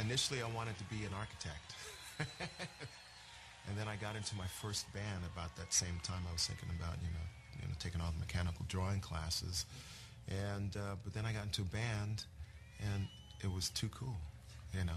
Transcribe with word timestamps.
initially, 0.00 0.42
I 0.42 0.48
wanted 0.54 0.78
to 0.78 0.84
be 0.84 1.04
an 1.04 1.12
architect. 1.18 1.74
and 3.68 3.78
then 3.78 3.88
I 3.88 3.96
got 3.96 4.16
into 4.16 4.34
my 4.36 4.46
first 4.46 4.92
band 4.92 5.24
about 5.32 5.56
that 5.56 5.72
same 5.72 6.00
time. 6.02 6.22
I 6.28 6.32
was 6.32 6.46
thinking 6.46 6.68
about, 6.78 6.96
you 7.02 7.08
know, 7.08 7.26
you 7.62 7.68
know 7.68 7.74
taking 7.78 8.00
all 8.00 8.12
the 8.12 8.18
mechanical 8.20 8.64
drawing 8.68 9.00
classes. 9.00 9.66
And, 10.28 10.76
uh, 10.76 10.96
but 11.02 11.14
then 11.14 11.24
I 11.24 11.32
got 11.32 11.44
into 11.44 11.62
a 11.62 11.66
band, 11.66 12.24
and 12.80 13.08
it 13.42 13.50
was 13.52 13.70
too 13.70 13.88
cool, 13.88 14.16
you 14.74 14.84
know. 14.84 14.92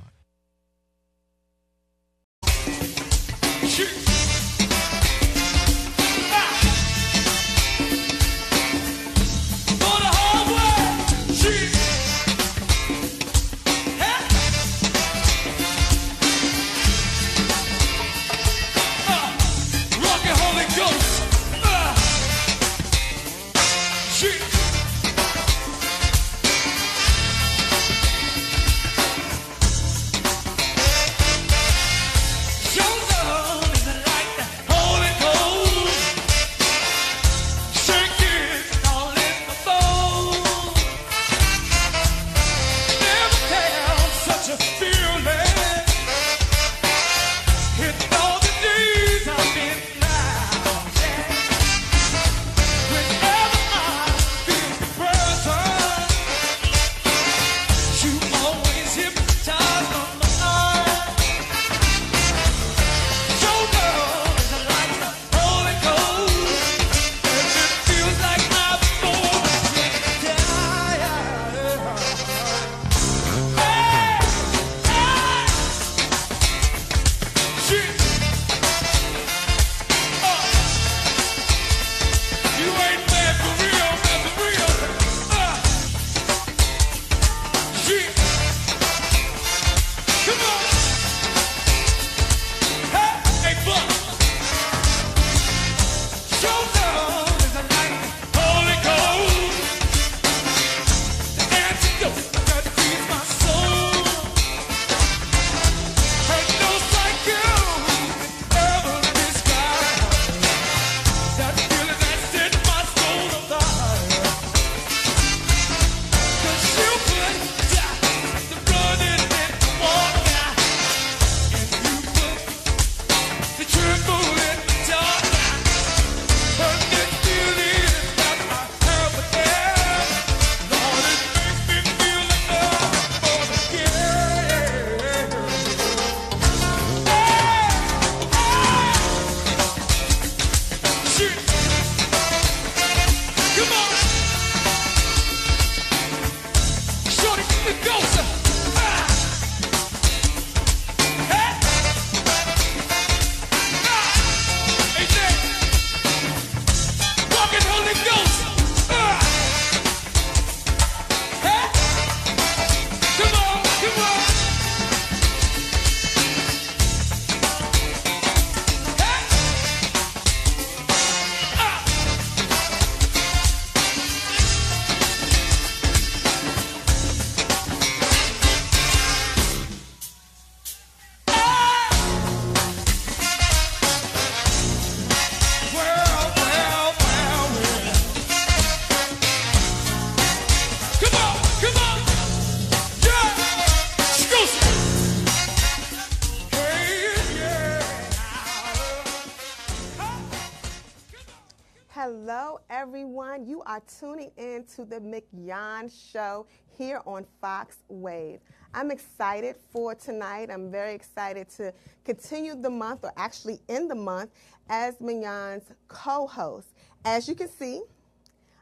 Are 203.72 203.82
tuning 204.00 204.32
in 204.36 204.66
to 204.76 204.84
the 204.84 205.00
Mignon 205.00 205.90
Show 205.90 206.46
here 206.78 207.02
on 207.06 207.26
Fox 207.40 207.78
Wave. 207.88 208.42
I'm 208.74 208.92
excited 208.92 209.56
for 209.72 209.96
tonight. 209.96 210.50
I'm 210.52 210.70
very 210.70 210.94
excited 210.94 211.50
to 211.52 211.74
continue 212.04 212.54
the 212.54 212.70
month, 212.70 213.06
or 213.06 213.14
actually 213.16 213.62
end 213.70 213.90
the 213.90 213.96
month, 213.96 214.32
as 214.68 215.00
Mignon's 215.00 215.64
co 215.88 216.28
host. 216.28 216.68
As 217.06 217.30
you 217.30 217.36
can 217.36 217.48
see, 217.48 217.82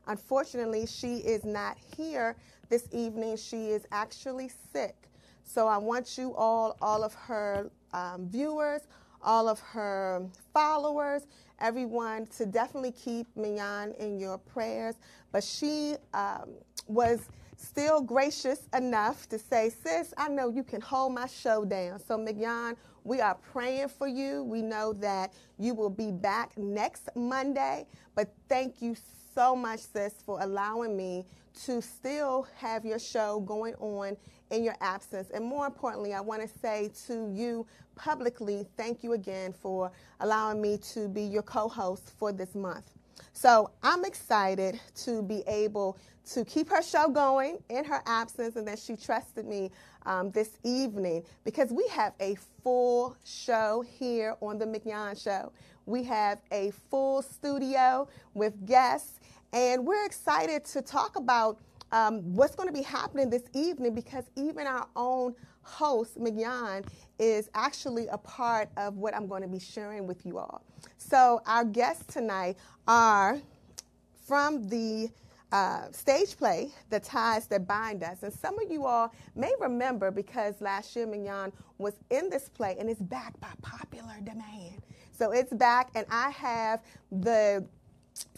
unfortunately, 0.05 0.85
she 0.85 1.17
is 1.17 1.43
not 1.43 1.77
here 1.97 2.35
this 2.69 2.87
evening. 2.91 3.35
She 3.37 3.69
is 3.69 3.87
actually 3.91 4.51
sick. 4.71 5.09
So 5.43 5.67
I 5.67 5.77
want 5.77 6.19
you 6.19 6.35
all, 6.35 6.77
all 6.83 7.03
of 7.03 7.15
her 7.15 7.71
um, 7.93 8.29
viewers, 8.29 8.81
all 9.21 9.47
of 9.47 9.59
her 9.59 10.25
followers, 10.53 11.23
everyone 11.59 12.27
to 12.37 12.45
definitely 12.45 12.91
keep 12.91 13.27
Mignon 13.35 13.93
in 13.99 14.19
your 14.19 14.37
prayers. 14.37 14.95
But 15.31 15.43
she 15.43 15.95
um, 16.13 16.49
was 16.87 17.29
still 17.57 18.01
gracious 18.01 18.67
enough 18.75 19.27
to 19.29 19.37
say, 19.37 19.69
Sis, 19.69 20.13
I 20.17 20.29
know 20.29 20.49
you 20.49 20.63
can 20.63 20.81
hold 20.81 21.13
my 21.13 21.27
show 21.27 21.65
down. 21.65 21.99
So, 21.99 22.17
Mignon, 22.17 22.77
we 23.03 23.21
are 23.21 23.35
praying 23.51 23.89
for 23.89 24.07
you. 24.07 24.43
We 24.43 24.61
know 24.61 24.93
that 24.93 25.33
you 25.57 25.73
will 25.73 25.89
be 25.89 26.11
back 26.11 26.57
next 26.57 27.09
Monday. 27.15 27.85
But 28.15 28.33
thank 28.47 28.81
you 28.81 28.95
so 29.33 29.55
much, 29.55 29.79
sis, 29.79 30.13
for 30.25 30.41
allowing 30.41 30.97
me 30.97 31.25
to 31.65 31.81
still 31.81 32.47
have 32.57 32.85
your 32.85 32.99
show 32.99 33.39
going 33.41 33.75
on 33.75 34.17
in 34.51 34.63
your 34.63 34.75
absence. 34.81 35.29
And 35.31 35.45
more 35.45 35.65
importantly, 35.65 36.13
I 36.13 36.21
want 36.21 36.41
to 36.41 36.59
say 36.59 36.91
to 37.07 37.31
you 37.33 37.65
publicly, 37.95 38.65
thank 38.77 39.03
you 39.03 39.13
again 39.13 39.53
for 39.53 39.91
allowing 40.19 40.61
me 40.61 40.77
to 40.93 41.07
be 41.07 41.23
your 41.23 41.43
co 41.43 41.67
host 41.67 42.13
for 42.17 42.31
this 42.31 42.55
month. 42.55 42.91
So 43.33 43.71
I'm 43.83 44.05
excited 44.05 44.79
to 45.03 45.21
be 45.21 45.43
able 45.47 45.97
to 46.33 46.45
keep 46.45 46.69
her 46.69 46.81
show 46.81 47.07
going 47.09 47.57
in 47.69 47.83
her 47.85 48.01
absence 48.05 48.55
and 48.55 48.67
that 48.67 48.79
she 48.79 48.95
trusted 48.95 49.45
me 49.45 49.71
um, 50.05 50.31
this 50.31 50.57
evening 50.63 51.23
because 51.43 51.71
we 51.71 51.87
have 51.89 52.13
a 52.19 52.35
full 52.63 53.15
show 53.23 53.83
here 53.87 54.35
on 54.41 54.57
the 54.57 54.65
Mignon 54.65 55.15
Show. 55.15 55.51
We 55.85 56.03
have 56.03 56.39
a 56.51 56.71
full 56.89 57.21
studio 57.21 58.07
with 58.33 58.65
guests, 58.67 59.19
and 59.53 59.85
we're 59.85 60.05
excited 60.05 60.65
to 60.65 60.81
talk 60.81 61.15
about 61.15 61.59
um, 61.91 62.21
what's 62.35 62.55
going 62.55 62.67
to 62.67 62.73
be 62.73 62.83
happening 62.83 63.29
this 63.29 63.43
evening 63.53 63.95
because 63.95 64.25
even 64.35 64.67
our 64.67 64.87
own 64.95 65.35
host, 65.63 66.19
Mignon, 66.19 66.83
is 67.17 67.49
actually 67.53 68.07
a 68.07 68.17
part 68.17 68.69
of 68.77 68.95
what 68.97 69.15
I'm 69.15 69.27
going 69.27 69.41
to 69.41 69.47
be 69.47 69.59
sharing 69.59 70.05
with 70.07 70.25
you 70.25 70.37
all. 70.37 70.63
So, 70.97 71.41
our 71.45 71.65
guests 71.65 72.13
tonight 72.13 72.57
are 72.87 73.39
from 74.27 74.67
the 74.69 75.09
uh, 75.51 75.91
stage 75.91 76.37
play, 76.37 76.69
The 76.91 76.99
Ties 76.99 77.47
That 77.47 77.67
Bind 77.67 78.03
Us. 78.03 78.21
And 78.21 78.31
some 78.31 78.59
of 78.59 78.71
you 78.71 78.85
all 78.85 79.11
may 79.35 79.51
remember 79.59 80.11
because 80.11 80.61
last 80.61 80.95
year 80.95 81.07
Mignon 81.07 81.51
was 81.79 81.95
in 82.11 82.29
this 82.29 82.49
play 82.49 82.75
and 82.79 82.89
it's 82.89 83.01
back 83.01 83.39
by 83.39 83.49
popular 83.61 84.15
demand. 84.23 84.83
So 85.11 85.31
it's 85.31 85.51
back, 85.51 85.89
and 85.95 86.05
I 86.09 86.29
have 86.29 86.81
the 87.11 87.65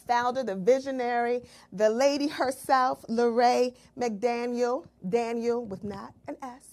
founder, 0.08 0.44
the 0.44 0.56
visionary, 0.56 1.42
the 1.72 1.90
lady 1.90 2.28
herself, 2.28 3.06
Lorraine 3.08 3.74
McDaniel, 3.98 4.86
Daniel 5.08 5.66
with 5.66 5.84
not 5.84 6.14
an 6.28 6.38
S. 6.42 6.72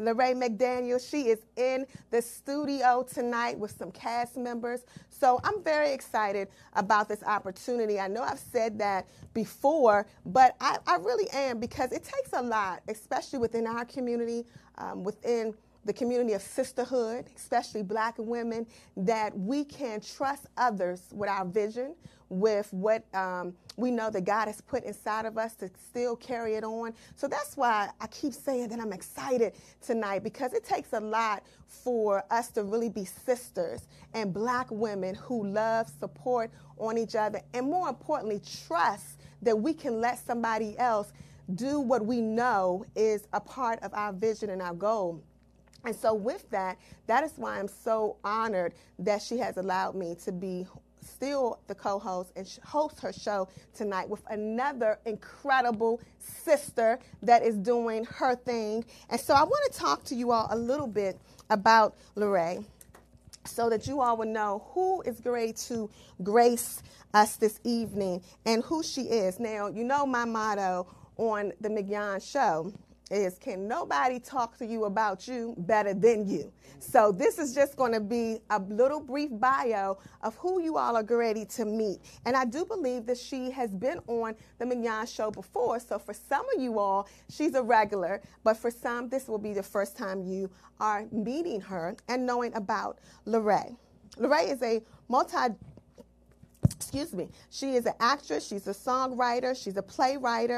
Lorraine 0.00 0.40
McDaniel, 0.40 0.98
she 0.98 1.28
is 1.28 1.40
in 1.56 1.86
the 2.10 2.22
studio 2.22 3.02
tonight 3.02 3.58
with 3.58 3.70
some 3.70 3.92
cast 3.92 4.36
members. 4.36 4.84
So 5.10 5.38
I'm 5.44 5.62
very 5.62 5.92
excited 5.92 6.48
about 6.72 7.08
this 7.08 7.22
opportunity. 7.22 8.00
I 8.00 8.08
know 8.08 8.22
I've 8.22 8.38
said 8.38 8.78
that 8.78 9.06
before, 9.34 10.06
but 10.24 10.56
I, 10.60 10.78
I 10.86 10.96
really 10.96 11.28
am 11.32 11.60
because 11.60 11.92
it 11.92 12.02
takes 12.02 12.32
a 12.32 12.40
lot, 12.42 12.82
especially 12.88 13.38
within 13.38 13.66
our 13.66 13.84
community, 13.84 14.46
um, 14.78 15.04
within 15.04 15.54
the 15.84 15.92
community 15.92 16.34
of 16.34 16.42
sisterhood, 16.42 17.26
especially 17.36 17.82
black 17.82 18.14
women, 18.18 18.66
that 18.96 19.36
we 19.38 19.64
can 19.64 20.00
trust 20.00 20.46
others 20.56 21.02
with 21.12 21.28
our 21.28 21.44
vision, 21.44 21.94
with 22.28 22.72
what 22.72 23.04
um, 23.14 23.54
we 23.76 23.90
know 23.90 24.10
that 24.10 24.24
God 24.24 24.46
has 24.46 24.60
put 24.60 24.84
inside 24.84 25.26
of 25.26 25.38
us 25.38 25.54
to 25.56 25.70
still 25.88 26.16
carry 26.16 26.54
it 26.54 26.64
on. 26.64 26.92
So 27.16 27.26
that's 27.26 27.56
why 27.56 27.90
I 28.00 28.06
keep 28.08 28.32
saying 28.32 28.68
that 28.68 28.80
I'm 28.80 28.92
excited 28.92 29.54
tonight 29.80 30.22
because 30.22 30.52
it 30.52 30.64
takes 30.64 30.92
a 30.92 31.00
lot 31.00 31.42
for 31.66 32.22
us 32.30 32.50
to 32.52 32.62
really 32.62 32.88
be 32.88 33.04
sisters 33.04 33.88
and 34.14 34.32
black 34.32 34.70
women 34.70 35.14
who 35.14 35.46
love, 35.46 35.90
support 35.98 36.50
on 36.78 36.98
each 36.98 37.14
other, 37.16 37.40
and 37.54 37.66
more 37.66 37.88
importantly, 37.88 38.40
trust 38.66 39.20
that 39.42 39.58
we 39.58 39.72
can 39.72 40.00
let 40.00 40.18
somebody 40.18 40.78
else 40.78 41.12
do 41.54 41.80
what 41.80 42.04
we 42.04 42.20
know 42.20 42.84
is 42.94 43.26
a 43.32 43.40
part 43.40 43.82
of 43.82 43.92
our 43.94 44.12
vision 44.12 44.50
and 44.50 44.62
our 44.62 44.74
goal. 44.74 45.22
And 45.84 45.96
so, 45.96 46.14
with 46.14 46.48
that, 46.50 46.78
that 47.06 47.24
is 47.24 47.32
why 47.36 47.58
I'm 47.58 47.68
so 47.68 48.16
honored 48.22 48.74
that 48.98 49.22
she 49.22 49.38
has 49.38 49.56
allowed 49.56 49.94
me 49.94 50.14
to 50.24 50.32
be 50.32 50.66
still 51.02 51.58
the 51.66 51.74
co-host 51.74 52.32
and 52.36 52.46
host 52.64 53.00
her 53.00 53.12
show 53.12 53.48
tonight 53.74 54.08
with 54.08 54.22
another 54.28 54.98
incredible 55.06 56.00
sister 56.18 56.98
that 57.22 57.42
is 57.42 57.56
doing 57.56 58.04
her 58.04 58.34
thing. 58.34 58.84
And 59.08 59.20
so 59.20 59.34
I 59.34 59.42
want 59.42 59.72
to 59.72 59.78
talk 59.78 60.04
to 60.04 60.14
you 60.14 60.32
all 60.32 60.48
a 60.50 60.56
little 60.56 60.86
bit 60.86 61.18
about 61.48 61.96
Lorraine 62.14 62.66
so 63.44 63.70
that 63.70 63.86
you 63.86 64.00
all 64.00 64.16
will 64.16 64.26
know 64.26 64.64
who 64.72 65.02
is 65.02 65.20
great 65.20 65.56
to 65.56 65.90
grace 66.22 66.82
us 67.14 67.36
this 67.36 67.58
evening 67.64 68.22
and 68.44 68.62
who 68.62 68.82
she 68.82 69.02
is. 69.02 69.40
Now, 69.40 69.68
you 69.68 69.84
know 69.84 70.06
my 70.06 70.24
motto 70.24 70.86
on 71.16 71.52
the 71.60 71.70
Mignon 71.70 72.20
show 72.20 72.72
is 73.10 73.38
can 73.38 73.66
nobody 73.66 74.18
talk 74.20 74.56
to 74.58 74.66
you 74.66 74.84
about 74.84 75.26
you 75.26 75.54
better 75.58 75.92
than 75.94 76.28
you? 76.28 76.52
So 76.78 77.12
this 77.12 77.38
is 77.38 77.54
just 77.54 77.76
going 77.76 77.92
to 77.92 78.00
be 78.00 78.38
a 78.50 78.58
little 78.58 79.00
brief 79.00 79.30
bio 79.32 79.98
of 80.22 80.36
who 80.36 80.62
you 80.62 80.76
all 80.76 80.96
are 80.96 81.04
ready 81.04 81.44
to 81.44 81.64
meet. 81.64 81.98
And 82.24 82.36
I 82.36 82.44
do 82.44 82.64
believe 82.64 83.06
that 83.06 83.18
she 83.18 83.50
has 83.50 83.70
been 83.70 84.00
on 84.06 84.34
the 84.58 84.66
Mignon 84.66 85.06
show 85.06 85.30
before. 85.30 85.80
So 85.80 85.98
for 85.98 86.14
some 86.14 86.46
of 86.54 86.62
you 86.62 86.78
all, 86.78 87.08
she's 87.28 87.54
a 87.54 87.62
regular, 87.62 88.22
but 88.44 88.56
for 88.56 88.70
some, 88.70 89.08
this 89.08 89.28
will 89.28 89.38
be 89.38 89.52
the 89.52 89.62
first 89.62 89.96
time 89.96 90.22
you 90.22 90.50
are 90.78 91.06
meeting 91.12 91.60
her 91.60 91.96
and 92.08 92.24
knowing 92.24 92.54
about 92.54 92.98
Lorraine. 93.26 93.76
Lorraine 94.16 94.48
is 94.48 94.62
a 94.62 94.82
multi 95.08 95.54
excuse 96.76 97.12
me, 97.12 97.28
she 97.50 97.74
is 97.74 97.84
an 97.84 97.92
actress, 98.00 98.46
she's 98.46 98.66
a 98.66 98.72
songwriter, 98.72 99.60
she's 99.60 99.76
a 99.76 99.82
playwright, 99.82 100.50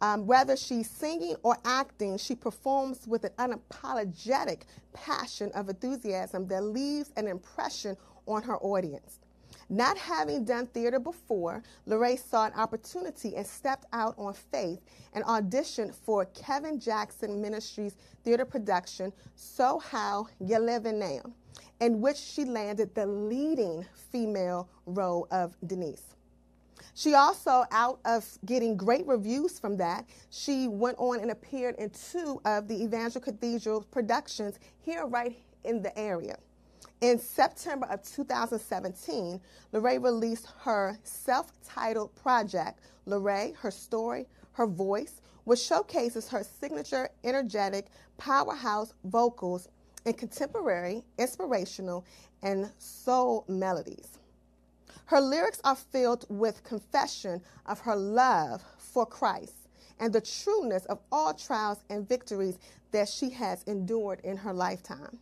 um, 0.00 0.26
whether 0.26 0.56
she's 0.56 0.88
singing 0.88 1.36
or 1.42 1.56
acting, 1.64 2.16
she 2.18 2.34
performs 2.34 3.06
with 3.06 3.24
an 3.24 3.32
unapologetic 3.38 4.62
passion 4.92 5.50
of 5.54 5.68
enthusiasm 5.68 6.46
that 6.48 6.62
leaves 6.62 7.12
an 7.16 7.26
impression 7.26 7.96
on 8.26 8.42
her 8.42 8.56
audience. 8.58 9.18
Not 9.68 9.98
having 9.98 10.44
done 10.44 10.66
theater 10.66 10.98
before, 10.98 11.62
Lorraine 11.86 12.18
saw 12.18 12.46
an 12.46 12.52
opportunity 12.54 13.36
and 13.36 13.46
stepped 13.46 13.86
out 13.92 14.14
on 14.18 14.34
faith 14.34 14.80
and 15.12 15.24
auditioned 15.24 15.94
for 15.94 16.24
Kevin 16.26 16.80
Jackson 16.80 17.40
Ministries 17.40 17.94
theater 18.24 18.44
production, 18.44 19.12
So 19.36 19.78
How 19.78 20.26
You 20.40 20.58
Living 20.58 20.98
Now, 20.98 21.22
in 21.80 22.00
which 22.00 22.16
she 22.16 22.44
landed 22.44 22.94
the 22.96 23.06
leading 23.06 23.86
female 24.10 24.68
role 24.86 25.28
of 25.30 25.56
Denise. 25.66 26.16
She 27.00 27.14
also, 27.14 27.64
out 27.70 27.98
of 28.04 28.28
getting 28.44 28.76
great 28.76 29.06
reviews 29.06 29.58
from 29.58 29.78
that, 29.78 30.04
she 30.28 30.68
went 30.68 30.98
on 30.98 31.20
and 31.20 31.30
appeared 31.30 31.76
in 31.76 31.88
two 31.88 32.42
of 32.44 32.68
the 32.68 32.74
Evangel 32.74 33.22
Cathedral 33.22 33.86
productions 33.90 34.58
here 34.82 35.06
right 35.06 35.34
in 35.64 35.80
the 35.80 35.98
area. 35.98 36.36
In 37.00 37.18
September 37.18 37.86
of 37.86 38.02
2017, 38.02 39.40
Lorraine 39.72 40.02
released 40.02 40.46
her 40.58 40.98
self 41.02 41.50
titled 41.64 42.14
project, 42.16 42.80
Lorraine, 43.06 43.54
Her 43.54 43.70
Story, 43.70 44.26
Her 44.52 44.66
Voice, 44.66 45.22
which 45.44 45.60
showcases 45.60 46.28
her 46.28 46.44
signature, 46.44 47.08
energetic, 47.24 47.86
powerhouse 48.18 48.92
vocals 49.04 49.68
in 50.04 50.12
contemporary, 50.12 51.02
inspirational, 51.16 52.04
and 52.42 52.70
soul 52.76 53.46
melodies. 53.48 54.19
Her 55.10 55.20
lyrics 55.20 55.60
are 55.64 55.74
filled 55.74 56.24
with 56.28 56.62
confession 56.62 57.42
of 57.66 57.80
her 57.80 57.96
love 57.96 58.62
for 58.78 59.04
Christ 59.04 59.56
and 59.98 60.12
the 60.12 60.20
trueness 60.20 60.84
of 60.84 61.00
all 61.10 61.34
trials 61.34 61.78
and 61.90 62.08
victories 62.08 62.60
that 62.92 63.08
she 63.08 63.30
has 63.30 63.64
endured 63.64 64.20
in 64.22 64.36
her 64.36 64.52
lifetime. 64.52 65.18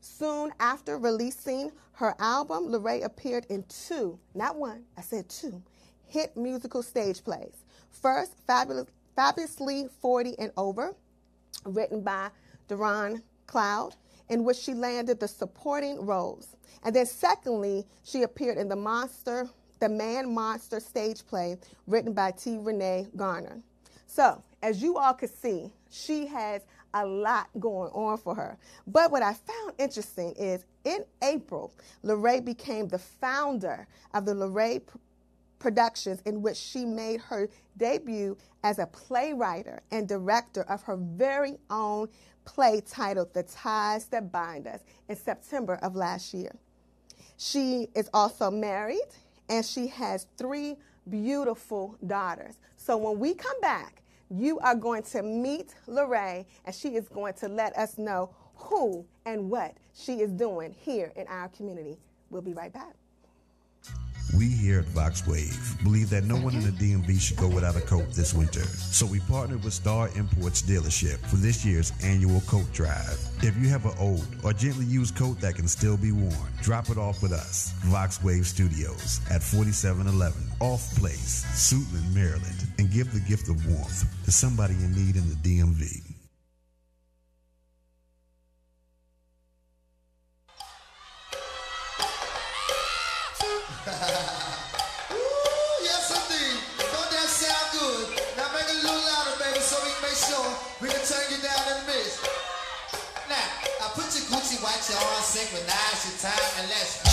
Soon 0.00 0.52
after 0.60 0.98
releasing 0.98 1.72
her 1.94 2.14
album, 2.20 2.70
Lorraine 2.70 3.02
appeared 3.02 3.44
in 3.46 3.64
two, 3.64 4.20
not 4.36 4.54
one, 4.54 4.84
I 4.96 5.00
said 5.00 5.28
two, 5.28 5.64
hit 6.06 6.36
musical 6.36 6.84
stage 6.84 7.24
plays. 7.24 7.64
First, 7.90 8.34
Fabulous, 8.46 8.86
Fabulously 9.16 9.88
40 10.00 10.38
and 10.38 10.52
Over, 10.56 10.94
written 11.64 12.02
by 12.02 12.28
Deron 12.68 13.22
Cloud, 13.48 13.96
in 14.28 14.44
which 14.44 14.56
she 14.56 14.74
landed 14.74 15.20
the 15.20 15.28
supporting 15.28 16.04
roles. 16.04 16.56
And 16.82 16.94
then, 16.94 17.06
secondly, 17.06 17.86
she 18.04 18.22
appeared 18.22 18.58
in 18.58 18.68
the 18.68 18.76
Monster, 18.76 19.48
the 19.80 19.88
Man 19.88 20.32
Monster 20.32 20.80
stage 20.80 21.26
play 21.26 21.56
written 21.86 22.12
by 22.12 22.32
T. 22.32 22.58
Renee 22.58 23.08
Garner. 23.16 23.62
So, 24.06 24.42
as 24.62 24.82
you 24.82 24.98
all 24.98 25.14
could 25.14 25.30
see, 25.30 25.70
she 25.90 26.26
has 26.26 26.62
a 26.94 27.04
lot 27.04 27.48
going 27.58 27.90
on 27.92 28.18
for 28.18 28.34
her. 28.34 28.58
But 28.86 29.10
what 29.10 29.22
I 29.22 29.34
found 29.34 29.74
interesting 29.78 30.32
is 30.38 30.64
in 30.84 31.04
April, 31.22 31.72
Lorraine 32.02 32.44
became 32.44 32.88
the 32.88 32.98
founder 32.98 33.86
of 34.14 34.24
the 34.24 34.34
Lorraine 34.34 34.82
Productions, 35.58 36.20
in 36.24 36.40
which 36.40 36.56
she 36.56 36.84
made 36.84 37.20
her 37.20 37.48
debut 37.76 38.36
as 38.62 38.78
a 38.78 38.86
playwright 38.86 39.66
and 39.90 40.08
director 40.08 40.62
of 40.62 40.82
her 40.82 40.96
very 40.96 41.58
own 41.68 42.08
play 42.48 42.80
titled 42.80 43.34
The 43.34 43.42
Ties 43.42 44.06
That 44.06 44.32
Bind 44.32 44.66
Us 44.66 44.80
in 45.06 45.16
September 45.16 45.74
of 45.82 45.94
last 45.94 46.32
year. 46.32 46.56
She 47.36 47.88
is 47.94 48.08
also 48.14 48.50
married 48.50 49.10
and 49.50 49.64
she 49.64 49.86
has 49.88 50.26
three 50.38 50.76
beautiful 51.10 51.96
daughters. 52.06 52.54
So 52.76 52.96
when 52.96 53.18
we 53.18 53.34
come 53.34 53.60
back, 53.60 54.02
you 54.30 54.58
are 54.60 54.74
going 54.74 55.02
to 55.04 55.22
meet 55.22 55.74
Lorraine 55.86 56.46
and 56.64 56.74
she 56.74 56.96
is 56.96 57.06
going 57.08 57.34
to 57.34 57.48
let 57.48 57.76
us 57.76 57.98
know 57.98 58.30
who 58.54 59.04
and 59.26 59.50
what 59.50 59.76
she 59.94 60.20
is 60.20 60.30
doing 60.32 60.74
here 60.78 61.12
in 61.16 61.26
our 61.26 61.48
community. 61.48 61.98
We'll 62.30 62.42
be 62.42 62.54
right 62.54 62.72
back. 62.72 62.94
We 64.38 64.46
here 64.46 64.78
at 64.78 64.84
VoxWav 64.84 65.82
believe 65.82 66.10
that 66.10 66.22
no 66.22 66.36
one 66.36 66.54
in 66.54 66.60
the 66.60 66.70
DMV 66.70 67.20
should 67.20 67.38
go 67.38 67.48
without 67.48 67.74
a 67.74 67.80
coat 67.80 68.12
this 68.12 68.32
winter. 68.32 68.62
So 68.62 69.04
we 69.04 69.18
partnered 69.18 69.64
with 69.64 69.72
Star 69.72 70.10
Imports 70.14 70.62
dealership 70.62 71.18
for 71.26 71.34
this 71.34 71.64
year's 71.64 71.92
annual 72.04 72.40
coat 72.42 72.72
drive. 72.72 73.18
If 73.42 73.56
you 73.56 73.68
have 73.70 73.84
an 73.84 73.94
old 73.98 74.24
or 74.44 74.52
gently 74.52 74.84
used 74.84 75.16
coat 75.16 75.40
that 75.40 75.56
can 75.56 75.66
still 75.66 75.96
be 75.96 76.12
worn, 76.12 76.36
drop 76.62 76.88
it 76.88 76.98
off 76.98 77.20
with 77.20 77.32
us. 77.32 77.74
VoxWav 77.86 78.44
Studios 78.44 79.20
at 79.28 79.42
4711 79.42 80.40
Auth 80.60 80.96
Place, 81.00 81.44
Suitland, 81.54 82.14
Maryland, 82.14 82.68
and 82.78 82.92
give 82.92 83.12
the 83.12 83.20
gift 83.20 83.48
of 83.48 83.66
warmth 83.66 84.06
to 84.24 84.30
somebody 84.30 84.74
in 84.74 84.92
need 84.92 85.16
in 85.16 85.28
the 85.28 85.36
DMV. 85.42 86.07
time 106.18 106.32
and 106.58 106.68
let's 106.68 107.07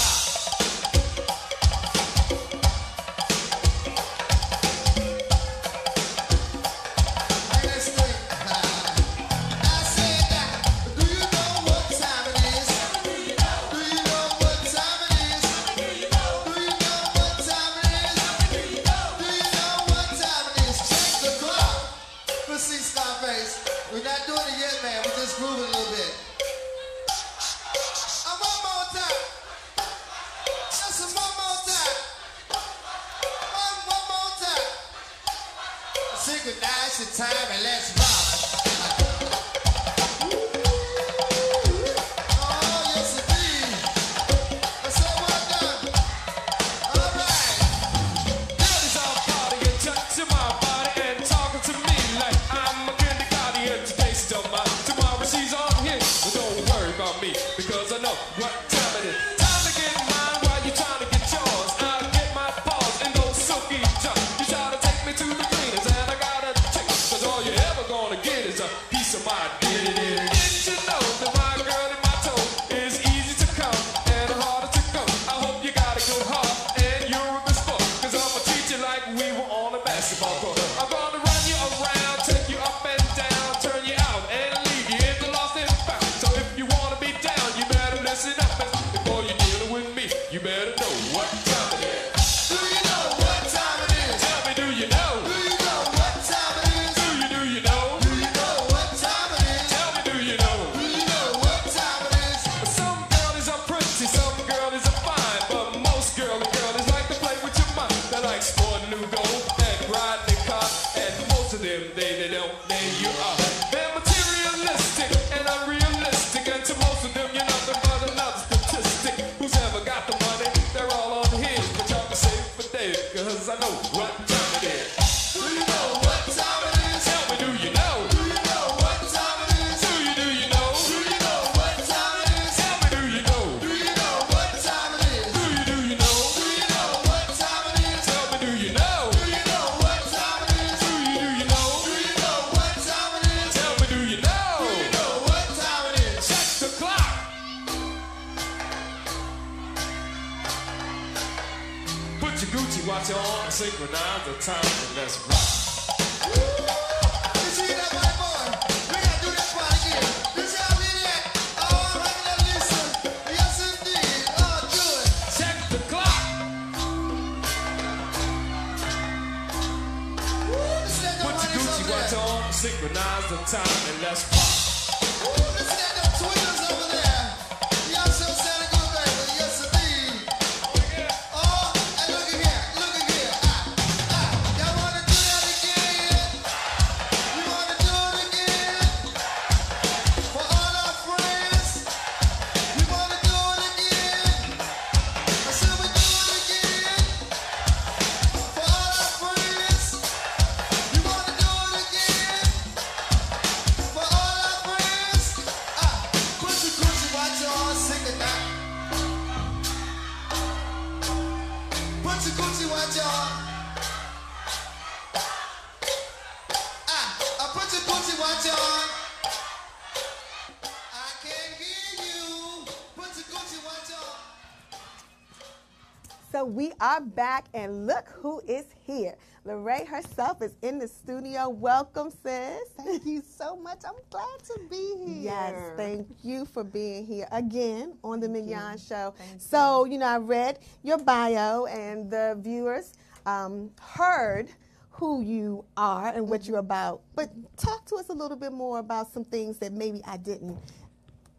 look 227.95 228.09
who 228.09 228.41
is 228.47 228.65
here. 228.85 229.15
Lorraine 229.45 229.85
herself 229.85 230.41
is 230.41 230.55
in 230.61 230.79
the 230.79 230.87
studio. 230.87 231.47
Welcome, 231.47 232.09
sis. 232.09 232.59
Thank 232.77 233.05
you 233.05 233.21
so 233.21 233.55
much. 233.55 233.79
I'm 233.87 233.95
glad 234.09 234.39
to 234.47 234.59
be 234.69 234.95
here. 235.05 235.31
Yes, 235.31 235.71
thank 235.77 236.07
you 236.21 236.45
for 236.45 236.63
being 236.63 237.05
here 237.05 237.27
again 237.31 237.93
on 238.03 238.19
the 238.19 238.27
Mignon. 238.27 238.77
Show. 238.77 239.13
Thank 239.17 239.41
so, 239.41 239.85
you 239.85 239.97
know, 239.97 240.07
I 240.07 240.17
read 240.17 240.59
your 240.83 240.97
bio, 240.97 241.67
and 241.67 242.11
the 242.11 242.37
viewers 242.39 242.93
um, 243.25 243.71
heard 243.79 244.49
who 244.89 245.21
you 245.21 245.63
are 245.77 246.09
and 246.09 246.27
what 246.27 246.41
mm-hmm. 246.41 246.51
you're 246.51 246.59
about. 246.59 247.01
But 247.15 247.29
talk 247.55 247.85
to 247.85 247.95
us 247.95 248.09
a 248.09 248.13
little 248.13 248.37
bit 248.37 248.51
more 248.51 248.79
about 248.79 249.13
some 249.13 249.23
things 249.23 249.57
that 249.59 249.71
maybe 249.71 250.01
I 250.05 250.17
didn't 250.17 250.57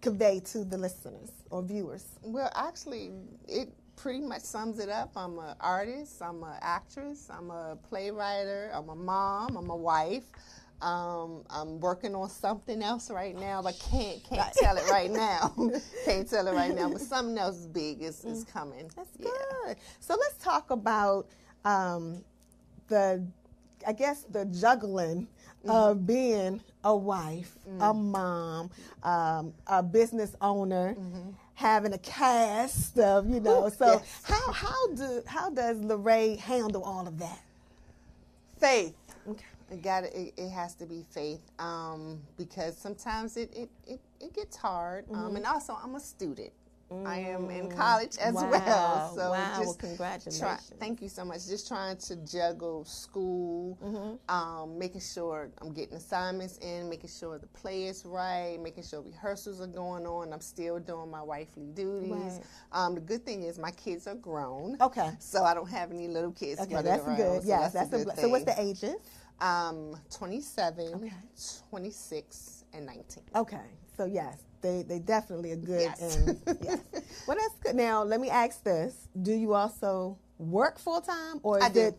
convey 0.00 0.40
to 0.40 0.64
the 0.64 0.78
listeners 0.78 1.32
or 1.50 1.62
viewers. 1.62 2.04
Well, 2.22 2.50
actually, 2.54 3.10
it 3.46 3.72
pretty 3.96 4.20
much 4.20 4.42
sums 4.42 4.78
it 4.78 4.88
up. 4.88 5.10
I'm 5.16 5.38
an 5.38 5.54
artist, 5.60 6.22
I'm 6.22 6.42
an 6.42 6.58
actress, 6.60 7.28
I'm 7.30 7.50
a 7.50 7.76
playwright, 7.88 8.46
I'm 8.72 8.88
a 8.88 8.94
mom, 8.94 9.56
I'm 9.56 9.70
a 9.70 9.76
wife. 9.76 10.24
Um, 10.82 11.42
I'm 11.48 11.80
working 11.80 12.14
on 12.14 12.28
something 12.28 12.82
else 12.82 13.10
right 13.10 13.34
now, 13.34 13.62
but 13.62 13.78
can't 13.90 14.22
can't 14.22 14.52
tell 14.52 14.76
it 14.76 14.88
right 14.90 15.10
now. 15.26 15.54
can't 16.04 16.28
tell 16.28 16.46
it 16.46 16.52
right 16.52 16.74
now, 16.74 16.90
but 16.90 17.00
something 17.00 17.38
else 17.38 17.66
big 17.66 18.02
is, 18.02 18.24
is 18.24 18.44
mm. 18.44 18.52
coming. 18.52 18.90
That's 18.94 19.08
yeah. 19.18 19.30
good. 19.64 19.76
So 20.00 20.16
let's 20.20 20.36
talk 20.36 20.70
about 20.70 21.28
um, 21.64 22.22
the, 22.88 23.26
I 23.86 23.92
guess 23.94 24.24
the 24.24 24.44
juggling 24.44 25.28
mm. 25.64 25.70
of 25.70 26.06
being 26.06 26.60
a 26.84 26.94
wife, 26.94 27.56
mm. 27.66 27.90
a 27.90 27.94
mom, 27.94 28.70
um, 29.02 29.54
a 29.66 29.82
business 29.82 30.36
owner. 30.42 30.94
Mm-hmm 30.94 31.30
having 31.56 31.92
a 31.92 31.98
cast 31.98 32.98
of 32.98 33.28
you 33.28 33.40
know. 33.40 33.68
So 33.70 33.86
yes. 33.86 34.20
how 34.22 34.52
how 34.52 34.94
do 34.94 35.22
how 35.26 35.50
does 35.50 35.80
Lorraine 35.80 36.38
handle 36.38 36.84
all 36.84 37.08
of 37.08 37.18
that? 37.18 37.40
Faith. 38.58 38.94
Okay. 39.28 39.44
It 39.72 39.82
got 39.82 40.04
it, 40.04 40.32
it 40.36 40.50
has 40.50 40.74
to 40.76 40.86
be 40.86 41.04
faith 41.10 41.40
um, 41.58 42.20
because 42.38 42.76
sometimes 42.76 43.36
it, 43.36 43.52
it, 43.56 43.68
it, 43.86 44.00
it 44.20 44.32
gets 44.32 44.56
hard. 44.56 45.06
Um, 45.10 45.16
mm-hmm. 45.16 45.26
Um, 45.26 45.36
and 45.36 45.46
also, 45.46 45.76
I'm 45.82 45.94
a 45.96 46.00
student. 46.00 46.52
I 47.04 47.18
am 47.18 47.50
in 47.50 47.68
college 47.68 48.16
as 48.20 48.34
Wow. 48.34 48.48
well. 48.50 49.12
So 49.16 49.30
Wow. 49.30 49.60
Well, 49.60 49.74
congratulations. 49.74 50.38
Try, 50.38 50.58
thank 50.78 51.02
you 51.02 51.08
so 51.08 51.24
much. 51.24 51.46
Just 51.46 51.66
trying 51.66 51.96
to 51.96 52.16
juggle 52.16 52.84
school, 52.84 53.76
Mm-hmm. 53.82 54.32
um, 54.34 54.78
making 54.78 55.00
sure 55.00 55.50
I'm 55.60 55.72
getting 55.72 55.96
assignments 55.96 56.58
in, 56.58 56.88
making 56.88 57.10
sure 57.10 57.38
the 57.38 57.46
play 57.48 57.84
is 57.84 58.04
right, 58.06 58.58
making 58.62 58.84
sure 58.84 59.00
rehearsals 59.02 59.60
are 59.60 59.66
going 59.66 60.06
on. 60.06 60.32
I'm 60.32 60.40
still 60.40 60.78
doing 60.78 61.10
my 61.10 61.22
wifely 61.22 61.66
duties. 61.74 62.10
Right. 62.12 62.40
Um, 62.72 62.94
the 62.94 63.00
good 63.00 63.24
thing 63.24 63.42
is 63.42 63.58
my 63.58 63.72
kids 63.72 64.06
are 64.06 64.14
grown. 64.14 64.76
Okay. 64.80 65.10
So 65.18 65.42
I 65.44 65.54
don't 65.54 65.68
have 65.70 65.90
any 65.90 66.06
little 66.08 66.32
kids 66.32 66.60
Okay, 66.60 66.82
that's 66.82 67.02
around. 67.02 67.16
good. 67.16 67.42
so 67.42 67.48
yes, 67.48 67.72
that's, 67.72 67.90
that's, 67.90 68.02
a 68.02 68.04
good 68.06 68.14
a, 68.18 68.20
so. 68.20 68.28
What's 68.28 68.44
the 68.44 68.60
ages? 68.60 68.94
Um, 69.40 69.96
27, 70.16 70.94
Okay. 70.94 71.12
26, 71.70 72.64
and 72.72 72.86
19. 72.86 73.22
Okay, 73.34 73.60
so 73.96 74.04
yes, 74.06 74.38
they 74.66 74.82
they 74.82 74.98
definitely 74.98 75.52
are 75.52 75.56
good. 75.56 75.80
Yes. 75.80 76.16
And, 76.16 76.40
yes. 76.62 76.80
Well, 77.26 77.36
that's 77.36 77.54
good. 77.60 77.74
Now, 77.74 78.04
let 78.04 78.20
me 78.20 78.30
ask 78.30 78.62
this: 78.62 79.08
Do 79.20 79.32
you 79.32 79.54
also 79.54 80.16
work 80.38 80.78
full 80.78 81.00
time, 81.00 81.40
or 81.42 81.58
is 81.58 81.64
I 81.64 81.68
do. 81.68 81.80
it? 81.80 81.98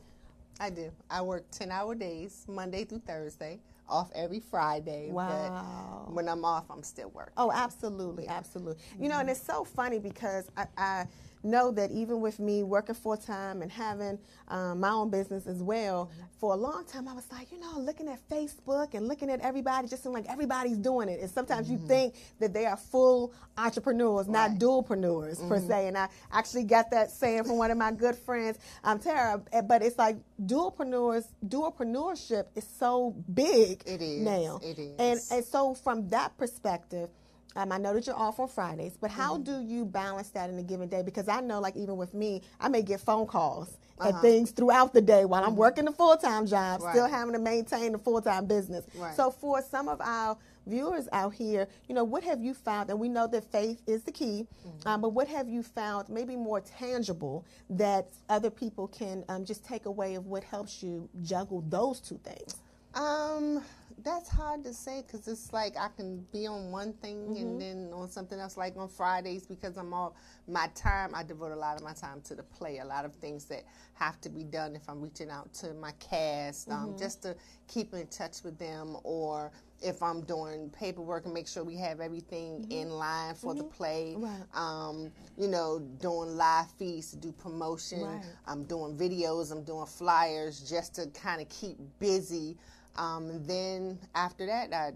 I 0.60 0.70
do. 0.70 0.92
I 1.10 1.22
work 1.22 1.46
10 1.52 1.70
hour 1.70 1.94
days, 1.96 2.46
Monday 2.48 2.84
through 2.86 3.02
Thursday, 3.06 3.60
off 3.90 4.10
every 4.16 4.40
Friday. 4.40 5.10
Wow. 5.12 6.04
But 6.06 6.14
when 6.14 6.28
I'm 6.30 6.44
off, 6.46 6.66
I'm 6.70 6.82
still 6.82 7.10
working. 7.10 7.34
Oh, 7.38 7.52
absolutely, 7.54 8.28
absolutely. 8.28 8.82
You 9.00 9.10
know, 9.10 9.20
and 9.20 9.30
it's 9.30 9.42
so 9.42 9.64
funny 9.64 10.00
because 10.00 10.50
I, 10.56 10.66
I 10.78 11.06
know 11.44 11.72
that 11.72 11.92
even 11.92 12.22
with 12.22 12.40
me 12.40 12.64
working 12.64 12.96
full 12.96 13.18
time 13.18 13.62
and 13.62 13.72
having 13.72 14.20
um, 14.50 14.80
my 14.80 14.90
own 14.90 15.10
business 15.10 15.48
as 15.48 15.62
well, 15.62 16.10
for 16.40 16.54
a 16.54 16.58
long 16.58 16.86
time 16.86 17.08
I 17.08 17.14
was 17.14 17.26
like, 17.32 17.52
you 17.52 17.60
know, 17.60 17.80
looking 17.80 18.08
at 18.08 18.20
Facebook 18.30 18.94
and 18.94 19.08
looking 19.08 19.30
at 19.30 19.40
everybody, 19.42 19.88
just 19.88 20.04
seemed 20.04 20.16
like 20.16 20.30
everybody's 20.30 20.78
doing 20.78 21.10
it. 21.10 21.20
And 21.22 21.30
sometimes 21.30 21.70
you 21.70 21.78
think 21.78 22.16
that 22.40 22.54
they 22.54 22.66
are 22.66 22.78
full 22.78 23.34
entrepreneurs, 23.58 24.28
not 24.28 24.52
Right. 24.52 24.60
dualpreneurs 24.60 25.48
per 25.48 25.60
se. 25.60 25.88
And 25.88 25.98
I 25.98 26.10
actually 26.32 26.64
got 26.64 26.92
that 26.92 27.12
saying 27.12 27.44
from 27.46 27.58
one 27.58 27.72
of 27.72 27.78
my 27.78 27.92
good 27.92 28.16
friends, 28.16 28.58
um, 28.84 29.00
Tara. 29.00 29.42
eh, 29.52 29.62
But 29.62 29.82
it's 29.82 29.98
like 29.98 30.18
dualpreneurs, 30.44 31.26
dualpreneurship 31.46 32.46
is 32.56 32.66
so 32.80 33.16
big 33.34 33.84
It 33.86 34.02
is, 34.02 34.22
now. 34.22 34.60
it 34.64 34.78
And 35.00 35.20
and 35.32 35.46
so 35.46 35.74
from 35.74 36.10
that 36.10 36.38
perspective, 36.38 37.10
um, 37.58 37.72
I 37.74 37.78
know 37.78 37.94
that 37.94 38.08
you're 38.08 38.16
off 38.16 38.40
on 38.40 38.48
Fridays, 38.48 38.98
but 39.02 39.12
how 39.12 39.36
Mm-hmm. 39.36 39.44
do 39.44 39.62
you 39.62 39.86
balance 39.86 40.30
that 40.30 40.50
in 40.50 40.58
a 40.60 40.64
given 40.64 40.88
day? 40.90 41.02
Because 41.04 41.28
I 41.28 41.42
know, 41.42 41.60
like 41.60 41.76
even 41.76 41.98
with 41.98 42.14
me, 42.14 42.42
I 42.62 42.70
may 42.70 42.84
get 42.84 43.02
phone 43.02 43.28
calls 43.28 43.78
Uh-huh. 44.00 44.10
and 44.10 44.22
things 44.22 44.52
throughout 44.52 44.94
the 44.94 45.02
day 45.02 45.26
while 45.26 45.44
I'm 45.44 45.56
working 45.58 45.88
a 45.88 45.92
full 45.92 46.16
time 46.18 46.46
job, 46.48 46.82
still 46.82 47.08
Mm-hmm. 47.08 47.14
Having 47.16 47.34
to 47.34 47.40
maintain 47.40 47.92
the 47.94 47.98
full 47.98 48.22
time 48.22 48.46
business. 48.46 48.86
Right. 48.96 49.16
So 49.16 49.32
for 49.32 49.62
some 49.62 49.88
of 49.90 50.00
our 50.02 50.38
viewers 50.68 51.08
out 51.14 51.34
here, 51.34 51.68
you 51.88 51.96
know, 51.96 52.04
what 52.04 52.24
have 52.24 52.42
you 52.44 52.54
found? 52.54 52.90
And 52.92 53.00
we 53.00 53.10
know 53.10 53.28
that 53.28 53.44
faith 53.52 53.82
is 53.88 54.04
the 54.04 54.12
key, 54.12 54.48
Mm-hmm. 54.68 54.88
um, 54.88 55.02
but 55.02 55.10
what 55.14 55.28
have 55.28 55.50
you 55.50 55.64
found 55.64 56.10
maybe 56.10 56.36
more 56.36 56.62
tangible 56.62 57.44
that 57.72 58.08
other 58.30 58.52
people 58.52 58.88
can 58.88 59.24
um, 59.30 59.46
just 59.46 59.66
take 59.66 59.86
away 59.88 60.16
of 60.16 60.28
what 60.28 60.44
helps 60.44 60.84
you 60.84 61.10
juggle 61.24 61.62
those 61.70 62.00
two 62.00 62.20
things? 62.24 62.56
Um, 62.94 63.64
that's 64.08 64.30
hard 64.30 64.64
to 64.64 64.74
say 64.74 65.04
because 65.06 65.28
it's 65.28 65.52
like 65.52 65.76
I 65.78 65.90
can 65.96 66.26
be 66.32 66.48
on 66.48 66.72
one 66.72 66.94
thing 66.94 67.18
Mm-hmm. 67.18 67.36
and 67.42 67.62
then 67.62 67.90
on 67.94 68.10
something 68.10 68.40
else. 68.40 68.58
Like 68.58 68.78
on 68.78 68.88
Fridays, 68.88 69.46
because 69.46 69.76
I'm 69.78 69.94
all 69.94 70.16
my 70.48 70.68
time, 70.76 71.12
I 71.14 71.24
devote 71.24 71.52
a 71.52 71.56
lot 71.56 71.76
of 71.78 71.84
my 71.84 71.94
time 71.94 72.22
to 72.22 72.36
the 72.36 72.44
play. 72.44 72.78
A 72.80 72.86
lot 72.86 73.06
of 73.06 73.14
things 73.16 73.46
that 73.46 73.64
have 73.96 74.22
to 74.22 74.30
be 74.30 74.44
done 74.44 74.76
if 74.76 74.88
I'm 74.90 75.02
reaching 75.02 75.30
out 75.30 75.52
to 75.56 75.74
my 75.74 75.92
cast, 76.00 76.70
um, 76.70 76.90
Mm-hmm. 76.90 76.98
just 77.00 77.22
to 77.24 77.36
keep 77.68 77.94
in 77.94 78.08
touch 78.08 78.44
with 78.44 78.58
them, 78.58 78.96
or 79.04 79.52
if 79.82 80.02
I'm 80.02 80.22
doing 80.22 80.70
paperwork 80.72 81.26
and 81.26 81.34
make 81.34 81.48
sure 81.48 81.64
we 81.64 81.78
have 81.78 82.00
everything 82.00 82.66
in 82.72 82.90
line 82.90 83.36
for 83.36 83.54
the 83.54 83.64
play. 83.64 84.16
Mm-hmm. 84.16 84.24
Right. 84.26 84.44
Um, 84.56 85.12
you 85.38 85.48
know, 85.48 85.80
doing 86.00 86.36
live 86.38 86.72
feeds 86.80 87.12
to 87.12 87.18
do 87.18 87.32
promotion. 87.32 88.02
Right. 88.02 88.22
I'm 88.48 88.64
doing 88.64 88.96
videos, 88.98 89.52
I'm 89.52 89.64
doing 89.64 89.86
flyers 89.86 90.68
just 90.70 90.96
to 90.96 91.08
kind 91.08 91.42
of 91.42 91.50
keep 91.50 91.78
busy. 92.00 92.58
Um, 92.98 93.30
and 93.30 93.46
then 93.46 94.00
after 94.16 94.46
that, 94.46 94.74
I 94.74 94.92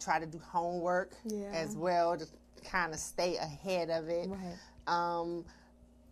try 0.00 0.18
to 0.18 0.26
do 0.26 0.38
homework 0.38 1.12
Yeah. 1.24 1.50
as 1.52 1.76
well 1.76 2.16
to 2.16 2.26
kind 2.64 2.92
of 2.92 2.98
stay 2.98 3.36
ahead 3.36 3.90
of 3.90 4.08
it. 4.08 4.28
Right. 4.28 4.56
Um, 4.86 5.44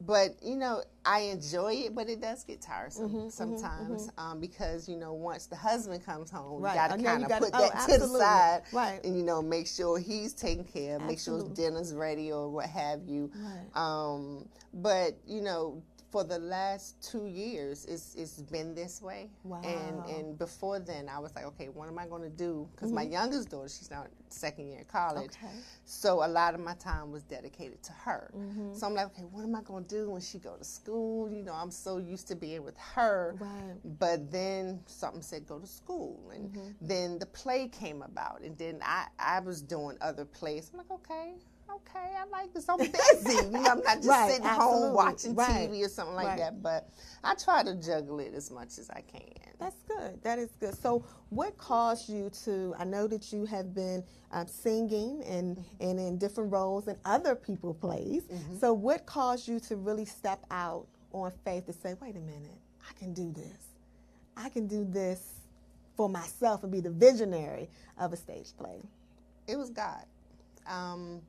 but 0.01 0.37
you 0.43 0.57
know, 0.57 0.83
I 1.05 1.21
enjoy 1.21 1.73
it, 1.75 1.95
but 1.95 2.09
it 2.09 2.21
does 2.21 2.45
get 2.45 2.61
tiresome 2.61 3.09
Mm-hmm, 3.11 3.29
sometimes 3.29 4.11
Um, 4.19 4.41
because 4.41 4.89
you 4.89 4.97
know 4.97 5.13
once 5.15 5.47
the 5.47 5.57
husband 5.57 6.05
comes 6.05 6.31
home, 6.31 6.61
Right. 6.63 6.73
you 6.73 6.77
got 6.77 6.97
to 6.99 7.03
kind 7.03 7.25
of 7.25 7.31
put 7.39 7.51
oh, 7.55 7.71
that 7.73 7.89
to 7.89 7.99
the 7.99 8.07
side, 8.09 8.63
Right. 8.73 9.03
And 9.05 9.17
you 9.17 9.23
know, 9.23 9.41
make 9.41 9.67
sure 9.67 9.99
he's 9.99 10.33
taken 10.33 10.65
care 10.65 10.97
of, 10.97 11.03
make 11.03 11.21
sure 11.21 11.37
his 11.37 11.49
dinner's 11.49 11.95
ready 11.95 12.33
or 12.33 12.49
what 12.49 12.67
have 12.67 13.03
you. 13.07 13.31
Right. 13.35 13.77
Um, 13.77 14.49
but 14.75 15.17
you 15.27 15.41
know, 15.41 15.83
for 16.15 16.23
the 16.23 16.39
last 16.39 17.03
two 17.11 17.27
years, 17.27 17.85
it's 17.87 18.15
it's 18.15 18.41
been 18.41 18.73
this 18.73 19.03
way. 19.03 19.23
Wow. 19.43 19.61
And 19.65 19.97
and 20.17 20.39
before 20.39 20.79
then, 20.79 21.09
I 21.09 21.19
was 21.19 21.35
like, 21.35 21.45
okay, 21.47 21.69
what 21.71 21.89
am 21.89 21.99
I 21.99 22.07
going 22.07 22.23
to 22.23 22.37
do? 22.47 22.69
Because 22.71 22.93
my 22.93 23.03
youngest 23.03 23.51
daughter, 23.51 23.69
she's 23.69 23.91
now 23.91 24.07
second 24.29 24.69
year 24.69 24.79
in 24.79 24.85
college. 24.85 25.33
Mm-hmm. 25.33 25.47
Okay. 25.47 25.57
So 25.85 26.25
a 26.25 26.31
lot 26.41 26.55
of 26.55 26.61
my 26.61 26.75
time 26.75 27.11
was 27.11 27.25
dedicated 27.25 27.83
to 27.83 27.93
her. 28.07 28.31
Mm-hmm. 28.37 28.75
So 28.75 28.87
I'm 28.87 28.95
like, 28.95 29.07
okay, 29.07 29.25
what 29.33 29.43
am 29.43 29.57
I 29.57 29.63
going 29.63 29.85
to 29.87 29.91
do 29.99 30.11
when 30.13 30.21
she 30.21 30.39
go 30.39 30.55
to 30.57 30.63
school? 30.65 31.29
You 31.29 31.43
know, 31.43 31.53
I'm 31.63 31.73
so 31.73 31.99
used 31.99 32.29
to 32.29 32.37
being 32.37 32.63
with 32.63 32.79
her. 32.95 33.35
Right. 33.41 33.75
But 33.99 34.31
then 34.31 34.81
something 34.87 35.21
said 35.31 35.49
go 35.49 35.59
to 35.59 35.67
school, 35.67 36.31
and 36.33 36.45
Mm-hmm. 36.45 36.71
then 36.93 37.19
the 37.19 37.27
play 37.27 37.67
came 37.83 38.03
about, 38.03 38.43
and 38.43 38.57
then 38.57 38.79
I 38.83 39.07
I 39.19 39.41
was 39.41 39.59
doing 39.63 39.97
other 40.01 40.25
plays. 40.39 40.71
I'm 40.73 40.79
like, 40.79 40.93
okay. 41.01 41.33
Okay, 41.71 41.99
I 42.17 42.27
like 42.31 42.53
this. 42.53 42.69
I'm 42.69 42.79
busy. 42.79 43.35
you 43.35 43.51
know, 43.51 43.61
I'm 43.65 43.83
not 43.83 43.97
just 43.97 44.09
Right, 44.09 44.31
sitting 44.31 44.47
absolutely. 44.47 44.83
home 44.83 44.95
watching 44.95 45.35
Right, 45.35 45.71
TV 45.71 45.85
or 45.85 45.89
something 45.89 46.15
like 46.15 46.27
right. 46.29 46.39
that. 46.39 46.63
But 46.63 46.89
I 47.23 47.35
try 47.35 47.63
to 47.63 47.75
juggle 47.77 48.21
it 48.21 48.35
as 48.35 48.51
much 48.51 48.79
as 48.79 48.91
I 48.91 49.01
can. 49.03 49.23
That's 49.59 49.77
good. 49.89 50.23
That 50.23 50.39
is 50.39 50.51
good. 50.61 50.75
So, 50.81 51.05
what 51.31 51.57
caused 51.57 52.09
you 52.09 52.31
to? 52.45 52.75
I 52.79 52.85
know 52.85 53.07
that 53.09 53.33
you 53.33 53.47
have 53.47 53.75
been 53.75 54.05
um, 54.33 54.47
singing 54.47 55.23
and 55.25 55.57
Mm-hmm. 55.57 55.83
and 55.85 56.01
in 56.01 56.19
different 56.19 56.53
roles 56.53 56.89
in 56.89 56.97
other 57.05 57.35
people 57.35 57.75
plays. 57.75 58.25
So, 58.61 58.73
what 58.73 59.07
caused 59.07 59.49
you 59.49 59.59
to 59.61 59.77
really 59.77 60.05
step 60.05 60.45
out 60.51 60.87
on 61.13 61.33
faith 61.45 61.67
to 61.67 61.73
say, 61.73 61.95
"Wait 62.01 62.17
a 62.17 62.21
minute, 62.21 62.59
I 62.89 62.93
can 62.99 63.13
do 63.15 63.33
this. 63.33 63.69
I 64.37 64.49
can 64.49 64.67
do 64.67 64.85
this 64.85 65.35
for 65.97 66.09
myself 66.09 66.63
and 66.65 66.73
be 66.73 66.81
the 66.81 66.91
visionary 66.91 67.69
of 67.99 68.13
a 68.13 68.17
stage 68.17 68.57
play." 68.57 68.83
it 69.47 69.57
was 69.57 69.71
God. 69.71 70.05
Um, 70.67 71.21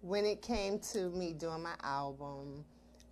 when 0.00 0.24
it 0.24 0.42
came 0.42 0.78
to 0.92 1.10
me 1.10 1.32
doing 1.32 1.62
my 1.62 1.74
album, 1.82 2.64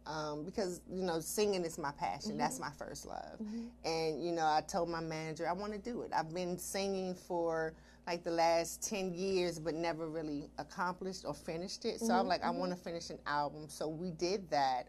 um, 0.07 0.45
because 0.45 0.81
you 0.89 1.03
know 1.03 1.21
singing 1.21 1.65
is 1.65 1.79
my 1.79 1.93
passion. 1.93 2.33
Mm-hmm. 2.33 2.39
That's 2.39 2.61
my 2.61 2.71
first 2.79 3.07
love, 3.07 3.39
mm-hmm. 3.43 3.65
and 3.85 4.25
you 4.25 4.33
know 4.33 4.45
I 4.45 4.63
told 4.67 4.89
my 4.89 5.01
manager 5.01 5.49
I 5.49 5.53
want 5.53 5.73
to 5.73 5.79
do 5.79 6.03
it. 6.03 6.13
I've 6.17 6.33
been 6.33 6.59
singing 6.59 7.15
for 7.15 7.75
like 8.07 8.23
the 8.23 8.31
last 8.31 8.89
ten 8.89 9.13
years, 9.13 9.59
but 9.59 9.75
never 9.75 10.09
really 10.09 10.49
accomplished 10.59 11.25
or 11.27 11.35
finished 11.35 11.85
it. 11.85 11.99
So 11.99 12.13
I'm 12.13 12.21
mm-hmm. 12.21 12.29
like 12.29 12.45
I 12.45 12.51
want 12.51 12.73
to 12.73 12.79
finish 12.79 13.11
an 13.11 13.19
album. 13.27 13.67
So 13.69 13.89
we 13.89 14.11
did 14.11 14.49
that. 14.51 14.87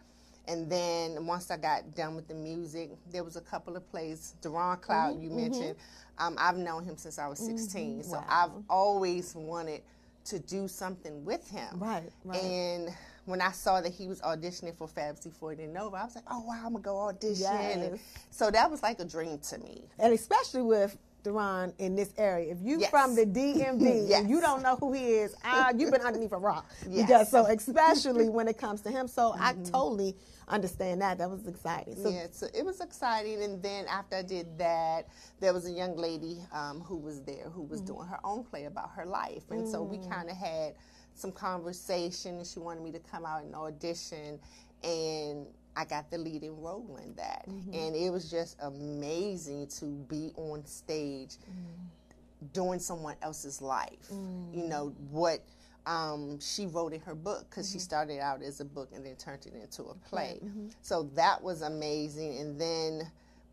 And 0.47 0.71
then 0.71 1.25
once 1.25 1.51
I 1.51 1.57
got 1.57 1.93
done 1.93 2.15
with 2.15 2.29
the 2.29 2.33
music, 2.33 2.91
there 3.11 3.23
was 3.23 3.35
a 3.35 3.41
couple 3.41 3.75
of 3.75 3.89
plays. 3.91 4.35
Deron 4.41 4.79
Cloud, 4.81 5.21
you 5.21 5.29
mentioned. 5.29 5.75
Um, 6.17 6.35
I've 6.39 6.55
known 6.55 6.85
him 6.85 6.95
since 6.95 7.19
I 7.19 7.27
was 7.27 7.37
16, 7.37 8.03
so 8.03 8.13
Wow. 8.13 8.25
I've 8.29 8.63
always 8.69 9.35
wanted 9.35 9.81
to 10.27 10.39
do 10.39 10.67
something 10.67 11.23
with 11.25 11.49
him. 11.49 11.79
Right, 11.79 12.09
right. 12.23 12.41
And 12.43 12.89
when 13.25 13.41
I 13.41 13.51
saw 13.51 13.81
that 13.81 13.91
he 13.91 14.07
was 14.07 14.21
auditioning 14.21 14.75
for 14.77 14.87
Fab 14.87 15.15
C40 15.17 15.65
and 15.65 15.73
Nova, 15.73 15.97
I 15.97 16.05
was 16.05 16.15
like, 16.15 16.23
oh 16.29 16.41
wow, 16.41 16.61
I'm 16.65 16.73
gonna 16.73 16.79
go 16.79 16.97
audition. 16.97 17.45
And 17.47 17.99
so 18.29 18.49
that 18.51 18.69
was 18.71 18.81
like 18.83 18.99
a 18.99 19.05
dream 19.05 19.39
to 19.49 19.57
me. 19.59 19.83
and 19.99 20.13
especially 20.13 20.61
with 20.61 20.97
Deron 21.23 21.73
in 21.79 21.95
this 21.95 22.13
area. 22.17 22.51
If 22.51 22.59
you 22.61 22.79
Yes. 22.79 22.89
from 22.89 23.15
the 23.15 23.25
DMV 23.25 24.07
Yes. 24.07 24.19
and 24.21 24.29
you 24.29 24.39
don't 24.41 24.61
know 24.61 24.75
who 24.75 24.93
he 24.93 25.05
is, 25.15 25.35
uh, 25.43 25.73
you've 25.75 25.91
been 25.91 26.01
underneath 26.01 26.31
a 26.31 26.37
rock. 26.37 26.65
Yes. 26.89 27.07
Because 27.07 27.29
so 27.29 27.45
especially 27.45 28.29
when 28.37 28.47
it 28.47 28.57
comes 28.57 28.81
to 28.81 28.91
him, 28.91 29.07
so 29.07 29.33
I 29.37 29.53
totally 29.53 30.15
understand 30.47 31.01
that. 31.01 31.17
That 31.17 31.29
was 31.29 31.45
exciting. 31.47 31.95
So 32.01 32.09
yeah, 32.09 32.27
so 32.31 32.47
it 32.53 32.63
was 32.65 32.79
exciting. 32.81 33.43
And 33.43 33.61
then 33.61 33.85
after 33.87 34.17
I 34.17 34.21
did 34.21 34.57
that, 34.57 35.07
there 35.39 35.53
was 35.53 35.65
a 35.65 35.71
young 35.71 35.97
lady 35.97 36.37
um, 36.53 36.81
who 36.81 36.97
was 36.97 37.21
there 37.21 37.49
who 37.49 37.63
was 37.63 37.81
doing 37.81 38.07
her 38.07 38.19
own 38.23 38.43
play 38.43 38.65
about 38.65 38.91
her 38.91 39.05
life. 39.05 39.43
And 39.51 39.67
so 39.67 39.81
we 39.83 39.97
kind 40.09 40.29
of 40.29 40.37
had 40.37 40.75
some 41.15 41.31
conversation, 41.31 42.37
and 42.37 42.45
she 42.47 42.59
wanted 42.59 42.83
me 42.83 42.91
to 42.91 42.99
come 42.99 43.25
out 43.25 43.43
and 43.43 43.55
audition. 43.55 44.39
And 44.83 45.47
I 45.77 45.85
got 45.85 46.09
the 46.09 46.17
leading 46.17 46.59
role 46.59 46.99
in 47.03 47.13
that. 47.15 47.45
Mm-hmm. 47.47 47.73
And 47.73 47.95
it 47.95 48.09
was 48.09 48.31
just 48.31 48.57
amazing 48.61 49.67
to 49.79 49.85
be 49.85 50.31
on 50.35 50.65
stage 50.65 51.35
mm. 51.35 52.51
doing 52.51 52.79
someone 52.79 53.15
else's 53.21 53.61
life. 53.61 54.07
You 54.09 54.63
mm. 54.63 54.67
know, 54.67 54.95
what 55.11 55.43
um, 55.85 56.39
she 56.39 56.65
wrote 56.65 56.93
in 56.93 56.99
her 57.01 57.13
book, 57.13 57.45
because 57.49 57.69
she 57.69 57.77
mm-hmm. 57.77 57.83
started 57.83 58.19
out 58.19 58.41
as 58.41 58.59
a 58.59 58.65
book 58.65 58.89
and 58.93 59.05
then 59.05 59.15
turned 59.17 59.45
it 59.45 59.53
into 59.53 59.83
a 59.83 59.93
play. 60.09 60.39
Mm-hmm. 60.43 60.69
So 60.81 61.03
that 61.13 61.43
was 61.43 61.61
amazing. 61.61 62.39
And 62.39 62.59
then 62.59 63.11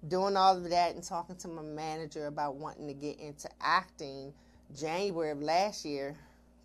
doing 0.08 0.34
all 0.34 0.56
of 0.56 0.70
that 0.70 0.94
and 0.94 1.04
talking 1.04 1.36
to 1.36 1.48
my 1.48 1.62
manager 1.62 2.26
about 2.26 2.56
wanting 2.56 2.86
to 2.86 2.94
get 2.94 3.20
into 3.20 3.50
acting, 3.60 4.32
January 4.74 5.30
of 5.30 5.42
last 5.42 5.84
year, 5.84 6.16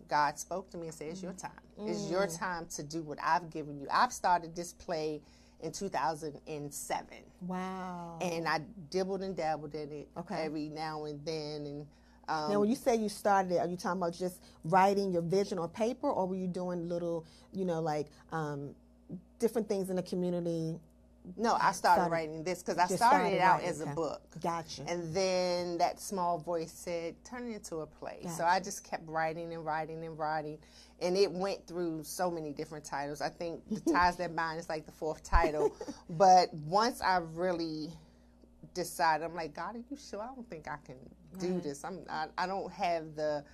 God 0.08 0.38
spoke 0.38 0.70
to 0.70 0.78
me 0.78 0.86
and 0.86 0.94
said, 0.94 1.08
It's 1.08 1.22
your 1.22 1.32
mm. 1.32 1.42
time. 1.42 1.86
It's 1.86 2.10
your 2.10 2.26
Mm. 2.26 2.38
time 2.38 2.66
to 2.76 2.82
do 2.82 3.02
what 3.02 3.18
I've 3.22 3.50
given 3.50 3.78
you. 3.78 3.86
I've 3.90 4.12
started 4.12 4.56
this 4.56 4.72
play 4.72 5.20
in 5.62 5.72
2007 5.72 7.06
Wow. 7.46 8.18
and 8.20 8.46
I 8.48 8.60
dibbled 8.90 9.22
and 9.22 9.36
dabbled 9.36 9.74
in 9.74 9.90
it 9.92 10.08
Okay. 10.18 10.36
every 10.44 10.68
now 10.68 11.04
and 11.04 11.24
then. 11.24 11.66
And 11.66 11.86
um, 12.28 12.52
now, 12.52 12.60
when 12.60 12.68
you 12.70 12.76
say 12.76 12.96
you 12.96 13.08
started 13.08 13.52
it, 13.52 13.58
are 13.58 13.66
you 13.66 13.76
talking 13.76 14.00
about 14.00 14.12
just 14.14 14.40
writing 14.64 15.12
your 15.12 15.22
vision 15.22 15.58
on 15.58 15.68
paper, 15.70 16.08
or 16.08 16.26
were 16.26 16.36
you 16.36 16.46
doing 16.46 16.88
little, 16.88 17.24
you 17.52 17.64
know, 17.64 17.80
like 17.80 18.06
um, 18.32 18.70
different 19.38 19.68
things 19.68 19.90
in 19.90 19.96
the 19.96 20.02
community? 20.02 20.78
no, 21.36 21.52
I 21.60 21.72
started 21.72 21.76
started- 22.04 22.10
writing 22.12 22.44
this 22.44 22.62
because 22.62 22.78
I 22.78 22.86
started, 22.86 22.96
started 22.98 23.34
it 23.34 23.40
out 23.40 23.54
writing, 23.56 23.68
as 23.68 23.80
a 23.80 23.84
okay. 23.84 23.92
book. 23.94 24.22
Gotcha. 24.40 24.82
And 24.88 25.14
then 25.14 25.76
that 25.76 26.00
small 26.00 26.38
voice 26.38 26.72
said, 26.72 27.14
turn 27.24 27.46
it 27.50 27.54
into 27.56 27.76
a 27.80 27.86
play. 27.86 28.20
So 28.36 28.42
I 28.44 28.58
just 28.58 28.84
kept 28.84 29.06
writing 29.06 29.52
and 29.52 29.62
writing 29.64 30.02
and 30.04 30.18
writing. 30.18 30.56
And 31.02 31.16
it 31.16 31.30
went 31.30 31.66
through 31.66 32.04
so 32.04 32.30
many 32.30 32.52
different 32.52 32.84
titles. 32.84 33.20
I 33.20 33.28
think 33.30 33.62
The 33.70 33.80
Ties 33.92 34.16
That 34.16 34.36
Bind 34.36 34.58
is 34.58 34.68
like 34.68 34.86
the 34.86 34.92
fourth 34.92 35.22
title. 35.24 35.74
but 36.10 36.52
once 36.54 37.00
I 37.00 37.18
really 37.34 37.90
decided, 38.74 39.24
I'm 39.24 39.34
like, 39.34 39.54
God, 39.54 39.76
are 39.76 39.82
you 39.90 39.96
sure? 39.96 40.22
I 40.22 40.26
don't 40.34 40.48
think 40.48 40.68
I 40.68 40.76
can 40.84 40.96
do 41.38 41.60
this. 41.60 41.84
I'm, 41.84 42.00
I, 42.10 42.26
I 42.38 42.46
don't 42.46 42.70
have 42.72 43.14
the 43.16 43.44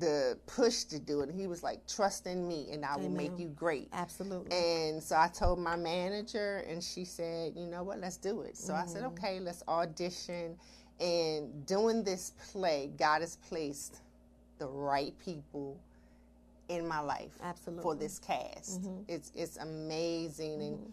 the 0.00 0.38
push 0.46 0.84
to 0.84 1.00
do 1.00 1.22
it. 1.22 1.28
And 1.28 1.36
he 1.40 1.48
was 1.48 1.64
like, 1.64 1.84
trust 1.88 2.28
in 2.28 2.46
me 2.46 2.68
and 2.70 2.84
I 2.84 2.96
will 2.96 3.10
make 3.10 3.36
you 3.36 3.48
great. 3.48 3.88
Absolutely. 3.92 4.52
And 4.56 5.02
so 5.02 5.16
I 5.16 5.26
told 5.26 5.58
my 5.58 5.74
manager, 5.74 6.64
and 6.68 6.80
she 6.80 7.04
said, 7.04 7.54
you 7.56 7.66
know 7.66 7.82
what, 7.82 7.98
let's 7.98 8.16
do 8.16 8.42
it. 8.42 8.56
So 8.56 8.74
I 8.74 8.86
said, 8.86 9.02
Mm-hmm. 9.02 9.12
okay, 9.24 9.40
let's 9.40 9.64
audition. 9.66 10.56
And 11.00 11.66
doing 11.66 12.04
this 12.04 12.30
play, 12.52 12.90
God 12.96 13.22
has 13.22 13.36
placed 13.38 14.02
the 14.60 14.68
right 14.68 15.18
people 15.18 15.80
in 16.68 16.86
my 16.86 17.00
life 17.00 17.32
for 17.38 17.44
Absolutely. 17.44 17.90
Mm-hmm. 17.90 18.00
this 18.00 18.18
cast. 18.18 18.80
It's 19.08 19.32
it's 19.34 19.56
amazing, 19.56 20.62
and 20.62 20.92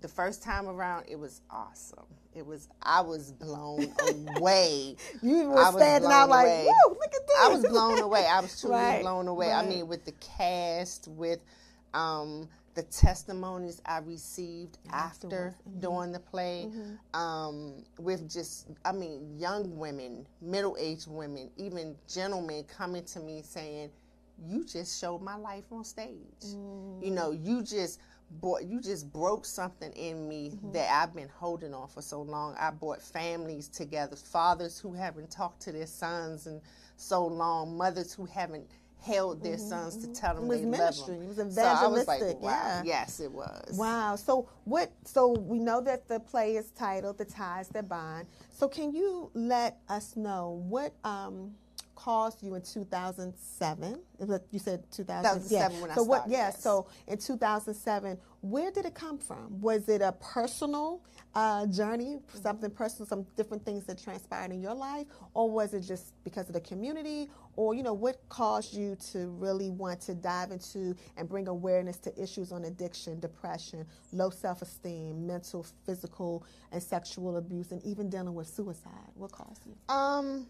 the 0.00 0.08
first 0.08 0.42
time 0.42 0.68
around, 0.68 1.06
it 1.08 1.18
was 1.18 1.40
awesome. 1.50 2.06
It 2.34 2.46
was 2.46 2.68
I 2.82 3.00
was 3.00 3.32
blown 3.32 3.92
away. 4.36 4.96
you 5.22 5.50
were 5.50 5.64
I 5.64 5.70
standing 5.72 6.10
out 6.10 6.28
like, 6.28 6.46
away. 6.46 6.66
whoa, 6.68 6.90
look 6.90 7.14
at 7.14 7.26
this. 7.26 7.36
I 7.40 7.48
was 7.48 7.66
blown 7.66 7.98
away. 7.98 8.26
I 8.26 8.40
was 8.40 8.60
truly 8.60 8.76
Right, 8.76 9.02
blown 9.02 9.28
away. 9.28 9.50
I 9.50 9.66
mean, 9.66 9.88
with 9.88 10.04
the 10.04 10.12
cast, 10.12 11.08
with 11.08 11.40
um, 11.94 12.48
the 12.74 12.82
testimonies 12.84 13.82
I 13.84 13.98
received 13.98 14.78
after 14.92 15.56
mm-hmm. 15.68 15.80
doing 15.80 16.12
the 16.12 16.20
play, 16.20 16.70
um, 17.12 17.82
with 17.98 18.30
just, 18.30 18.68
I 18.84 18.92
mean, 18.92 19.36
young 19.36 19.76
women, 19.76 20.24
middle 20.40 20.76
aged 20.78 21.08
women, 21.08 21.50
even 21.56 21.96
gentlemen 22.08 22.62
coming 22.64 23.04
to 23.06 23.20
me 23.20 23.42
saying, 23.42 23.90
"You 24.46 24.64
just 24.64 25.00
showed 25.00 25.22
my 25.22 25.36
life 25.36 25.64
on 25.72 25.84
stage. 25.84 26.42
You 26.42 27.10
know, 27.10 27.30
you 27.32 27.62
just." 27.62 28.00
Brought, 28.42 28.64
you 28.64 28.82
just 28.82 29.10
broke 29.10 29.46
something 29.46 29.90
in 29.92 30.28
me 30.28 30.50
Mm-hmm. 30.50 30.72
that 30.72 30.90
I've 30.92 31.14
been 31.14 31.30
holding 31.30 31.72
on 31.72 31.88
for 31.88 32.02
so 32.02 32.20
long. 32.20 32.54
I 32.60 32.70
brought 32.70 33.00
families 33.00 33.68
together, 33.68 34.16
fathers 34.16 34.78
who 34.78 34.92
haven't 34.92 35.30
talked 35.30 35.62
to 35.62 35.72
their 35.72 35.86
sons 35.86 36.46
in 36.46 36.60
so 36.98 37.26
long, 37.26 37.78
mothers 37.78 38.12
who 38.12 38.26
haven't 38.26 38.66
held 39.00 39.42
their 39.42 39.56
sons 39.56 39.96
to 40.04 40.08
tell 40.08 40.34
them 40.34 40.44
Mm-hmm. 40.44 40.52
It 40.52 40.56
was 40.56 40.60
they 40.60 40.66
ministry. 40.66 41.14
love 41.14 41.22
It 41.30 41.36
them. 41.36 41.46
was 41.46 41.54
So 41.54 41.62
I 41.62 41.86
was 41.86 42.06
like, 42.06 42.18
evangelistic, 42.20 42.42
wow. 42.42 42.50
yeah. 42.50 42.82
Yes, 42.84 43.20
it 43.20 43.32
was. 43.32 43.78
Wow. 43.78 44.16
So 44.16 44.46
what? 44.64 44.92
So 45.06 45.28
we 45.32 45.58
know 45.58 45.80
that 45.80 46.06
the 46.06 46.20
play 46.20 46.56
is 46.56 46.70
titled 46.72 47.16
"The 47.16 47.24
Ties 47.24 47.68
That 47.68 47.88
Bind." 47.88 48.26
So 48.50 48.68
can 48.68 48.92
you 48.92 49.30
let 49.32 49.78
us 49.88 50.16
know 50.16 50.62
what 50.68 50.92
um, 51.02 51.54
caused 51.98 52.44
you 52.44 52.54
in 52.54 52.62
2007? 52.62 54.00
You 54.52 54.58
said 54.60 54.88
2000. 54.92 55.42
2007 55.42 55.80
when 55.80 55.90
I 55.90 55.94
so 55.94 56.04
what? 56.04 56.28
Yeah. 56.28 56.46
yes. 56.46 56.62
So 56.62 56.86
in 57.08 57.18
2007, 57.18 58.16
where 58.40 58.70
did 58.70 58.86
it 58.86 58.94
come 58.94 59.18
from? 59.18 59.60
Was 59.60 59.88
it 59.88 60.00
a 60.00 60.12
personal 60.12 61.02
uh, 61.34 61.66
journey, 61.66 62.18
something 62.40 62.70
personal, 62.70 63.06
some 63.08 63.26
different 63.36 63.64
things 63.64 63.84
that 63.86 64.00
transpired 64.00 64.52
in 64.52 64.62
your 64.62 64.74
life, 64.74 65.06
or 65.34 65.50
was 65.50 65.74
it 65.74 65.80
just 65.80 66.12
because 66.22 66.46
of 66.46 66.52
the 66.52 66.60
community, 66.60 67.30
or 67.56 67.74
you 67.74 67.82
know, 67.82 67.92
what 67.92 68.20
caused 68.28 68.74
you 68.74 68.96
to 69.12 69.26
really 69.30 69.70
want 69.70 70.00
to 70.02 70.14
dive 70.14 70.52
into 70.52 70.94
and 71.16 71.28
bring 71.28 71.48
awareness 71.48 71.96
to 71.98 72.22
issues 72.22 72.52
on 72.52 72.64
addiction, 72.66 73.18
depression, 73.18 73.84
low 74.12 74.30
self-esteem, 74.30 75.26
mental, 75.26 75.66
physical, 75.84 76.44
and 76.70 76.80
sexual 76.80 77.38
abuse, 77.38 77.72
and 77.72 77.82
even 77.84 78.08
dealing 78.08 78.34
with 78.34 78.46
suicide? 78.46 79.10
What 79.14 79.32
caused 79.32 79.66
you? 79.66 79.74
Um, 79.92 80.46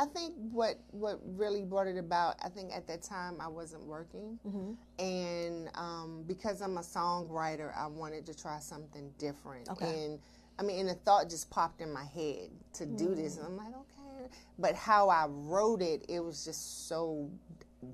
I 0.00 0.06
think 0.06 0.34
what 0.50 0.76
what 0.92 1.20
really 1.24 1.62
brought 1.62 1.86
it 1.86 1.98
about. 1.98 2.36
I 2.42 2.48
think 2.48 2.72
at 2.74 2.86
that 2.86 3.02
time 3.02 3.36
I 3.38 3.48
wasn't 3.48 3.84
working, 3.84 4.38
Mm-hmm. 4.48 4.72
and 5.04 5.70
um, 5.74 6.24
because 6.26 6.62
I'm 6.62 6.78
a 6.78 6.80
songwriter, 6.80 7.76
I 7.76 7.86
wanted 7.86 8.24
to 8.26 8.34
try 8.34 8.58
something 8.60 9.10
different. 9.18 9.68
Okay. 9.68 10.04
And 10.04 10.18
I 10.58 10.62
mean, 10.62 10.80
and 10.80 10.88
the 10.88 10.94
thought 10.94 11.28
just 11.28 11.50
popped 11.50 11.82
in 11.82 11.92
my 11.92 12.04
head 12.04 12.48
to 12.74 12.86
do 12.86 13.14
this, 13.14 13.34
Mm. 13.36 13.38
and 13.38 13.46
I'm 13.48 13.56
like, 13.58 13.74
okay. 13.76 14.30
But 14.58 14.74
how 14.74 15.10
I 15.10 15.26
wrote 15.28 15.82
it, 15.82 16.06
it 16.08 16.20
was 16.24 16.44
just 16.46 16.88
so 16.88 17.30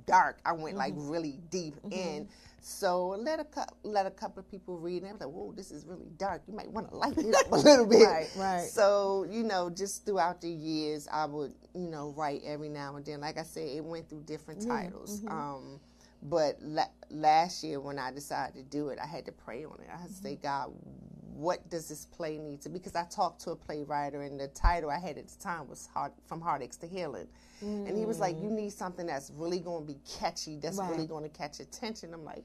dark. 0.06 0.38
I 0.44 0.52
went 0.52 0.76
like 0.76 0.94
Mm-hmm. 0.94 1.10
really 1.10 1.40
deep 1.50 1.74
in. 1.90 2.28
So 2.68 3.11
let 3.11 3.38
a 3.38 3.44
cou- 3.44 3.76
let 3.85 4.07
a 4.07 4.11
couple 4.11 4.40
of 4.40 4.50
people 4.50 4.76
read, 4.76 5.02
and 5.02 5.11
I 5.11 5.12
was 5.12 5.20
like, 5.20 5.31
"Whoa, 5.31 5.52
this 5.52 5.70
is 5.70 5.87
really 5.87 6.11
dark. 6.16 6.42
You 6.48 6.55
might 6.55 6.68
want 6.68 6.90
to 6.90 6.96
lighten 6.96 7.29
it 7.29 7.35
up 7.37 7.52
a 7.52 7.57
little 7.68 7.87
bit." 7.87 8.05
Right, 8.05 8.29
right. 8.37 8.68
So 8.68 9.24
you 9.31 9.44
know, 9.44 9.70
just 9.70 10.05
throughout 10.05 10.40
the 10.40 10.50
years, 10.50 11.07
I 11.07 11.26
would 11.26 11.55
you 11.76 11.87
know 11.87 12.12
write 12.16 12.42
every 12.44 12.68
now 12.68 12.96
and 12.96 13.07
then. 13.07 13.20
Like 13.20 13.38
I 13.38 13.44
said, 13.44 13.68
it 13.68 13.85
went 13.85 14.09
through 14.09 14.22
different 14.22 14.62
mm-hmm, 14.62 14.70
titles. 14.70 15.20
Mm-hmm. 15.20 15.29
Um, 15.29 15.81
but 16.24 16.57
la- 16.61 16.90
last 17.09 17.62
year, 17.62 17.79
when 17.79 18.00
I 18.00 18.11
decided 18.11 18.57
to 18.57 18.62
do 18.64 18.88
it, 18.88 18.98
I 19.00 19.07
had 19.07 19.26
to 19.26 19.33
pray 19.33 19.64
on 19.64 19.79
it. 19.81 19.88
I 19.88 20.00
had 20.00 20.09
to 20.09 20.14
say, 20.14 20.33
mm-hmm. 20.33 20.42
God, 20.42 20.72
what 21.37 21.68
does 21.68 21.88
this 21.88 22.07
play 22.07 22.38
need 22.38 22.62
to? 22.62 22.68
Because 22.70 22.96
I 22.96 23.05
talked 23.05 23.42
to 23.42 23.51
a 23.51 23.57
playwright, 23.57 24.14
and 24.14 24.40
the 24.40 24.49
title 24.49 24.90
I 24.90 24.99
had 24.99 25.18
at 25.18 25.29
the 25.29 25.38
time 25.38 25.68
was 25.68 25.87
Heart, 25.92 26.14
"From 26.27 26.40
Heartaches 26.40 26.79
to 26.79 26.87
Healing," 26.87 27.29
and 27.61 27.96
he 27.96 28.07
was 28.07 28.18
like, 28.18 28.37
"You 28.37 28.49
mm. 28.49 28.53
need 28.53 28.72
something 28.72 29.07
that's 29.07 29.31
really 29.31 29.61
going 29.61 29.87
to 29.87 29.92
be 29.92 30.01
catchy. 30.18 30.57
That's 30.59 30.79
Right. 30.79 30.90
really 30.90 31.07
going 31.07 31.25
to 31.25 31.29
catch 31.29 31.61
attention." 31.61 32.14
I'm 32.14 32.25
like, 32.25 32.44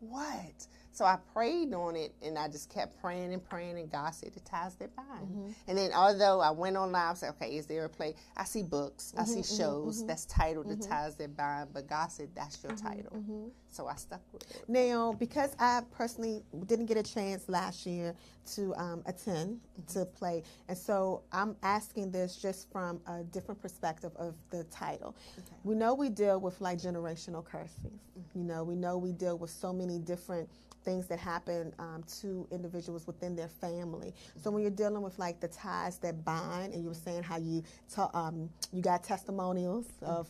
"What?" 0.00 0.66
So 0.96 1.04
I 1.04 1.18
prayed 1.34 1.74
on 1.74 1.94
it, 1.94 2.14
and 2.22 2.38
I 2.38 2.48
just 2.48 2.70
kept 2.70 2.98
praying 3.02 3.34
and 3.34 3.46
praying, 3.46 3.78
and 3.78 3.92
God 3.92 4.14
said, 4.14 4.32
"The 4.32 4.40
ties 4.40 4.76
that 4.76 4.96
bind." 4.96 5.28
Mm-hmm. 5.28 5.50
And 5.68 5.76
then, 5.76 5.92
although 5.92 6.40
I 6.40 6.50
went 6.50 6.74
online, 6.76 7.10
I 7.10 7.12
said, 7.12 7.34
"Okay, 7.34 7.54
is 7.58 7.66
there 7.66 7.84
a 7.84 7.88
play?" 7.88 8.14
I 8.34 8.44
see 8.44 8.62
books, 8.62 9.12
I 9.14 9.24
see 9.24 9.40
mm-hmm, 9.40 9.40
mm-hmm, 9.40 9.56
shows 9.58 10.06
that's 10.06 10.24
titled 10.24 10.70
"The 10.70 10.76
Ties 10.76 11.16
That 11.16 11.36
Bind," 11.36 11.68
but 11.74 11.86
God 11.86 12.10
said, 12.10 12.30
"That's 12.34 12.62
your 12.64 12.72
title." 12.72 13.52
So 13.68 13.86
I 13.86 13.96
stuck 13.96 14.22
with 14.32 14.50
it. 14.50 14.64
Now, 14.68 15.12
because 15.12 15.54
I 15.58 15.82
personally 15.90 16.42
didn't 16.64 16.86
get 16.86 16.96
a 16.96 17.02
chance 17.02 17.46
last 17.46 17.84
year 17.84 18.14
to 18.54 18.74
um, 18.76 19.02
attend 19.04 19.60
to 19.88 20.06
play, 20.06 20.44
and 20.66 20.78
so 20.78 21.24
I'm 21.30 21.56
asking 21.62 22.10
this 22.10 22.36
just 22.36 22.72
from 22.72 23.02
a 23.06 23.22
different 23.22 23.60
perspective 23.60 24.12
of 24.16 24.34
the 24.48 24.64
title. 24.64 25.14
We 25.62 25.74
know 25.74 25.92
we 25.92 26.08
deal 26.08 26.40
with 26.40 26.58
like 26.62 26.78
generational 26.78 27.44
curses. 27.44 28.00
You 28.34 28.44
know, 28.44 28.64
we 28.64 28.76
know 28.76 28.96
we 28.96 29.12
deal 29.12 29.36
with 29.36 29.50
so 29.50 29.74
many 29.74 29.98
different 29.98 30.48
things 30.86 31.08
that 31.08 31.20
happen 31.20 31.74
um, 31.80 32.04
to 32.22 32.48
individuals 32.52 33.06
within 33.06 33.36
their 33.36 33.50
family. 33.50 34.14
So 34.42 34.50
when 34.52 34.62
you're 34.62 34.72
dealing 34.72 35.02
with 35.02 35.18
like 35.18 35.40
the 35.40 35.48
ties 35.48 35.98
that 35.98 36.24
bind, 36.24 36.74
and 36.74 36.82
you 36.82 36.88
were 36.88 36.94
saying 36.94 37.24
how 37.24 37.38
you 37.38 37.64
ta- 37.94 38.12
um, 38.14 38.50
you 38.72 38.82
got 38.82 39.04
testimonials 39.04 39.86
of 40.02 40.28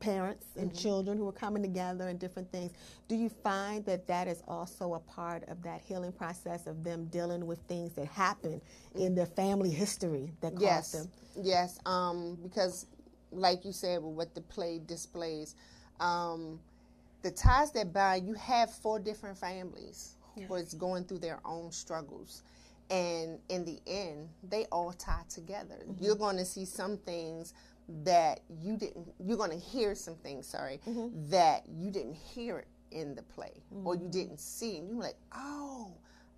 parents 0.00 0.46
and 0.58 0.76
children 0.76 1.18
who 1.18 1.28
are 1.28 1.32
coming 1.32 1.62
together 1.62 2.08
and 2.08 2.20
different 2.20 2.50
things. 2.52 2.72
Do 3.08 3.16
you 3.16 3.30
find 3.30 3.84
that 3.86 4.06
that 4.08 4.28
is 4.28 4.42
also 4.48 4.94
a 4.94 5.00
part 5.00 5.44
of 5.48 5.62
that 5.64 5.82
healing 5.82 6.12
process 6.12 6.66
of 6.66 6.84
them 6.84 7.06
dealing 7.06 7.46
with 7.46 7.60
things 7.68 7.94
that 7.94 8.06
happen 8.08 8.60
in 8.96 9.14
their 9.14 9.26
family 9.26 9.70
history 9.70 10.32
that 10.42 10.56
caused 10.56 10.62
Yes, 10.62 10.92
them? 10.92 11.10
yes. 11.42 11.80
Um, 11.86 12.38
because, 12.42 12.86
like 13.32 13.64
you 13.64 13.72
said, 13.72 14.02
with 14.02 14.14
what 14.14 14.34
the 14.34 14.42
play 14.42 14.80
displays, 14.86 15.54
um, 16.00 16.60
the 17.24 17.30
ties 17.32 17.72
that 17.72 17.92
bind. 17.92 18.26
You 18.28 18.34
have 18.34 18.70
four 18.70 19.00
different 19.00 19.36
families 19.36 20.14
who 20.36 20.42
was 20.46 20.74
going 20.74 21.04
through 21.04 21.18
their 21.18 21.40
own 21.44 21.72
struggles, 21.72 22.42
and 22.90 23.38
in 23.48 23.64
the 23.64 23.80
end, 23.86 24.28
they 24.48 24.66
all 24.70 24.92
tie 24.92 25.22
together. 25.28 25.76
Mm-hmm. 25.88 26.04
You're 26.04 26.16
going 26.16 26.36
to 26.36 26.44
see 26.44 26.64
some 26.64 26.96
things 26.98 27.54
that 28.04 28.40
you 28.62 28.76
didn't. 28.76 29.08
You're 29.18 29.36
going 29.36 29.50
to 29.50 29.58
hear 29.58 29.94
some 29.96 30.14
things. 30.16 30.46
Sorry, 30.46 30.80
Mm-hmm. 30.86 31.30
that 31.30 31.64
you 31.68 31.90
didn't 31.90 32.14
hear 32.16 32.64
in 32.92 33.14
the 33.16 33.22
play, 33.22 33.52
or 33.84 33.96
you 33.96 34.08
didn't 34.08 34.38
see, 34.38 34.76
and 34.78 34.88
you're 34.88 35.00
like, 35.00 35.16
oh. 35.34 35.90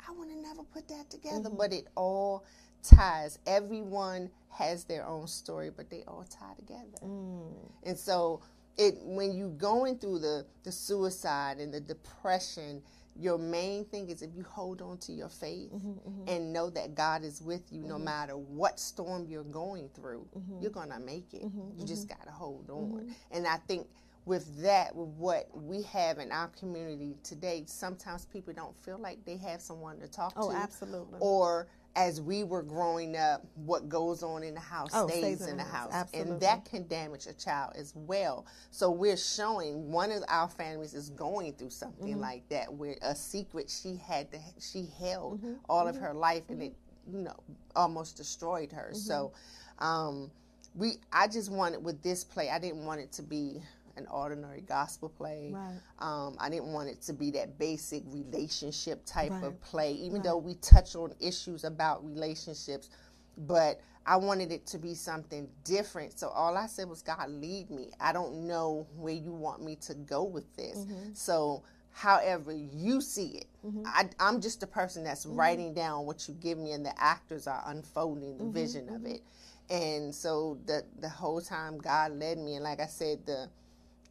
I 0.08 0.12
would 0.12 0.28
have 0.28 0.38
never 0.38 0.62
put 0.62 0.86
that 0.86 1.10
together, 1.10 1.48
Mm-hmm. 1.48 1.56
but 1.56 1.72
it 1.72 1.88
all 1.96 2.44
ties. 2.84 3.40
Everyone 3.44 4.30
has 4.50 4.84
their 4.84 5.04
own 5.04 5.26
story, 5.26 5.68
but 5.76 5.90
they 5.90 6.04
all 6.06 6.24
tie 6.30 6.54
together. 6.56 6.98
Mm. 7.02 7.50
And 7.82 7.98
so 7.98 8.40
it 8.78 8.94
when 9.02 9.32
you 9.32 9.48
going 9.50 9.98
through 9.98 10.18
the 10.18 10.46
the 10.64 10.72
suicide 10.72 11.58
and 11.58 11.72
the 11.72 11.80
depression 11.80 12.82
your 13.18 13.38
main 13.38 13.84
thing 13.86 14.10
is 14.10 14.22
if 14.22 14.34
you 14.34 14.42
hold 14.42 14.82
on 14.82 14.98
to 14.98 15.12
your 15.12 15.28
faith 15.28 15.72
mm-hmm, 15.72 15.92
mm-hmm. 15.92 16.28
and 16.28 16.52
know 16.52 16.68
that 16.70 16.94
God 16.94 17.24
is 17.24 17.40
with 17.40 17.72
you 17.72 17.82
no 17.82 17.94
mm-hmm. 17.94 18.04
matter 18.04 18.36
what 18.36 18.78
storm 18.78 19.26
you're 19.26 19.42
going 19.42 19.88
through, 19.94 20.26
you're 20.60 20.70
going 20.70 20.90
to 20.90 20.98
make 20.98 21.32
it. 21.32 21.42
You 21.76 21.86
just 21.86 22.08
got 22.08 22.22
to 22.24 22.30
hold 22.30 22.68
on. 22.68 23.14
And 23.30 23.46
I 23.46 23.56
think 23.56 23.86
with 24.26 24.60
that, 24.62 24.94
with 24.94 25.08
what 25.16 25.48
we 25.54 25.82
have 25.82 26.18
in 26.18 26.32
our 26.32 26.48
community 26.48 27.16
today, 27.22 27.64
sometimes 27.66 28.26
people 28.26 28.52
don't 28.52 28.76
feel 28.84 28.98
like 28.98 29.24
they 29.24 29.36
have 29.38 29.60
someone 29.60 29.98
to 30.00 30.08
talk 30.08 30.34
Oh, 30.36 30.50
to. 30.50 30.56
absolutely. 30.56 31.18
Or 31.20 31.68
as 31.96 32.20
we 32.20 32.44
were 32.44 32.62
growing 32.62 33.16
up, 33.16 33.42
what 33.54 33.88
goes 33.88 34.22
on 34.22 34.42
in 34.44 34.54
the 34.54 34.60
house 34.60 34.90
Oh, 34.94 35.08
stays, 35.08 35.46
in 35.46 35.56
the 35.56 35.62
house. 35.64 35.90
Absolutely. 35.92 36.32
And 36.32 36.40
that 36.42 36.64
can 36.66 36.86
damage 36.86 37.26
a 37.26 37.32
child 37.32 37.72
as 37.76 37.92
well. 37.96 38.46
So 38.70 38.90
we're 38.90 39.16
showing 39.16 39.90
one 39.90 40.12
of 40.12 40.22
our 40.28 40.48
families 40.48 40.94
is 40.94 41.10
going 41.10 41.54
through 41.54 41.70
something 41.70 42.06
Mm-hmm. 42.12 42.20
like 42.20 42.48
that, 42.50 42.72
where 42.72 42.96
a 43.02 43.14
secret 43.16 43.68
she 43.70 43.96
had 43.96 44.30
to 44.32 44.38
she 44.60 44.86
held 45.00 45.38
Mm-hmm. 45.40 45.54
all 45.68 45.88
of 45.88 45.96
her 45.96 46.12
life, 46.14 46.44
and 46.50 46.62
it 46.62 46.74
you 47.12 47.22
know 47.22 47.34
almost 47.74 48.16
destroyed 48.16 48.70
her. 48.72 48.90
Mm-hmm. 48.90 48.98
So 48.98 49.32
um, 49.78 50.30
we 50.74 50.94
I 51.12 51.26
just 51.28 51.50
wanted 51.50 51.82
with 51.82 52.02
this 52.02 52.22
play, 52.24 52.50
I 52.50 52.58
didn't 52.58 52.84
want 52.84 53.00
it 53.00 53.10
to 53.12 53.22
be 53.22 53.62
an 53.96 54.06
ordinary 54.10 54.60
gospel 54.62 55.08
play. 55.08 55.50
Right. 55.54 55.80
Um, 55.98 56.36
I 56.38 56.50
didn't 56.50 56.72
want 56.72 56.88
it 56.88 57.00
to 57.02 57.12
be 57.12 57.30
that 57.32 57.58
basic 57.58 58.02
relationship 58.06 59.04
type 59.06 59.32
Right. 59.32 59.44
of 59.44 59.60
play, 59.62 59.92
even 59.92 60.22
though 60.22 60.36
we 60.38 60.54
touch 60.56 60.94
on 60.96 61.12
issues 61.20 61.64
about 61.64 62.04
relationships. 62.04 62.90
But 63.38 63.80
I 64.06 64.16
wanted 64.16 64.52
it 64.52 64.66
to 64.68 64.78
be 64.78 64.94
something 64.94 65.48
different. 65.64 66.18
So 66.18 66.28
all 66.28 66.56
I 66.56 66.66
said 66.66 66.88
was, 66.88 67.02
God, 67.02 67.28
lead 67.30 67.70
me. 67.70 67.90
I 68.00 68.12
don't 68.12 68.46
know 68.46 68.86
where 68.96 69.14
you 69.14 69.32
want 69.32 69.62
me 69.62 69.76
to 69.76 69.94
go 69.94 70.22
with 70.24 70.54
this. 70.56 70.78
Mm-hmm. 70.78 71.10
So, 71.14 71.62
however 71.92 72.52
you 72.52 73.00
see 73.00 73.38
it, 73.38 73.46
I, 73.84 74.08
I'm 74.20 74.40
just 74.40 74.62
a 74.62 74.66
person 74.66 75.04
that's 75.04 75.26
Mm-hmm. 75.26 75.36
writing 75.36 75.74
down 75.74 76.06
what 76.06 76.28
you 76.28 76.34
give 76.34 76.56
me, 76.58 76.72
and 76.72 76.84
the 76.86 76.92
actors 77.02 77.46
are 77.46 77.62
unfolding 77.66 78.38
the 78.38 78.44
Mm-hmm. 78.44 78.52
vision 78.52 78.88
of 78.88 79.04
it. 79.06 79.22
And 79.68 80.14
so 80.14 80.58
the 80.66 80.84
the 81.00 81.08
whole 81.08 81.40
time 81.40 81.78
God 81.78 82.12
led 82.12 82.38
me, 82.38 82.54
and 82.54 82.64
like 82.64 82.80
I 82.80 82.86
said, 82.86 83.26
the 83.26 83.48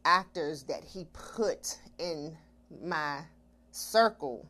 actors 0.06 0.64
that 0.64 0.84
He 0.84 1.06
put 1.14 1.78
in 1.98 2.38
my 2.84 3.22
circle 3.72 4.48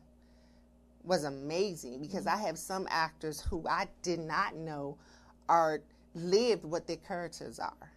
was 1.03 1.23
amazing 1.25 1.99
because 2.01 2.25
Mm-hmm. 2.25 2.27
I 2.27 2.37
have 2.37 2.57
some 2.57 2.87
actors 2.89 3.41
who 3.41 3.67
I 3.67 3.87
did 4.03 4.19
not 4.19 4.55
know 4.55 4.97
are 5.49 5.81
lived 6.15 6.65
what 6.65 6.87
their 6.87 6.97
characters 6.97 7.59
are. 7.59 7.91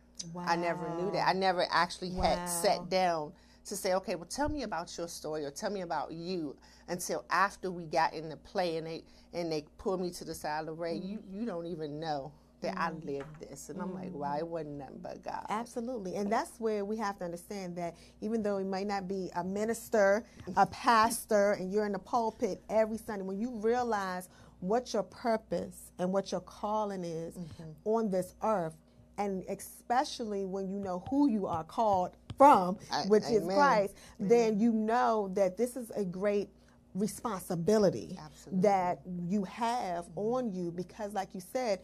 I 0.47 0.57
never 0.57 0.91
knew 0.91 1.11
that. 1.13 1.29
I 1.29 1.35
never 1.35 1.67
actually 1.71 2.11
Wow. 2.11 2.23
had 2.23 2.49
sat 2.49 2.89
down 2.91 3.33
to 3.67 3.77
say, 3.77 3.95
okay, 3.95 4.17
well, 4.17 4.27
tell 4.29 4.49
me 4.49 4.65
about 4.65 4.97
your 4.99 5.09
story 5.09 5.45
or 5.45 5.51
tell 5.53 5.71
me 5.71 5.83
about 5.83 6.13
you 6.13 6.57
until 6.89 7.25
after 7.31 7.71
we 7.71 7.85
got 7.87 8.15
in 8.15 8.29
the 8.31 8.37
play 8.39 8.79
and 8.79 8.87
they 8.87 9.05
and 9.35 9.53
they 9.53 9.65
pulled 9.79 10.01
me 10.01 10.11
to 10.11 10.25
the 10.25 10.35
side 10.35 10.61
of 10.61 10.67
the 10.67 10.73
ray. 10.73 10.97
You 10.97 11.23
you 11.33 11.47
don't 11.47 11.67
even 11.67 12.01
know 12.01 12.33
that 12.63 12.75
I 12.79 12.91
lived 12.91 13.41
this, 13.41 13.69
and 13.71 13.81
I'm 13.81 13.95
like, 13.95 14.13
wow, 14.13 14.37
it 14.39 14.47
wasn't 14.47 14.79
nothing 14.79 15.01
but 15.03 15.23
God. 15.23 15.47
Absolutely. 15.49 16.17
And 16.17 16.31
that's 16.31 16.59
where 16.61 16.85
we 16.85 16.97
have 16.99 17.19
to 17.19 17.25
understand 17.25 17.77
that 17.77 17.97
even 18.21 18.43
though 18.43 18.59
you 18.59 18.67
might 18.67 18.87
not 18.87 19.09
be 19.09 19.31
a 19.37 19.45
minister, 19.45 20.25
a 20.57 20.67
pastor, 20.73 21.53
and 21.53 21.73
you're 21.73 21.87
in 21.87 21.93
the 21.93 21.99
pulpit 21.99 22.63
every 22.71 22.99
Sunday, 22.99 23.25
when 23.25 23.39
you 23.41 23.51
realize 23.57 24.29
what 24.61 24.93
your 24.93 25.05
purpose 25.05 25.93
and 25.99 26.13
what 26.13 26.33
your 26.33 26.41
calling 26.43 27.05
is 27.05 27.35
Mm-hmm. 27.35 27.71
on 27.85 28.11
this 28.11 28.35
earth, 28.43 28.77
and 29.19 29.45
especially 29.49 30.47
when 30.47 30.69
you 30.71 30.79
know 30.79 31.05
who 31.11 31.29
you 31.31 31.47
are 31.47 31.65
called 31.65 32.13
from, 32.39 32.79
I- 32.93 33.03
which 33.09 33.25
is 33.25 33.43
amen. 33.45 33.57
Christ, 33.57 33.95
then 34.21 34.61
you 34.61 34.73
know 34.73 35.31
that 35.35 35.57
this 35.57 35.77
is 35.77 35.91
a 35.97 36.05
great 36.05 36.51
responsibility 36.95 38.19
Absolutely. 38.21 38.63
that 38.63 39.01
you 39.29 39.45
have 39.45 40.07
on 40.17 40.53
you 40.53 40.71
because 40.73 41.13
like 41.15 41.29
you 41.35 41.41
said 41.41 41.81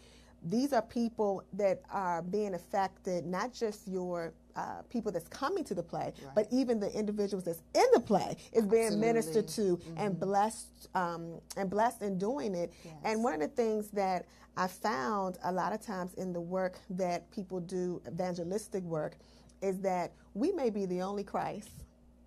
these 0.49 0.73
are 0.73 0.83
people 0.83 1.43
that 1.55 1.83
are 1.91 2.23
being 2.23 2.55
affected 2.55 3.27
not 3.27 3.53
just 3.53 3.89
your 3.89 4.33
uh, 4.57 4.83
people 4.89 5.13
that's 5.13 5.29
coming 5.29 5.65
to 5.65 5.75
the 5.75 5.83
play 5.83 6.13
but 6.35 6.47
even 6.51 6.81
the 6.81 6.91
individuals 6.93 7.45
that's 7.45 7.63
in 7.75 7.85
the 7.95 8.01
play 8.01 8.37
is 8.53 8.65
being 8.67 8.99
ministered 9.01 9.49
to 9.49 9.79
and 9.99 10.19
blessed 10.21 10.89
um, 10.95 11.41
and 11.57 11.69
blessed 11.71 12.03
in 12.03 12.19
doing 12.19 12.55
it. 12.55 12.73
And 13.05 13.23
one 13.25 13.35
of 13.35 13.41
the 13.41 13.49
things 13.49 13.89
that 13.91 14.27
i 14.57 14.67
found 14.67 15.39
a 15.45 15.53
lot 15.53 15.73
of 15.73 15.81
times 15.83 16.15
in 16.15 16.33
the 16.33 16.41
work 16.41 16.79
that 16.91 17.31
people 17.31 17.61
do 17.61 18.01
evangelistic 18.09 18.83
work 18.85 19.17
is 19.63 19.81
that 19.81 20.13
we 20.35 20.53
may 20.53 20.71
be 20.71 20.87
the 20.87 21.03
only 21.03 21.25
christ 21.25 21.71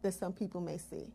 that 0.03 0.13
some 0.13 0.33
people 0.33 0.61
may 0.61 0.77
see 0.77 1.11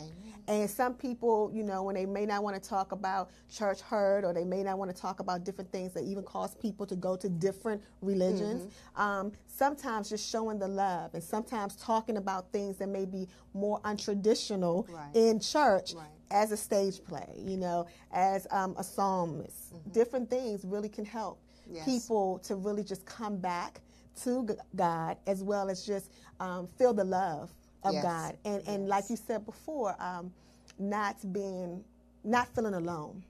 Amen. 0.00 0.14
and 0.48 0.68
some 0.70 0.94
people, 0.94 1.50
you 1.54 1.62
know, 1.62 1.82
when 1.84 1.94
they 1.94 2.06
may 2.06 2.26
not 2.26 2.42
want 2.42 2.60
to 2.60 2.68
talk 2.68 2.92
about 2.92 3.30
church 3.52 3.80
hurt 3.82 4.24
or 4.24 4.32
they 4.32 4.44
may 4.44 4.62
not 4.62 4.78
want 4.78 4.94
to 4.94 5.00
talk 5.00 5.20
about 5.20 5.44
different 5.44 5.70
things 5.70 5.92
that 5.94 6.02
even 6.04 6.24
cause 6.24 6.54
people 6.56 6.86
to 6.86 6.96
go 6.96 7.16
to 7.16 7.28
different 7.28 7.82
religions, 8.02 8.62
Mm-hmm. 8.96 9.00
um, 9.02 9.32
sometimes 9.46 10.08
just 10.08 10.28
showing 10.28 10.58
the 10.58 10.68
love 10.68 11.14
and 11.14 11.22
sometimes 11.22 11.76
talking 11.76 12.16
about 12.16 12.50
things 12.52 12.76
that 12.78 12.88
may 12.88 13.04
be 13.04 13.28
more 13.54 13.80
untraditional 13.82 14.88
Right. 14.88 15.10
in 15.14 15.38
church 15.40 15.94
Right. 15.94 16.06
as 16.30 16.52
a 16.52 16.56
stage 16.56 17.02
play, 17.04 17.28
you 17.36 17.56
know, 17.56 17.86
as 18.12 18.46
um, 18.50 18.74
a 18.78 18.84
psalmist. 18.84 19.74
Different 19.92 20.28
things 20.30 20.64
really 20.64 20.88
can 20.88 21.04
help 21.04 21.38
Mm-hmm. 21.68 21.76
Yes. 21.76 21.84
people 21.84 22.38
to 22.40 22.56
really 22.56 22.82
just 22.82 23.04
come 23.06 23.36
back 23.36 23.80
to 24.24 24.44
God 24.74 25.16
as 25.28 25.40
well 25.42 25.70
as 25.70 25.86
just 25.86 26.10
um, 26.40 26.66
feel 26.66 26.92
the 26.92 27.04
love 27.04 27.52
of 27.82 27.94
Yes. 27.94 28.04
God 28.04 28.36
and 28.44 28.62
and 28.66 28.88
like 28.88 29.08
you 29.10 29.16
said 29.16 29.44
before, 29.46 29.94
um, 30.00 30.32
not 30.78 31.16
being, 31.32 31.84
not 32.24 32.48
feeling 32.54 32.74
alone. 32.74 33.22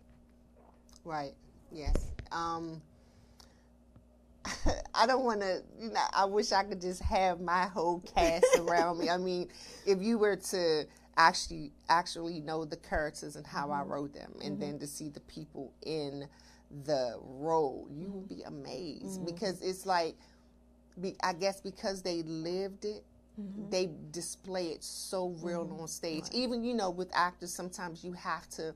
Right. 1.05 1.35
Yes. 1.73 1.97
Um, 2.33 2.81
I 4.95 5.07
don't 5.07 5.25
want 5.25 5.41
to. 5.41 5.63
You 5.79 5.91
know, 5.91 6.01
I 6.13 6.25
wish 6.25 6.53
I 6.53 6.65
could 6.65 6.81
just 6.81 7.03
have 7.03 7.41
my 7.41 7.67
whole 7.67 8.01
cast 8.15 8.47
around 8.59 8.99
me. 8.99 9.11
I 9.11 9.17
mean, 9.19 9.49
if 9.87 10.03
you 10.03 10.19
were 10.19 10.37
to 10.37 10.85
actually 11.17 11.73
actually 11.89 12.41
know 12.41 12.65
the 12.65 12.77
characters 12.77 13.37
and 13.37 13.47
how 13.47 13.71
I 13.71 13.83
wrote 13.83 14.15
them, 14.15 14.33
and 14.43 14.61
then 14.61 14.79
to 14.79 14.87
see 14.87 15.09
the 15.09 15.21
people 15.21 15.73
in 15.83 16.27
the 16.85 17.19
role, 17.23 17.89
you 17.91 18.11
would 18.13 18.29
be 18.29 18.43
amazed 18.43 19.25
because 19.27 19.61
it's 19.61 19.85
like, 19.87 20.15
be, 21.01 21.17
I 21.23 21.33
guess 21.33 21.61
because 21.61 22.03
they 22.03 22.23
lived 22.23 22.85
it. 22.85 23.05
They 23.71 23.91
display 24.11 24.69
it 24.69 24.85
so 24.85 25.29
real 25.43 25.77
on 25.81 25.89
stage. 25.89 26.25
Even 26.33 26.63
you 26.65 26.75
know, 26.75 26.91
with 26.91 27.11
actors, 27.15 27.53
sometimes 27.53 28.05
you 28.05 28.13
have 28.13 28.49
to 28.51 28.75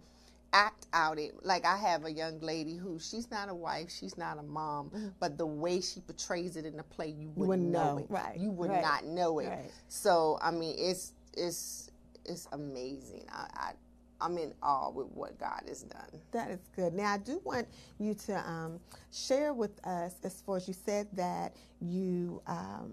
act 0.52 0.86
out 0.92 1.18
it. 1.18 1.34
Like 1.44 1.66
I 1.66 1.76
have 1.76 2.04
a 2.04 2.12
young 2.12 2.40
lady 2.40 2.76
who 2.76 2.98
she's 2.98 3.30
not 3.30 3.48
a 3.48 3.54
wife, 3.54 3.90
she's 3.90 4.16
not 4.16 4.38
a 4.38 4.42
mom, 4.42 4.90
but 5.20 5.36
the 5.36 5.46
way 5.46 5.80
she 5.80 6.00
portrays 6.00 6.56
it 6.56 6.64
in 6.64 6.76
the 6.76 6.82
play, 6.84 7.08
you 7.08 7.30
wouldn't, 7.34 7.48
wouldn't 7.48 7.68
know, 7.70 7.94
know. 7.94 7.98
it. 7.98 8.06
Right, 8.08 8.38
You 8.38 8.50
would 8.52 8.70
right, 8.70 8.82
not 8.82 9.04
know 9.04 9.38
it. 9.40 9.48
right. 9.48 9.70
So 9.88 10.38
I 10.40 10.50
mean, 10.50 10.76
it's 10.78 11.12
it's 11.36 11.90
it's 12.24 12.48
amazing. 12.52 13.26
I, 13.30 13.46
I 13.54 13.72
I'm 14.20 14.38
in 14.38 14.54
awe 14.62 14.90
with 14.90 15.08
what 15.08 15.38
God 15.38 15.62
has 15.68 15.82
done. 15.82 16.20
That 16.32 16.50
is 16.50 16.60
good. 16.74 16.94
Now, 16.94 17.12
I 17.12 17.18
do 17.18 17.40
want 17.44 17.66
you 17.98 18.14
to 18.14 18.48
um, 18.48 18.80
share 19.12 19.52
with 19.52 19.84
us, 19.86 20.14
as 20.24 20.40
far 20.40 20.56
as 20.56 20.66
you 20.68 20.74
said 20.74 21.08
that 21.14 21.54
you 21.80 22.40
um, 22.46 22.92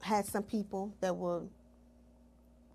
had 0.00 0.26
some 0.26 0.42
people 0.42 0.92
that 1.00 1.16
will 1.16 1.48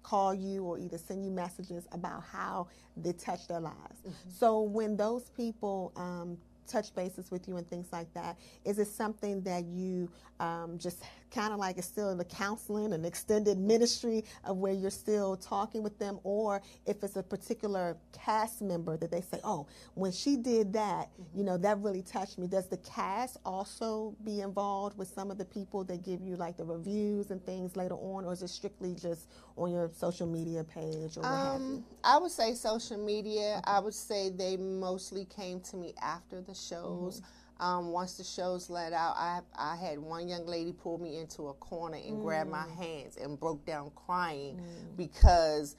call 0.03 0.33
you 0.33 0.63
or 0.63 0.77
either 0.77 0.97
send 0.97 1.23
you 1.23 1.31
messages 1.31 1.87
about 1.91 2.23
how 2.23 2.67
they 2.97 3.13
touched 3.13 3.47
their 3.47 3.59
lives. 3.61 4.01
So, 4.29 4.61
when 4.61 4.97
those 4.97 5.29
people 5.29 5.93
um, 5.95 6.37
touch 6.67 6.93
bases 6.93 7.31
with 7.31 7.47
you 7.47 7.57
and 7.57 7.67
things 7.69 7.87
like 7.91 8.13
that, 8.13 8.37
is 8.65 8.79
it 8.79 8.87
something 8.87 9.41
that 9.41 9.65
you 9.65 10.09
um, 10.39 10.77
just 10.77 11.03
kind 11.33 11.53
of 11.53 11.59
like 11.59 11.77
it's 11.77 11.87
still 11.87 12.09
in 12.09 12.17
the 12.17 12.25
counseling 12.25 12.93
and 12.93 13.05
extended 13.05 13.57
ministry 13.57 14.23
of 14.43 14.57
where 14.57 14.73
you're 14.73 14.91
still 14.91 15.35
talking 15.35 15.81
with 15.83 15.97
them, 15.99 16.19
or 16.23 16.61
if 16.85 17.03
it's 17.03 17.15
a 17.15 17.23
particular 17.23 17.97
cast 18.11 18.61
member 18.61 18.97
that 18.97 19.11
they 19.11 19.21
say, 19.21 19.39
oh, 19.43 19.67
when 19.95 20.11
she 20.11 20.35
did 20.35 20.71
that, 20.73 21.09
you 21.35 21.43
know, 21.43 21.57
that 21.57 21.79
really 21.79 22.01
touched 22.01 22.37
me. 22.37 22.47
Does 22.47 22.67
the 22.67 22.77
cast 22.77 23.37
also 23.45 24.15
be 24.23 24.41
involved 24.41 24.97
with 24.97 25.07
some 25.07 25.31
of 25.31 25.37
the 25.37 25.45
people 25.45 25.83
that 25.85 26.03
give 26.03 26.21
you 26.21 26.35
like 26.35 26.57
the 26.57 26.63
reviews 26.65 27.31
and 27.31 27.43
things 27.45 27.75
later 27.75 27.95
on, 27.95 28.25
or 28.25 28.33
is 28.33 28.41
it 28.43 28.49
strictly 28.49 28.93
just 28.93 29.27
on 29.57 29.71
your 29.71 29.89
social 29.93 30.27
media 30.27 30.63
page 30.63 31.17
or 31.17 31.21
what 31.21 31.29
have 31.29 31.61
you? 31.61 31.67
Um, 31.67 31.85
I 32.03 32.17
would 32.17 32.31
say 32.31 32.53
social 32.53 33.03
media. 33.03 33.61
I 33.65 33.79
would 33.79 33.93
say 33.93 34.29
they 34.29 34.57
mostly 34.57 35.25
came 35.25 35.59
to 35.61 35.77
me 35.77 35.93
after 36.01 36.41
the 36.41 36.53
shows. 36.53 37.21
Um, 37.59 37.91
once 37.91 38.17
the 38.17 38.23
shows 38.23 38.69
let 38.69 38.93
out, 38.93 39.15
I 39.15 39.41
I 39.55 39.75
had 39.75 39.99
one 39.99 40.27
young 40.27 40.45
lady 40.45 40.73
pull 40.73 40.97
me 40.97 41.17
into 41.17 41.47
a 41.49 41.53
corner 41.53 41.97
and 41.97 42.21
grab 42.21 42.47
my 42.47 42.65
mm. 42.65 42.75
hands 42.75 43.17
and 43.17 43.39
broke 43.39 43.65
down 43.65 43.91
crying 43.95 44.57
mm. 44.57 44.97
because 44.97 45.75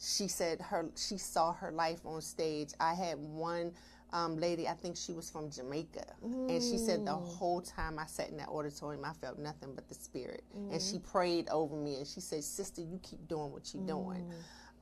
she 0.00 0.28
said 0.28 0.60
her 0.60 0.88
she 0.96 1.18
saw 1.18 1.52
her 1.52 1.70
life 1.70 2.00
on 2.04 2.20
stage. 2.20 2.70
I 2.80 2.94
had 2.94 3.18
one 3.18 3.72
um, 4.12 4.38
lady, 4.38 4.66
I 4.66 4.72
think 4.72 4.96
she 4.96 5.12
was 5.12 5.28
from 5.28 5.50
Jamaica, 5.50 6.04
and 6.22 6.62
she 6.62 6.78
said 6.78 7.04
the 7.04 7.12
mm. 7.12 7.36
whole 7.36 7.60
time 7.60 7.98
I 7.98 8.06
sat 8.06 8.30
in 8.30 8.38
that 8.38 8.48
auditorium, 8.48 9.04
I 9.04 9.12
felt 9.12 9.38
nothing 9.38 9.74
but 9.74 9.86
the 9.86 9.94
spirit. 9.94 10.44
And 10.54 10.80
she 10.80 10.98
prayed 10.98 11.48
over 11.50 11.76
me, 11.76 11.96
and 11.96 12.06
she 12.06 12.20
said, 12.20 12.42
"Sister, 12.42 12.80
you 12.80 12.98
keep 13.02 13.28
doing 13.28 13.52
what 13.52 13.74
you're 13.74 13.86
doing." 13.86 14.32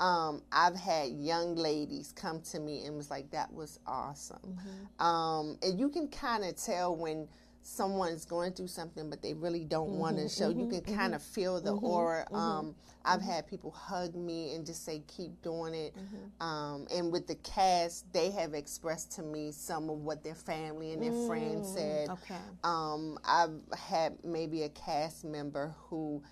Um, 0.01 0.43
I've 0.53 0.77
had 0.77 1.11
young 1.11 1.55
ladies 1.57 2.13
come 2.15 2.41
to 2.53 2.61
me 2.61 2.85
and 2.85 2.97
was 2.97 3.11
like, 3.11 3.31
"That 3.31 3.53
was 3.53 3.79
awesome," 3.87 4.59
um, 4.99 5.59
and 5.63 5.79
you 5.79 5.89
can 5.89 6.09
kind 6.09 6.45
of 6.45 6.57
tell 6.57 6.95
when 6.97 7.29
someone's 7.63 8.25
going 8.25 8.53
through 8.53 8.69
something, 8.69 9.11
but 9.11 9.21
they 9.23 9.35
really 9.35 9.65
don't 9.65 9.99
want 9.99 10.17
to 10.19 10.29
show. 10.29 10.49
You 10.51 10.69
can 10.69 10.95
kind 10.97 11.15
of 11.17 11.23
feel 11.23 11.61
the 11.61 11.73
aura. 11.73 12.27
Um, 12.33 12.75
I've 13.05 13.23
had 13.23 13.47
people 13.49 13.71
hug 13.73 14.15
me 14.15 14.55
and 14.55 14.65
just 14.67 14.85
say, 14.85 15.03
"Keep 15.09 15.43
doing 15.43 15.75
it." 15.75 15.95
Um, 16.41 16.87
and 16.93 17.11
with 17.11 17.27
the 17.27 17.35
cast, 17.37 18.13
they 18.13 18.31
have 18.33 18.55
expressed 18.55 19.13
to 19.17 19.23
me 19.23 19.51
some 19.51 19.89
of 19.91 19.99
what 20.05 20.23
their 20.23 20.35
family 20.37 20.93
and 20.93 21.03
their 21.03 21.27
friends 21.27 21.73
said. 21.73 22.11
okay. 22.11 22.37
Um, 22.63 23.19
I've 23.25 23.59
had 23.77 24.23
maybe 24.25 24.63
a 24.65 24.69
cast 24.69 25.25
member 25.25 25.75
who 25.89 26.23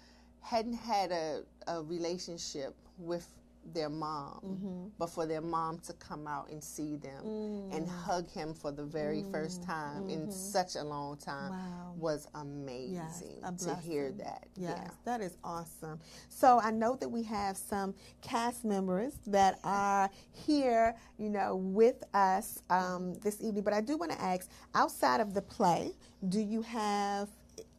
hadn't 0.40 0.74
had 0.74 1.11
a, 1.11 1.42
a 1.66 1.83
relationship 1.83 2.77
with 2.98 3.27
their 3.72 3.88
mom, 3.88 4.40
Mm-hmm. 4.44 4.88
but 4.98 5.07
for 5.11 5.27
their 5.27 5.40
mom 5.40 5.79
to 5.81 5.92
come 5.94 6.27
out 6.27 6.50
and 6.50 6.62
see 6.62 6.96
them 6.96 7.24
Mm. 7.24 7.77
and 7.77 7.88
hug 7.88 8.31
him 8.31 8.53
for 8.55 8.70
the 8.72 8.85
very 8.85 9.22
first 9.33 9.62
time 9.62 10.09
in 10.09 10.31
such 10.31 10.77
a 10.77 10.83
long 10.85 11.16
time 11.16 11.53
Mm-hmm. 11.53 11.70
Wow. 11.70 11.94
was 11.96 12.29
amazing 12.35 13.40
a 13.42 13.53
to 13.53 13.74
hear 13.77 14.12
that. 14.12 14.46
Yes, 14.57 14.79
Yeah. 14.83 14.90
that 15.05 15.20
is 15.20 15.37
awesome. 15.44 15.98
So 16.29 16.61
I 16.61 16.70
know 16.70 16.96
that 16.96 17.09
we 17.09 17.22
have 17.24 17.57
some 17.57 17.94
cast 18.22 18.64
members 18.64 19.14
that 19.27 19.59
are 19.64 20.11
here, 20.33 20.94
you 21.18 21.31
know, 21.31 21.57
with 21.57 22.03
us 22.12 22.62
um, 22.70 23.14
this 23.14 23.40
evening. 23.40 23.62
But 23.64 23.72
I 23.74 23.81
do 23.81 23.96
want 23.96 24.12
to 24.12 24.20
ask, 24.20 24.48
outside 24.74 25.20
of 25.20 25.35
the 25.35 25.42
play, 25.42 25.92
do 26.29 26.40
you 26.40 26.62
have 26.62 27.29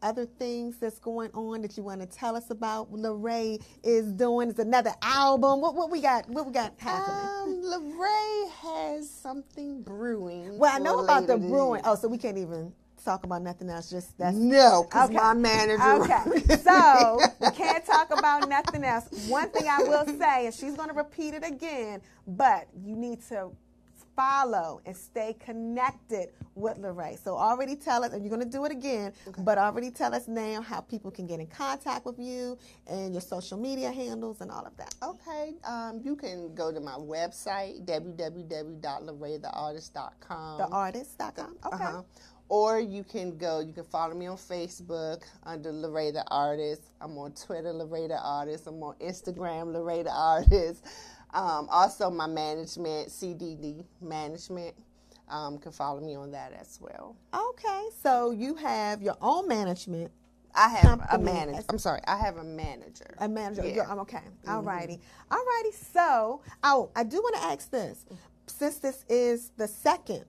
other 0.06 0.26
things 0.26 0.78
that's 0.78 1.00
going 1.00 1.32
on 1.34 1.62
that 1.64 1.76
you 1.76 1.84
want 1.84 2.00
to 2.02 2.08
tell 2.08 2.36
us 2.36 2.52
about? 2.52 2.92
Lorraine 2.94 3.60
is 3.84 4.12
doing 4.14 4.50
is 4.50 4.60
another 4.60 4.92
album. 5.02 5.60
What 5.62 5.76
what 5.76 5.90
we 5.90 6.00
got? 6.02 6.30
What 6.30 6.46
we 6.46 6.54
got 6.54 6.74
happening? 6.78 7.30
Um, 7.44 7.62
Lorraine 7.64 8.50
has 8.62 9.10
something 9.10 9.82
brewing. 9.82 10.58
well, 10.60 10.72
I 10.74 10.80
know 10.80 11.00
about 11.00 11.28
the 11.28 11.38
brewing. 11.38 11.82
Oh, 11.84 11.96
so 11.96 12.08
we 12.08 12.18
can't 12.18 12.38
even 12.38 12.72
talk 13.04 13.24
about 13.24 13.42
nothing 13.42 13.70
else. 13.70 13.90
Just 13.90 14.18
that's 14.18 14.36
No, 14.38 14.84
because 14.88 15.10
Okay. 15.10 15.18
my 15.18 15.34
manager. 15.34 15.82
Okay, 16.04 16.56
so 16.64 17.22
we 17.40 17.50
can't 17.50 17.86
talk 17.86 18.12
about 18.12 18.46
nothing 18.46 18.84
else. 18.84 19.06
One 19.28 19.50
thing 19.50 19.68
I 19.68 19.82
will 19.82 20.06
say, 20.20 20.46
and 20.46 20.54
she's 20.54 20.76
going 20.76 20.90
to 20.90 20.96
repeat 20.96 21.34
it 21.34 21.44
again, 21.46 22.02
but 22.28 22.68
you 22.84 22.96
need 22.96 23.22
to 23.30 23.50
follow 24.16 24.82
and 24.86 24.96
stay 24.96 25.36
connected 25.40 26.30
with 26.56 26.78
Lorraine. 26.78 27.18
So 27.18 27.36
already 27.36 27.76
tell 27.76 28.04
us, 28.04 28.14
and 28.14 28.24
you're 28.24 28.36
going 28.36 28.50
to 28.50 28.58
do 28.58 28.66
it 28.66 28.72
again, 28.72 29.14
but 29.40 29.58
already 29.58 29.90
tell 29.92 30.16
us 30.16 30.28
now 30.28 30.62
how 30.62 30.82
people 30.82 31.12
can 31.12 31.28
get 31.28 31.40
in 31.40 31.48
contact 31.48 32.06
with 32.06 32.20
you 32.20 32.58
and 32.88 33.14
your 33.14 33.22
social 33.22 33.58
media 33.58 33.92
handles 33.92 34.42
and 34.42 34.52
all 34.52 34.66
of 34.66 34.76
that. 34.78 34.94
Okay, 35.04 35.54
um, 35.64 36.02
you 36.04 36.16
can 36.16 36.54
go 36.56 36.72
to 36.72 36.80
my 36.80 36.94
website, 36.94 37.86
www.laretheartist.com. 37.86 40.60
Theartist.com. 40.60 41.58
Okay. 41.66 41.84
Uh-huh. 41.84 42.02
Or 42.48 42.80
you 42.80 43.04
can 43.04 43.38
go, 43.38 43.60
you 43.60 43.74
can 43.74 43.86
follow 43.86 44.14
me 44.14 44.28
on 44.28 44.38
Facebook 44.38 45.24
under 45.44 45.72
the 45.72 46.24
Artist. 46.30 46.84
I'm 47.02 47.18
on 47.18 47.32
Twitter, 47.32 47.74
the 47.74 48.20
Artist. 48.24 48.68
I'm 48.68 48.84
on 48.84 48.94
Instagram, 49.02 49.74
the 49.74 50.12
Artist. 50.12 50.86
Um, 51.36 51.68
also, 51.70 52.10
my 52.10 52.28
management, 52.28 53.10
CDD 53.10 53.84
Management, 54.02 54.74
um, 55.30 55.58
can 55.58 55.72
follow 55.72 56.02
me 56.02 56.16
on 56.16 56.32
that 56.32 56.54
as 56.54 56.80
well. 56.82 57.16
Okay, 57.34 57.90
so 58.02 58.32
you 58.32 58.56
have 58.56 59.02
your 59.02 59.18
own 59.22 59.48
management 59.48 60.12
I 60.56 60.70
have 60.70 61.02
a 61.12 61.18
manager. 61.18 61.64
I'm 61.70 61.78
sorry, 61.78 62.02
I 62.08 62.18
have 62.18 62.38
a 62.38 62.44
manager. 62.44 63.14
A 63.20 63.28
manager. 63.28 63.66
Yeah. 63.66 63.84
Mm-hmm. 63.84 63.92
I'm 63.92 64.00
okay. 64.00 64.22
All 64.48 64.62
righty. 64.62 65.00
All 65.30 65.46
righty. 65.46 65.76
So, 65.76 66.42
oh, 66.64 66.90
I 66.96 67.04
do 67.04 67.18
want 67.18 67.36
to 67.36 67.44
ask 67.44 67.70
this. 67.70 68.06
Since 68.48 68.80
this 68.80 69.06
is 69.10 69.52
the 69.58 69.68
second 69.68 70.24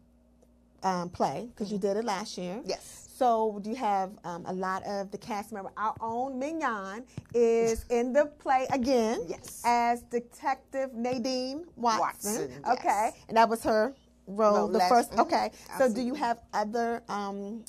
um, 0.82 1.10
play, 1.10 1.48
because 1.50 1.70
you 1.70 1.78
did 1.78 1.96
it 1.96 2.04
last 2.04 2.36
year. 2.38 2.56
Mm-hmm. 2.56 2.68
Yes. 2.70 3.05
So, 3.20 3.60
do 3.62 3.70
you 3.70 3.76
have 3.76 4.10
um, 4.24 4.44
a 4.44 4.52
lot 4.52 4.82
of 4.84 5.10
the 5.10 5.16
cast 5.16 5.50
member? 5.50 5.70
Our 5.78 5.94
own 6.00 6.38
Mignon 6.38 7.02
is 7.32 7.86
in 7.90 8.12
the 8.12 8.26
play 8.26 8.66
again. 8.70 9.20
Yes. 9.26 9.62
As 9.64 10.02
Detective 10.02 10.92
Nadine 10.92 11.64
Watson. 11.76 12.00
Watson, 12.00 12.50
Okay. 12.72 12.84
yes. 12.84 13.14
And 13.28 13.36
that 13.38 13.48
was 13.48 13.62
her 13.64 13.94
role, 14.26 14.56
Role 14.58 14.68
the 14.68 14.78
last- 14.78 14.88
first. 14.90 15.12
mhm, 15.12 15.20
Okay. 15.20 15.50
So, 15.78 15.90
do 15.90 16.02
you 16.02 16.12
have 16.14 16.40
other 16.52 17.02
um, 17.08 17.64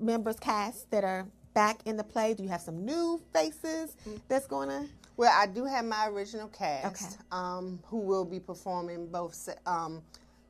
members 0.00 0.38
cast 0.40 0.90
that 0.92 1.04
are 1.04 1.26
back 1.52 1.80
in 1.84 1.98
the 1.98 2.04
play? 2.04 2.32
Do 2.32 2.42
you 2.42 2.48
have 2.48 2.62
some 2.62 2.82
new 2.86 3.20
faces 3.34 3.96
Mm. 4.08 4.18
that's 4.28 4.46
going 4.46 4.70
to? 4.70 4.86
Well, 5.18 5.32
I 5.34 5.46
do 5.46 5.64
have 5.66 5.84
my 5.84 6.08
original 6.08 6.48
cast, 6.48 6.86
Okay. 6.86 7.16
um, 7.32 7.80
who 7.84 7.98
will 7.98 8.24
be 8.24 8.40
performing 8.40 9.08
both 9.08 9.46
um, 9.66 10.02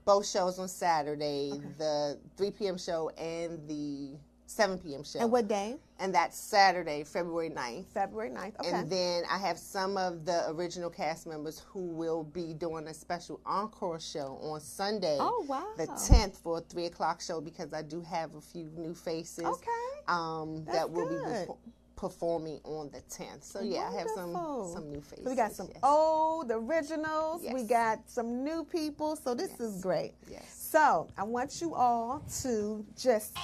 both 0.04 0.24
shows 0.24 0.60
on 0.60 0.68
Saturday, 0.68 1.50
the 1.78 2.16
3 2.36 2.52
p.m. 2.52 2.78
show 2.78 3.08
and 3.18 3.58
the 3.66 4.10
7 4.46 4.78
p.m. 4.78 5.02
show. 5.04 5.18
And 5.20 5.30
what 5.32 5.48
day? 5.48 5.76
And 5.98 6.14
that's 6.14 6.38
Saturday, 6.38 7.02
February 7.04 7.50
9th. 7.50 7.86
February 7.86 8.30
9th. 8.30 8.60
Okay. 8.60 8.70
And 8.70 8.88
then 8.90 9.24
I 9.30 9.38
have 9.38 9.58
some 9.58 9.96
of 9.96 10.24
the 10.24 10.48
original 10.50 10.90
cast 10.90 11.26
members 11.26 11.62
who 11.68 11.86
will 11.86 12.22
be 12.24 12.52
doing 12.54 12.86
a 12.86 12.94
special 12.94 13.40
encore 13.46 13.98
show 13.98 14.38
on 14.42 14.60
Sunday, 14.60 15.16
Oh, 15.18 15.44
wow. 15.48 15.66
the 15.76 15.86
10th 15.86 16.36
for 16.36 16.58
a 16.58 16.60
3 16.60 16.86
o'clock 16.86 17.20
show 17.20 17.40
because 17.40 17.72
I 17.72 17.82
do 17.82 18.00
have 18.02 18.34
a 18.34 18.40
few 18.40 18.70
new 18.76 18.94
faces 18.94 19.44
Okay. 19.44 19.70
um, 20.08 20.64
That's 20.64 20.78
that 20.78 20.90
will 20.90 21.08
be 21.08 21.14
good. 21.16 21.48
perfor- 21.48 21.56
performing 21.96 22.60
on 22.64 22.90
the 22.90 23.00
10th. 23.10 23.42
So 23.42 23.60
yeah, 23.62 23.88
I 23.90 23.98
have 23.98 24.08
some 24.14 24.34
Wonderful. 24.34 24.72
some 24.74 24.92
new 24.92 25.00
faces. 25.00 25.24
So 25.24 25.30
we 25.30 25.36
got 25.36 25.52
some 25.52 25.68
yes. 25.68 25.78
old 25.82 26.50
originals. 26.52 27.40
We 27.40 27.60
Yes. 27.62 27.68
got 27.68 28.10
some 28.10 28.44
new 28.44 28.64
people. 28.64 29.16
So 29.16 29.34
this 29.34 29.58
is 29.60 29.80
great. 29.80 30.12
Yes. 30.30 30.44
So 30.70 31.08
I 31.16 31.22
want 31.24 31.62
you 31.62 31.74
all 31.74 32.22
to 32.42 32.84
just 32.98 33.34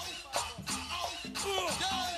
Say 1.43 2.12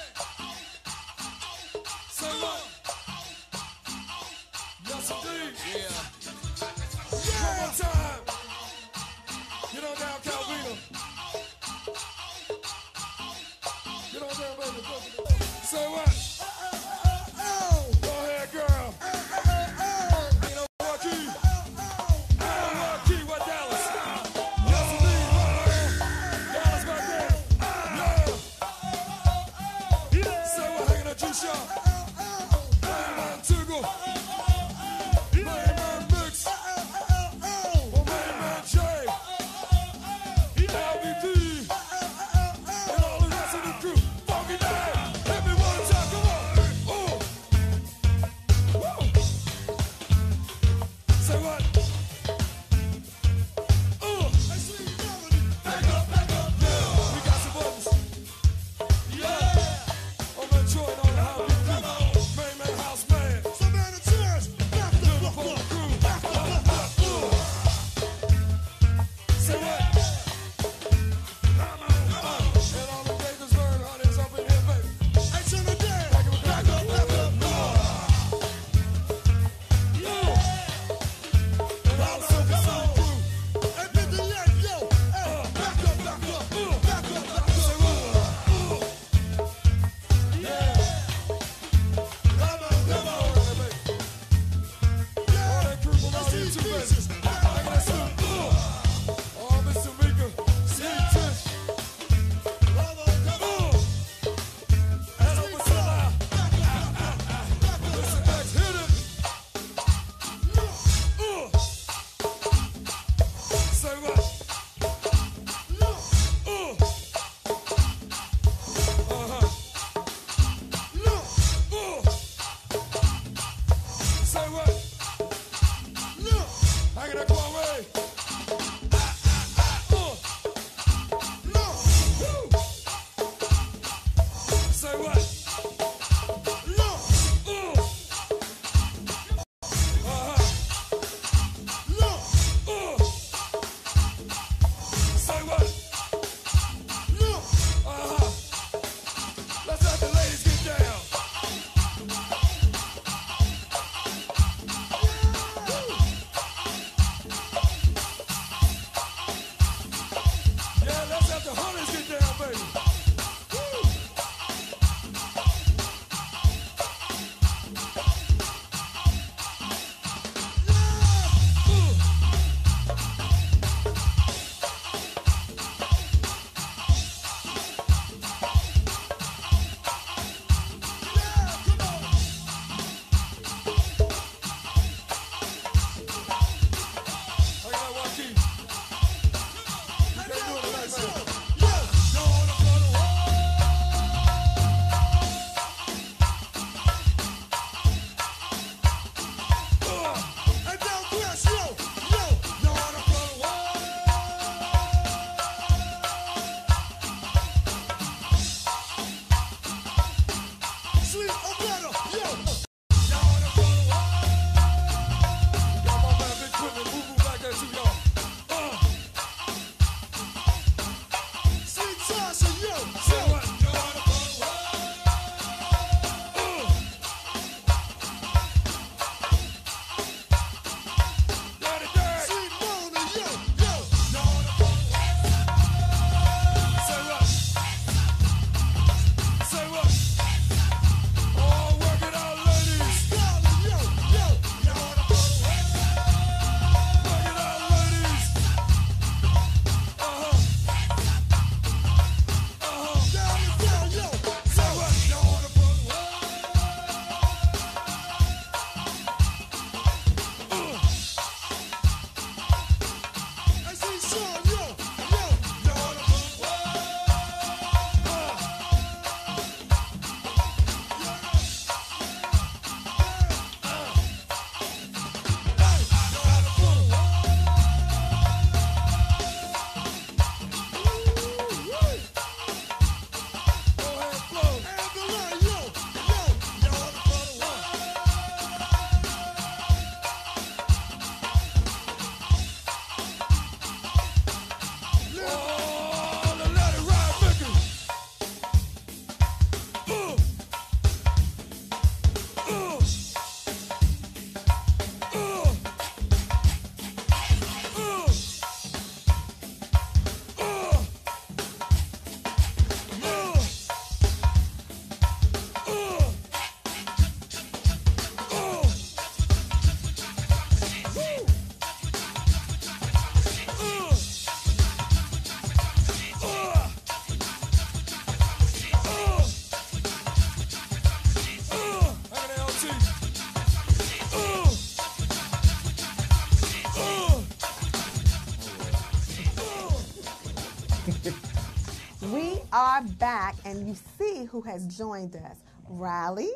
and 343.45 343.69
you 343.69 343.77
see 343.99 344.25
who 344.25 344.41
has 344.43 344.67
joined 344.67 345.17
us. 345.17 345.37
Riley, 345.69 346.31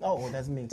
Oh, 0.00 0.28
that's 0.30 0.48
me. 0.48 0.68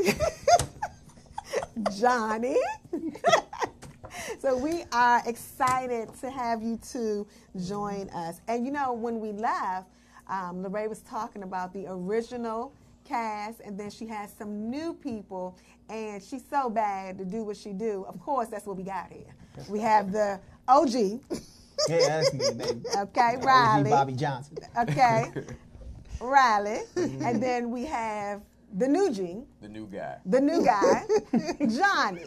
Johnny. 2.00 2.58
so 4.40 4.56
we 4.58 4.84
are 4.92 5.22
excited 5.26 6.10
to 6.22 6.30
have 6.30 6.62
you 6.62 6.78
two 6.78 7.28
join 7.66 8.10
us. 8.12 8.42
And 8.48 8.66
you 8.66 8.72
know, 8.72 8.94
when 8.94 9.20
we 9.20 9.32
left, 9.32 9.88
um, 10.28 10.62
Lorraine 10.62 10.90
was 10.90 11.00
talking 11.02 11.44
about 11.44 11.74
the 11.74 11.86
original 11.88 12.74
cast, 13.04 13.62
and 13.62 13.80
then 13.80 13.90
she 13.90 14.06
has 14.08 14.32
some 14.34 14.70
new 14.70 14.94
people, 14.94 15.58
and 15.90 16.22
she's 16.22 16.44
so 16.48 16.70
bad 16.70 17.18
to 17.18 17.26
do 17.26 17.44
what 17.44 17.58
she 17.58 17.74
do. 17.74 18.06
Of 18.08 18.20
course, 18.20 18.48
that's 18.50 18.66
what 18.66 18.78
we 18.78 18.84
got 18.84 19.12
here. 19.12 19.34
We 19.70 19.80
have 19.80 20.12
the 20.12 20.40
OG, 20.68 21.22
yeah, 21.90 22.00
that's 22.22 22.34
me, 22.34 22.46
baby. 22.58 22.82
okay, 22.98 23.36
OG 23.38 23.44
Riley. 23.44 23.90
Bobby 23.90 24.14
Johnson. 24.14 24.58
Okay, 24.78 25.32
Riley, 26.22 26.82
and 26.96 27.42
then 27.42 27.70
we 27.72 27.86
have 27.86 28.42
the 28.78 28.88
new 28.88 29.12
G, 29.12 29.44
The 29.62 29.70
new 29.70 29.88
guy. 29.88 30.18
the 30.26 30.42
new 30.42 30.64
guy, 30.66 31.04
Johnny. 31.68 32.24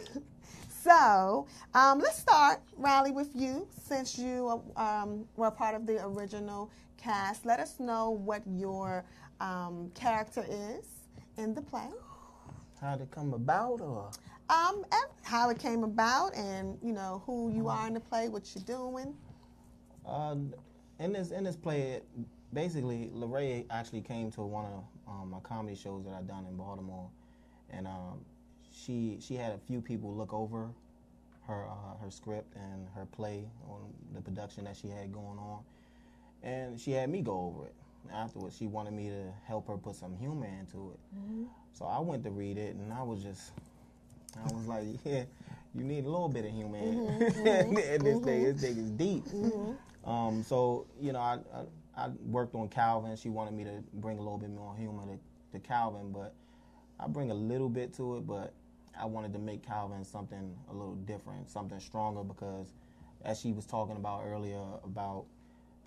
So 0.81 1.45
um, 1.73 1.99
let's 1.99 2.17
start, 2.17 2.61
Riley, 2.77 3.11
with 3.11 3.29
you. 3.35 3.67
Since 3.83 4.17
you 4.17 4.61
um, 4.77 5.25
were 5.35 5.47
a 5.47 5.51
part 5.51 5.75
of 5.75 5.85
the 5.85 6.03
original 6.05 6.71
cast, 6.97 7.45
let 7.45 7.59
us 7.59 7.79
know 7.79 8.11
what 8.11 8.41
your 8.47 9.03
um, 9.41 9.91
character 9.93 10.45
is 10.49 10.85
in 11.37 11.53
the 11.53 11.61
play. 11.61 11.89
How'd 12.81 13.01
it 13.01 13.11
come 13.11 13.33
about, 13.33 13.81
or 13.81 14.09
Um, 14.49 14.85
how 15.23 15.49
it 15.49 15.59
came 15.59 15.83
about, 15.83 16.33
and 16.35 16.77
you 16.81 16.93
know 16.93 17.21
who 17.25 17.51
you 17.51 17.67
are 17.67 17.85
in 17.87 17.93
the 17.93 17.99
play, 17.99 18.29
what 18.29 18.43
you're 18.55 18.63
doing. 18.63 19.13
Uh, 20.05 20.35
in 20.99 21.13
this 21.13 21.31
in 21.31 21.43
this 21.43 21.55
play, 21.55 22.01
basically, 22.53 23.09
Lorraine 23.13 23.65
actually 23.69 24.01
came 24.01 24.31
to 24.31 24.41
one 24.41 24.65
of 24.65 24.83
um, 25.07 25.29
my 25.31 25.39
comedy 25.39 25.75
shows 25.75 26.05
that 26.05 26.13
I 26.13 26.21
done 26.21 26.45
in 26.47 26.55
Baltimore, 26.55 27.09
and 27.71 27.87
um, 27.87 28.19
she 28.71 29.17
she 29.21 29.35
had 29.35 29.53
a 29.53 29.57
few 29.67 29.81
people 29.81 30.13
look 30.13 30.33
over 30.33 30.69
her 31.47 31.65
uh, 31.67 32.03
her 32.03 32.11
script 32.11 32.55
and 32.55 32.87
her 32.95 33.05
play 33.05 33.45
on 33.69 33.81
the 34.13 34.21
production 34.21 34.65
that 34.65 34.75
she 34.77 34.87
had 34.89 35.11
going 35.13 35.39
on, 35.39 35.59
and 36.43 36.79
she 36.79 36.91
had 36.91 37.09
me 37.09 37.21
go 37.21 37.53
over 37.55 37.67
it. 37.67 37.75
Afterwards, 38.13 38.55
she 38.57 38.65
wanted 38.67 38.93
me 38.93 39.09
to 39.09 39.33
help 39.47 39.67
her 39.67 39.77
put 39.77 39.95
some 39.95 40.15
humor 40.17 40.47
into 40.59 40.91
it. 40.93 40.99
So 41.73 41.85
I 41.85 41.99
went 41.99 42.23
to 42.23 42.31
read 42.31 42.57
it, 42.57 42.75
and 42.75 42.91
I 42.93 43.03
was 43.03 43.21
just, 43.21 43.51
I 44.37 44.53
was 44.53 44.65
like, 44.67 44.85
yeah, 45.05 45.23
you 45.75 45.83
need 45.83 46.05
a 46.05 46.09
little 46.09 46.29
bit 46.29 46.45
of 46.45 46.51
humor 46.51 46.77
in 46.77 47.07
in 47.77 48.03
this 48.03 48.19
thing. 48.19 48.43
This 48.43 48.61
thing 48.61 48.77
is 48.77 48.91
deep. 48.91 49.23
Um, 50.09 50.43
so 50.43 50.87
you 50.99 51.13
know, 51.13 51.19
I, 51.19 51.39
I 51.53 52.05
I 52.05 52.09
worked 52.25 52.55
on 52.55 52.67
Calvin. 52.69 53.15
She 53.15 53.29
wanted 53.29 53.53
me 53.53 53.63
to 53.65 53.83
bring 53.95 54.17
a 54.17 54.21
little 54.21 54.37
bit 54.37 54.49
more 54.49 54.75
humor 54.75 55.03
to, 55.05 55.59
to 55.59 55.67
Calvin, 55.67 56.11
but 56.11 56.33
I 56.99 57.07
bring 57.07 57.31
a 57.31 57.35
little 57.35 57.69
bit 57.69 57.93
to 57.95 58.17
it. 58.17 58.27
But 58.27 58.53
I 58.99 59.05
wanted 59.05 59.33
to 59.33 59.39
make 59.39 59.65
Calvin 59.65 60.03
something 60.03 60.55
a 60.69 60.73
little 60.73 60.95
different, 60.95 61.49
something 61.49 61.79
stronger, 61.79 62.23
because 62.23 62.73
as 63.23 63.39
she 63.39 63.51
was 63.51 63.65
talking 63.65 63.97
about 63.97 64.23
earlier 64.25 64.61
about 64.83 65.25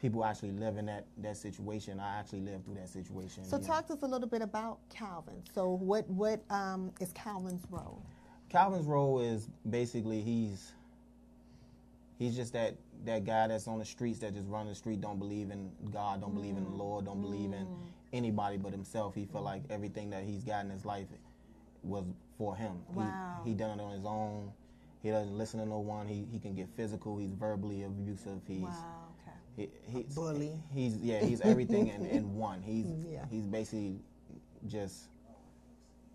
people 0.01 0.25
actually 0.25 0.53
living 0.53 0.87
that 0.87 1.07
that 1.18 1.37
situation, 1.37 1.99
I 1.99 2.18
actually 2.18 2.41
lived 2.41 2.64
through 2.64 2.75
that 2.75 2.89
situation. 2.89 3.45
So 3.45 3.57
you 3.57 3.62
know. 3.62 3.68
talk 3.68 3.87
to 3.89 3.95
us 3.95 4.03
a 4.03 4.07
little 4.07 4.29
bit 4.29 4.43
about 4.43 4.79
Calvin. 4.89 5.43
So 5.55 5.70
what 5.70 6.09
what 6.09 6.43
um, 6.51 6.93
is 7.01 7.12
Calvin's 7.12 7.64
role? 7.70 8.03
Calvin's 8.49 8.87
role 8.87 9.20
is 9.20 9.49
basically 9.70 10.20
he's 10.20 10.73
he's 12.18 12.37
just 12.37 12.53
that 12.53 12.77
that 13.05 13.25
guy 13.25 13.49
that's 13.49 13.67
on 13.69 13.79
the 13.79 13.85
streets 13.85 14.19
that 14.21 14.35
just 14.35 14.49
run 14.49 14.67
the 14.69 14.75
street, 14.75 15.01
don't 15.01 15.19
believe 15.19 15.51
in 15.51 15.71
God, 15.93 16.21
don't 16.21 16.35
believe 16.35 16.57
in 16.57 16.65
the 16.65 16.71
mm. 16.71 16.79
Lord, 16.79 17.07
don't 17.07 17.21
believe 17.21 17.53
in 17.53 17.67
mm. 17.67 17.77
anybody 18.13 18.57
but 18.57 18.73
himself. 18.73 19.15
He 19.15 19.25
feel 19.27 19.43
like 19.43 19.63
everything 19.71 20.11
that 20.11 20.25
he's 20.25 20.45
got 20.45 20.65
in 20.65 20.71
his 20.71 20.85
life 20.85 21.07
was 21.83 22.05
for 22.39 22.57
him. 22.57 22.79
Wow. 22.95 23.41
He, 23.45 23.51
he 23.51 23.57
done 23.57 23.79
it 23.79 23.83
on 23.83 23.93
his 23.93 24.05
own. 24.05 24.53
He 25.03 25.11
doesn't 25.11 25.37
listen 25.37 25.59
to 25.61 25.67
no 25.67 25.79
one. 25.79 26.07
He 26.07 26.27
he 26.31 26.39
can 26.39 26.55
get 26.55 26.69
physical. 26.77 27.19
He's 27.19 27.33
verbally 27.33 27.83
abusive. 27.83 28.41
He's 28.47 28.63
Wow. 28.63 29.09
Okay. 29.59 29.69
he, 29.89 29.99
he's 30.03 30.15
bully. 30.15 30.53
He's 30.73 30.97
yeah, 30.99 31.21
he's 31.21 31.41
everything 31.41 31.89
in, 31.89 32.07
in 32.07 32.37
one. 32.37 32.63
He's 32.63 32.87
mm, 32.87 33.13
Yeah. 33.13 33.25
he's 33.31 33.47
basically 33.47 33.99
just 34.69 35.09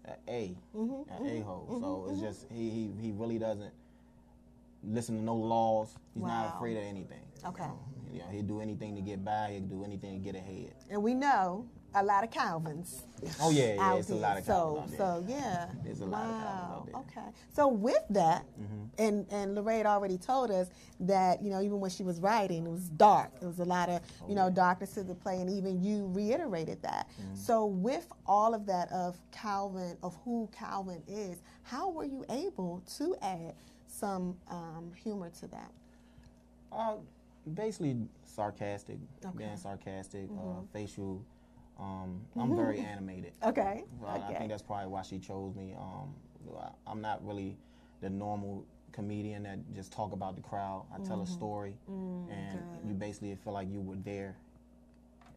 a 0.06 0.16
A, 0.30 0.56
Mm-hmm, 0.76 1.12
an 1.12 1.30
a 1.30 1.32
mm-hmm, 1.32 1.42
hole. 1.44 1.68
Mm-hmm, 1.70 1.82
so 1.82 2.06
it's 2.10 2.20
mm-hmm. 2.20 2.26
just 2.28 2.46
he, 2.50 2.70
he 2.70 2.92
he 3.02 3.12
really 3.12 3.38
doesn't 3.38 3.74
listen 4.88 5.18
to 5.18 5.24
no 5.24 5.36
laws. 5.36 5.90
He's 6.14 6.24
Wow. 6.24 6.30
not 6.30 6.56
afraid 6.56 6.78
of 6.78 6.84
anything. 6.84 7.22
Okay. 7.46 7.68
You 8.12 8.20
know, 8.20 8.26
he'll 8.32 8.44
do 8.44 8.62
anything 8.62 8.96
to 8.96 9.02
get 9.02 9.24
by. 9.24 9.52
He'll 9.52 9.62
do 9.68 9.84
anything 9.84 10.14
to 10.14 10.20
get 10.20 10.36
ahead. 10.36 10.74
And 10.90 11.04
we 11.04 11.14
know 11.14 11.66
a 11.94 12.04
lot 12.04 12.24
of 12.24 12.32
Calvins. 12.32 13.04
Oh 13.42 13.50
yeah, 13.52 13.74
yeah, 13.76 13.96
it's 13.96 14.10
a 14.10 14.16
lot 14.16 14.38
of 14.38 14.46
so, 14.46 14.80
out 14.82 14.88
there. 14.90 14.98
so 14.98 15.24
yeah. 15.28 15.70
There's 15.84 16.02
a 16.02 16.06
lot 16.06 16.24
of 16.26 16.32
Calvins 16.32 16.44
out 16.46 16.94
Wow. 16.94 17.04
there. 17.14 17.22
Okay. 17.24 17.28
So 17.54 17.68
with 17.68 18.04
that, 18.12 18.46
Mm-hmm. 18.60 18.84
and 18.98 19.26
and 19.32 19.56
Lorraine 19.56 19.86
already 19.86 20.18
told 20.18 20.52
us 20.52 20.70
that 21.02 21.42
you 21.44 21.50
know 21.50 21.62
even 21.62 21.80
when 21.80 21.90
she 21.92 22.04
was 22.04 22.20
writing, 22.22 22.66
it 22.66 22.70
was 22.72 22.90
dark. 22.90 23.32
It 23.42 23.46
was 23.46 23.60
a 23.60 23.66
lot 23.66 23.90
of 23.90 24.02
Oh, 24.24 24.30
you 24.30 24.36
know 24.36 24.50
darkness 24.50 24.92
to 24.94 25.04
the 25.04 25.16
play, 25.16 25.40
and 25.42 25.50
even 25.50 25.84
you 25.84 26.08
reiterated 26.08 26.82
that. 26.84 27.08
Mm-hmm. 27.22 27.36
So 27.36 27.66
with 27.66 28.08
all 28.26 28.54
of 28.54 28.66
that 28.68 28.92
of 28.92 29.18
Calvin, 29.32 29.98
of 30.02 30.18
who 30.24 30.50
Calvin 30.52 31.04
is, 31.08 31.42
how 31.64 31.90
were 31.90 32.06
you 32.06 32.24
able 32.30 32.82
to 32.98 33.16
add 33.22 33.54
some 33.98 34.36
um, 34.50 34.92
humor 35.04 35.30
to 35.40 35.48
that? 35.48 35.72
Uh, 36.72 36.96
basically 37.54 37.98
sarcastic, 38.24 38.98
Okay. 39.20 39.28
Mm-hmm. 39.28 39.38
being 39.38 39.58
sarcastic, 39.58 40.30
uh, 40.32 40.62
facial. 40.74 41.24
Um, 41.80 42.22
I'm 42.36 42.56
very 42.56 42.80
animated. 42.80 43.34
Okay. 43.44 43.84
Well, 44.02 44.12
I 44.12 44.30
okay. 44.30 44.38
think 44.40 44.50
that's 44.50 44.64
probably 44.64 44.88
why 44.88 45.02
she 45.04 45.20
chose 45.20 45.56
me. 45.56 45.76
Um, 45.80 46.14
I- 46.60 46.92
I'm 46.92 47.02
not 47.02 47.26
really 47.26 47.58
the 48.02 48.10
normal 48.10 48.66
comedian 48.92 49.44
that 49.44 49.60
just 49.76 49.92
talk 49.92 50.12
about 50.12 50.36
the 50.36 50.42
crowd. 50.42 50.86
I 50.94 50.98
tell 51.00 51.18
Mm-hmm. 51.18 51.22
a 51.34 51.38
story, 51.40 51.74
Mm, 51.90 52.32
and 52.32 52.60
you 52.88 52.94
basically 52.94 53.36
feel 53.36 53.54
like 53.54 53.70
you 53.72 53.82
were 53.82 53.96
there 54.04 54.36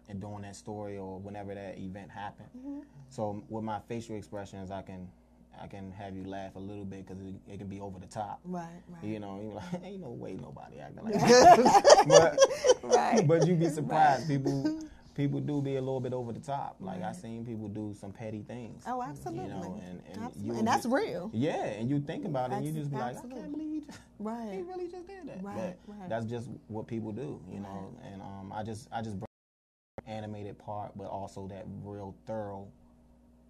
and 0.09 0.21
doing 0.21 0.43
that 0.43 0.57
story 0.57 0.99
or 0.99 1.19
whenever 1.19 1.55
that 1.55 1.79
event 1.79 2.11
happened. 2.11 2.49
Mm-hmm. 2.57 2.81
So 3.11 3.43
with 3.49 3.65
my 3.65 3.81
facial 3.89 4.17
expressions, 4.17 4.71
I 4.71 4.83
can 4.83 5.09
I 5.63 5.67
can 5.67 5.93
have 5.93 6.15
you 6.17 6.25
laugh 6.25 6.57
a 6.57 6.59
little 6.59 6.85
bit 6.85 7.07
because 7.07 7.21
it, 7.23 7.35
it 7.47 7.59
can 7.59 7.69
be 7.69 7.81
over 7.81 7.99
the 7.99 8.07
top. 8.07 8.41
Right. 8.45 8.67
Right. 8.89 9.05
You 9.05 9.21
know, 9.21 9.41
you're 9.43 9.53
like, 9.55 9.65
ain't 9.85 10.01
no 10.01 10.11
way 10.11 10.35
nobody 10.35 10.79
acting 10.81 11.05
like 11.05 11.15
that. 11.21 12.07
but, 12.09 12.39
Right. 12.95 13.27
but 13.27 13.47
you'd 13.47 13.61
be 13.61 13.69
surprised. 13.69 14.27
People 14.29 14.81
people 15.15 15.41
do 15.41 15.61
be 15.61 15.77
a 15.77 15.81
little 15.81 16.01
bit 16.01 16.13
over 16.15 16.33
the 16.33 16.41
top. 16.41 16.77
Like 16.81 17.03
I 17.03 17.13
seen 17.13 17.45
people 17.45 17.69
do 17.69 17.95
some 17.99 18.11
petty 18.13 18.43
things. 18.43 18.85
Oh, 18.87 19.03
absolutely. 19.03 19.45
You 19.45 19.51
know, 19.51 19.83
and, 19.87 20.01
and, 20.15 20.25
Absolutely. 20.25 20.59
and 20.59 20.67
that's 20.69 20.87
real. 20.87 21.31
Yeah, 21.35 21.63
and 21.65 21.91
you 21.91 22.01
think 22.01 22.25
about 22.25 22.53
it, 22.53 22.55
and 22.57 22.67
you 22.67 22.73
just 22.73 22.91
be 22.91 22.97
like, 22.97 23.17
I 23.19 23.21
can't 23.21 23.53
believe 23.53 23.73
he 23.73 23.81
just, 23.81 23.99
Right. 24.19 24.53
he 24.53 24.63
really 24.63 24.89
just 24.89 25.07
did 25.07 25.27
that. 25.29 25.43
Right, 25.43 25.77
but 25.87 25.97
right. 25.99 26.09
that's 26.09 26.25
just 26.25 26.49
what 26.69 26.87
people 26.87 27.13
do, 27.13 27.41
you 27.53 27.61
know. 27.61 27.95
And 28.11 28.23
um, 28.23 28.53
I 28.55 28.63
just 28.63 28.89
I 28.93 29.03
just 29.03 29.19
bring 29.19 29.27
the 30.07 30.11
animated 30.11 30.59
part, 30.59 30.93
but 30.97 31.09
also 31.09 31.47
that 31.49 31.67
real 31.85 32.15
thorough 32.27 32.67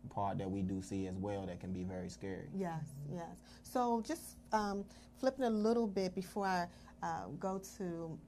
part 0.08 0.38
that 0.38 0.50
we 0.50 0.62
do 0.62 0.80
see 0.82 1.06
as 1.06 1.16
well 1.16 1.46
that 1.46 1.60
can 1.60 1.72
be 1.72 1.84
very 1.84 2.08
scary. 2.08 2.48
Yes, 2.56 2.84
yes. 3.12 3.42
So 3.62 4.02
just 4.06 4.36
um, 4.52 4.84
flipping 5.18 5.44
a 5.44 5.50
little 5.50 5.86
bit 5.86 6.14
before 6.14 6.46
I 6.46 6.66
uh, 7.02 7.26
go 7.38 7.60
to 7.78 8.18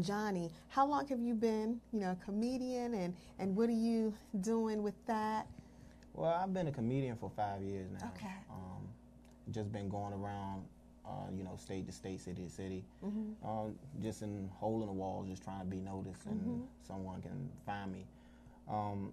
Johnny, 0.00 0.50
how 0.68 0.86
long 0.86 1.06
have 1.06 1.20
you 1.20 1.34
been, 1.34 1.80
you 1.92 2.00
know, 2.00 2.10
a 2.20 2.24
comedian, 2.24 2.94
and 2.94 3.14
and 3.38 3.54
what 3.54 3.68
are 3.68 3.72
you 3.72 4.12
doing 4.40 4.82
with 4.82 4.94
that? 5.06 5.46
Well, 6.14 6.30
I've 6.32 6.52
been 6.52 6.66
a 6.66 6.72
comedian 6.72 7.16
for 7.16 7.30
five 7.30 7.62
years 7.62 7.88
now. 8.00 8.10
Okay. 8.16 8.32
Um, 8.50 8.88
just 9.52 9.70
been 9.72 9.88
going 9.88 10.12
around, 10.12 10.64
uh, 11.06 11.30
you 11.36 11.44
know, 11.44 11.56
state 11.56 11.86
to 11.86 11.92
state, 11.92 12.20
city 12.20 12.42
to 12.42 12.50
city, 12.50 12.84
Mm-hmm. 13.04 13.48
um, 13.48 13.74
just 14.02 14.22
in 14.22 14.48
hole 14.58 14.80
in 14.80 14.86
the 14.88 14.92
wall, 14.92 15.24
just 15.28 15.44
trying 15.44 15.60
to 15.60 15.66
be 15.66 15.78
noticed 15.80 16.26
and 16.26 16.66
someone 16.86 17.20
can 17.22 17.48
find 17.64 17.92
me. 17.92 18.04
Um, 18.68 19.12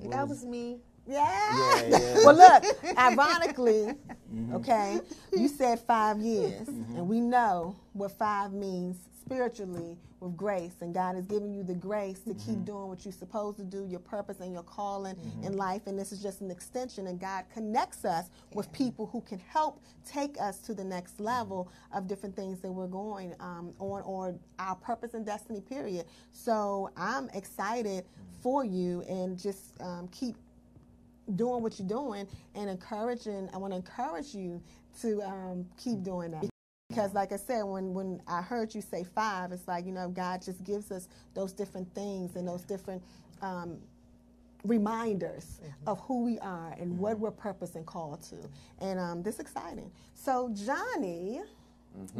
That 0.00 0.28
was 0.28 0.44
me. 0.44 0.78
Yeah. 1.06 1.82
Yeah, 1.82 1.88
yeah. 1.88 2.14
well, 2.24 2.36
look, 2.36 2.64
ironically, 2.98 3.94
Mm-hmm. 4.34 4.56
okay, 4.56 5.00
you 5.36 5.46
said 5.48 5.78
five 5.80 6.18
years, 6.20 6.68
and 6.68 7.08
we 7.08 7.20
know 7.20 7.76
what 7.92 8.10
five 8.12 8.52
means 8.52 8.96
spiritually 9.24 9.96
with 10.20 10.36
grace, 10.36 10.74
and 10.80 10.92
God 10.94 11.14
has 11.16 11.26
given 11.26 11.54
you 11.54 11.62
the 11.62 11.74
grace 11.74 12.20
to 12.22 12.30
Mm-hmm. 12.30 12.50
keep 12.52 12.64
doing 12.64 12.88
what 12.88 13.04
you're 13.04 13.12
supposed 13.12 13.58
to 13.58 13.64
do, 13.64 13.86
your 13.86 14.00
purpose 14.00 14.40
and 14.40 14.52
your 14.52 14.64
calling 14.64 15.16
in 15.42 15.56
life, 15.56 15.82
and 15.86 15.98
this 15.98 16.12
is 16.12 16.20
just 16.22 16.40
an 16.40 16.50
extension, 16.50 17.06
and 17.06 17.20
God 17.20 17.44
connects 17.54 18.04
us 18.04 18.26
with 18.54 18.72
people 18.72 19.06
who 19.06 19.20
can 19.20 19.38
help 19.38 19.80
take 20.04 20.40
us 20.40 20.58
to 20.62 20.74
the 20.74 20.84
next 20.84 21.20
level 21.20 21.70
of 21.94 22.08
different 22.08 22.34
things 22.34 22.60
that 22.60 22.72
we're 22.72 22.88
going 22.88 23.34
um, 23.40 23.72
on, 23.78 24.02
or 24.02 24.34
our 24.58 24.74
purpose 24.76 25.14
and 25.14 25.24
destiny, 25.24 25.60
period. 25.60 26.06
So 26.32 26.90
I'm 26.96 27.28
excited 27.34 28.04
for 28.42 28.64
you, 28.64 29.02
and 29.08 29.38
just 29.38 29.80
um, 29.80 30.08
keep 30.08 30.36
doing 31.36 31.62
what 31.62 31.78
you're 31.78 31.88
doing 31.88 32.26
and 32.54 32.70
encouraging. 32.70 33.48
I 33.52 33.58
want 33.58 33.72
to 33.72 33.76
encourage 33.76 34.34
you 34.34 34.62
to 35.00 35.22
um, 35.22 35.66
keep 35.76 36.02
doing 36.02 36.30
that. 36.32 36.46
Because, 36.88 37.14
like 37.14 37.32
I 37.32 37.36
said, 37.36 37.62
when, 37.62 37.94
when 37.94 38.20
I 38.28 38.42
heard 38.42 38.74
you 38.74 38.80
say 38.80 39.04
five, 39.04 39.52
it's 39.52 39.66
like, 39.66 39.86
you 39.86 39.92
know, 39.92 40.08
God 40.08 40.42
just 40.42 40.62
gives 40.64 40.92
us 40.92 41.08
those 41.34 41.52
different 41.52 41.92
things 41.94 42.36
and 42.36 42.46
those 42.46 42.62
different 42.62 43.02
um, 43.42 43.78
reminders 44.64 45.60
of 45.86 45.98
who 46.00 46.24
we 46.24 46.38
are 46.38 46.74
and 46.78 46.98
what 46.98 47.18
we're 47.18 47.30
purpose 47.30 47.74
and 47.74 47.86
called 47.86 48.22
to. 48.24 48.36
And 48.80 49.00
um, 49.00 49.22
this 49.22 49.36
is 49.36 49.40
exciting. 49.40 49.90
So, 50.14 50.50
Johnny, 50.54 51.40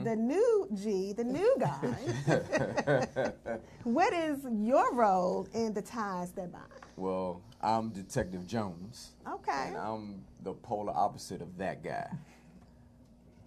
the 0.03 0.15
new 0.15 0.69
G, 0.75 1.13
the 1.13 1.25
new 1.25 1.57
guy, 1.59 3.33
what 3.85 4.13
is 4.13 4.39
your 4.53 4.95
role 4.95 5.49
in 5.53 5.75
the 5.75 5.83
ties 5.83 6.31
that 6.33 6.53
bind? 6.53 6.65
Well, 6.97 7.41
I'm 7.65 7.89
Detective 7.91 8.47
Jones. 8.47 9.13
Okay. 9.27 9.69
And 9.69 9.77
I'm 9.77 10.23
the 10.43 10.53
polar 10.53 10.93
opposite 10.95 11.41
of 11.41 11.57
that 11.59 11.83
guy. 11.83 12.11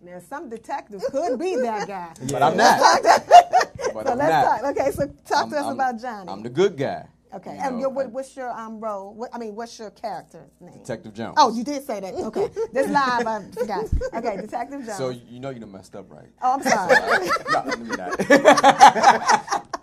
Now, 0.01 0.19
some 0.19 0.49
detectives 0.49 1.05
could 1.11 1.37
be 1.39 1.55
that 1.57 1.87
guy. 1.87 2.13
But 2.31 2.41
I'm 2.41 2.57
not. 2.57 2.79
but 3.03 4.05
So 4.05 4.11
I'm 4.11 4.17
let's 4.17 4.31
not. 4.31 4.61
talk. 4.61 4.77
Okay, 4.77 4.91
so 4.91 5.05
talk 5.27 5.37
I'm- 5.41 5.49
to 5.51 5.57
us 5.57 5.63
I'm- 5.65 5.73
about 5.73 6.01
Johnny. 6.01 6.29
I'm 6.31 6.41
the 6.43 6.49
good 6.49 6.75
guy. 6.77 7.05
okay, 7.33 7.55
You 7.55 7.61
and 7.61 7.75
know, 7.75 7.81
your, 7.93 8.03
I- 8.03 8.05
what's 8.07 8.35
your 8.35 8.49
um 8.51 8.79
role? 8.79 9.13
What, 9.13 9.29
I 9.33 9.37
mean, 9.37 9.53
what's 9.55 9.77
your 9.77 9.91
character 9.91 10.47
name? 10.59 10.73
Detective 10.79 11.13
Jones. 11.13 11.35
Oh, 11.37 11.55
you 11.55 11.63
did 11.63 11.85
say 11.85 11.99
that. 11.99 12.13
Okay, 12.15 12.49
this 12.73 12.87
live, 12.89 13.27
I 13.27 13.43
forgot. 13.51 13.85
Okay, 14.15 14.37
Detective 14.37 14.83
Jones. 14.85 14.97
So 14.97 15.09
you 15.09 15.39
know 15.39 15.49
you 15.51 15.59
done 15.59 15.71
messed 15.71 15.95
up, 15.95 16.11
right? 16.11 16.29
oh, 16.41 16.53
I'm 16.53 16.63
sorry. 16.63 17.27
no, 17.51 17.63
let 17.65 17.79
me 17.79 17.95
not. 17.95 19.76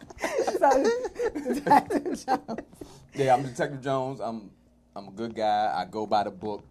Detective 0.72 2.26
Jones. 2.26 2.60
yeah, 3.14 3.34
I'm 3.34 3.42
Detective 3.42 3.82
Jones. 3.82 4.20
I'm 4.20 4.50
I'm 4.96 5.08
a 5.08 5.10
good 5.10 5.34
guy. 5.34 5.72
I 5.76 5.84
go 5.84 6.06
by 6.06 6.24
the 6.24 6.30
book. 6.30 6.64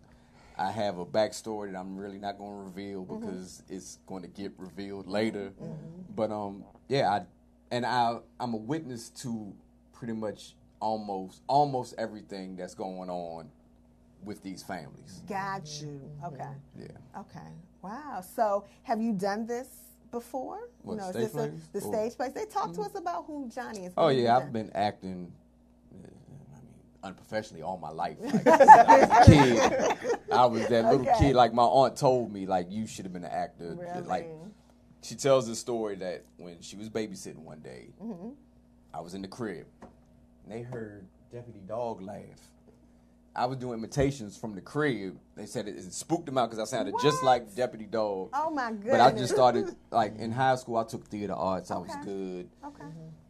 I 0.58 0.72
have 0.72 0.98
a 1.00 1.06
backstory 1.06 1.72
that 1.72 1.80
I'm 1.80 1.98
really 1.98 2.20
not 2.20 2.38
going 2.38 2.52
to 2.52 2.64
reveal 2.64 3.06
Mm-hmm. 3.06 3.20
because 3.20 3.64
it's 3.70 3.98
going 4.08 4.22
to 4.22 4.28
get 4.30 4.54
revealed 4.58 5.08
later. 5.08 5.52
But 6.16 6.32
um, 6.32 6.64
yeah, 6.88 7.10
I 7.10 7.22
and 7.72 7.86
I 7.86 8.18
I'm 8.40 8.54
a 8.54 8.58
witness 8.58 9.10
to 9.22 9.54
pretty 9.94 10.14
much 10.14 10.56
almost 10.80 11.42
almost 11.48 11.96
everything 11.98 12.56
that's 12.56 12.76
going 12.76 13.10
on 13.10 13.50
with 14.24 14.42
these 14.44 14.64
families. 14.64 15.22
Got 15.28 15.68
you. 15.82 16.00
Okay. 16.26 16.52
Yeah. 16.80 17.20
Okay. 17.20 17.50
Wow. 17.82 18.22
So, 18.36 18.66
have 18.84 19.02
you 19.02 19.12
done 19.14 19.46
this 19.46 19.68
before? 20.14 20.60
What, 20.84 21.00
is 21.00 21.06
stage 21.10 21.24
this 21.24 21.36
a, 21.36 21.52
the 21.74 21.80
Or- 21.86 21.94
stage 21.94 22.16
plays? 22.18 22.34
They 22.34 22.46
talk 22.46 22.72
to 22.74 22.82
us 22.82 22.96
about 22.96 23.26
who 23.26 23.50
Johnny 23.54 23.86
is. 23.88 23.94
Oh 23.98 24.08
you 24.08 24.24
yeah. 24.24 24.38
I've 24.38 24.54
been 24.54 24.72
acting. 24.74 25.34
uh, 25.94 26.08
I 26.08 26.56
mean, 26.62 26.74
unprofessionally 27.04 27.64
all 27.64 27.78
my 27.78 27.90
life. 27.90 28.18
Like, 28.22 28.48
I 28.48 28.98
was 29.00 29.10
a 29.10 29.26
kid, 29.32 29.98
I 30.32 30.46
was 30.46 30.68
that 30.68 30.86
little 30.86 31.02
Okay. 31.02 31.16
kid. 31.20 31.36
Like 31.36 31.54
my 31.54 31.64
aunt 31.64 31.98
told 31.98 32.32
me, 32.32 32.46
like 32.46 32.68
you 32.72 32.88
should 32.88 33.04
have 33.06 33.14
been 33.14 33.26
an 33.26 33.32
actor. 33.32 33.76
Really? 33.78 34.02
Like 34.08 34.30
she 35.02 35.16
tells 35.16 35.48
the 35.48 35.56
story 35.56 35.96
that 35.96 36.24
when 36.38 36.62
she 36.62 36.78
was 36.78 36.90
babysitting 36.90 37.40
one 37.44 37.60
day, 37.60 37.90
Mm-hmm. 38.02 38.30
I 38.94 39.02
was 39.02 39.16
in 39.16 39.22
the 39.24 39.28
crib, 39.28 39.66
and 39.82 40.52
they 40.54 40.62
heard 40.62 41.08
Deputy 41.32 41.60
Dawg 41.68 42.00
laugh. 42.02 42.22
I 43.36 43.46
was 43.48 43.58
doing 43.58 43.80
imitations 43.80 44.38
from 44.38 44.54
the 44.54 44.62
crib. 44.62 45.18
They 45.36 45.48
said 45.48 45.68
it, 45.68 45.76
it 45.76 45.92
spooked 45.94 46.28
them 46.28 46.38
out 46.38 46.52
because 46.52 46.60
I 46.60 46.66
sounded 46.78 46.94
just 47.02 47.24
like 47.24 47.54
Deputy 47.56 47.86
Dawg. 47.86 48.30
Oh 48.34 48.52
my 48.52 48.72
goodness. 48.72 48.92
But 48.92 49.02
I 49.02 49.12
just 49.12 49.34
started 49.34 49.76
like 49.92 50.18
in 50.18 50.32
high 50.32 50.56
school. 50.56 50.78
I 50.78 50.84
took 50.84 51.08
theater 51.08 51.34
arts. 51.34 51.72
I 51.72 51.78
was 51.78 51.90
Okay. 51.90 52.04
good. 52.06 52.50
Okay. 52.66 52.84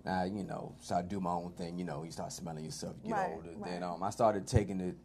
I, 0.05 0.25
you 0.25 0.43
know, 0.43 0.75
so 0.81 0.95
I 0.95 1.01
do 1.01 1.21
my 1.21 1.31
own 1.31 1.53
thing. 1.53 1.79
You 1.79 1.85
know, 1.85 2.03
you 2.03 2.11
start 2.11 2.33
smelling 2.33 2.65
yourself, 2.65 2.95
you 3.03 3.09
get 3.13 3.17
Right, 3.17 3.31
older. 3.33 3.49
right. 3.55 3.71
Then 3.71 3.83
um, 3.83 4.03
I 4.03 4.09
started 4.09 4.45
taking 4.45 4.81
it 4.81 4.97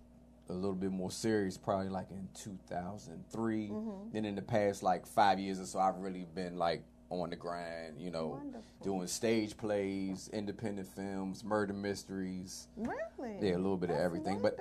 a 0.49 0.53
little 0.53 0.74
bit 0.74 0.90
more 0.90 1.12
serious, 1.12 1.57
probably 1.57 1.88
like 1.88 2.11
in 2.11 2.28
2003. 2.34 3.68
Mm-hmm. 3.68 3.90
Then 4.12 4.24
in 4.24 4.34
the 4.34 4.42
past 4.42 4.82
like 4.82 5.07
five 5.07 5.38
years 5.38 5.61
or 5.61 5.66
so, 5.66 5.78
I've 5.78 5.99
really 5.99 6.26
been 6.34 6.57
like 6.57 6.82
on 7.11 7.31
the 7.31 7.37
grind. 7.37 8.01
You 8.01 8.11
know, 8.11 8.27
Wonderful. 8.43 8.63
doing 8.83 9.07
stage 9.07 9.57
plays, 9.57 10.29
independent 10.33 10.89
films, 10.89 11.43
murder 11.45 11.73
mysteries. 11.73 12.69
Really? 12.77 13.37
Yeah, 13.41 13.57
a 13.57 13.59
little 13.59 13.77
bit 13.77 13.91
of 13.91 13.97
That's 13.97 14.05
everything, 14.05 14.41
but- 14.41 14.59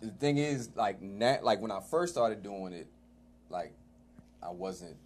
The 0.00 0.10
thing 0.10 0.38
is, 0.38 0.70
like, 0.74 1.00
na- 1.00 1.38
like 1.42 1.60
when 1.60 1.70
I 1.70 1.80
first 1.80 2.12
started 2.12 2.42
doing 2.42 2.72
it, 2.72 2.88
like 3.48 3.72
I 4.42 4.50
wasn't. 4.50 4.96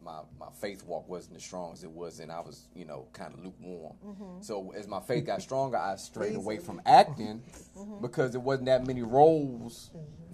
My, 0.00 0.20
my 0.38 0.46
faith 0.60 0.84
walk 0.86 1.08
wasn't 1.08 1.36
as 1.36 1.42
strong 1.42 1.72
as 1.72 1.82
it 1.82 1.90
was, 1.90 2.20
and 2.20 2.30
I 2.30 2.38
was, 2.40 2.68
you 2.74 2.84
know, 2.86 3.06
kind 3.12 3.34
of 3.34 3.44
lukewarm. 3.44 3.94
Mm-hmm. 4.06 4.40
So 4.42 4.72
as 4.74 4.86
my 4.86 5.00
faith 5.00 5.26
got 5.26 5.42
stronger, 5.42 5.76
I 5.76 5.96
strayed 5.96 6.36
away 6.36 6.58
from 6.58 6.80
acting 6.86 7.42
Mm-hmm. 7.76 8.00
because 8.00 8.30
there 8.30 8.40
wasn't 8.40 8.66
that 8.66 8.86
many 8.86 9.02
roles 9.02 9.90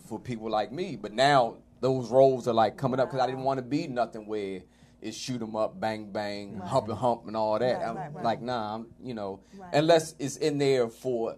for 0.07 0.21
people 0.21 0.49
like 0.51 0.71
me. 0.71 0.97
But 0.97 1.13
now 1.13 1.57
those 1.81 2.11
roles 2.11 2.47
are 2.47 2.53
like 2.53 2.77
coming 2.77 3.01
up 3.01 3.09
because 3.11 3.21
I 3.25 3.27
didn't 3.27 3.43
want 3.43 3.57
to 3.59 3.63
be 3.63 3.87
nothing 3.89 4.27
where 4.27 4.61
it's 5.05 5.17
shoot 5.17 5.41
'em 5.43 5.55
up, 5.55 5.79
bang 5.79 6.11
bang, 6.11 6.59
hump 6.59 6.89
and 6.89 6.99
hump, 6.99 7.27
and 7.27 7.37
all 7.37 7.59
that. 7.59 7.77
Right, 7.77 7.87
I'm 7.87 7.97
right, 7.97 8.15
right. 8.15 8.25
like, 8.25 8.43
nah, 8.43 8.75
I'm, 8.75 8.87
you 9.03 9.15
know, 9.15 9.41
Right. 9.57 9.75
unless 9.75 10.15
it's 10.19 10.37
in 10.39 10.59
there 10.59 10.89
for 10.89 11.37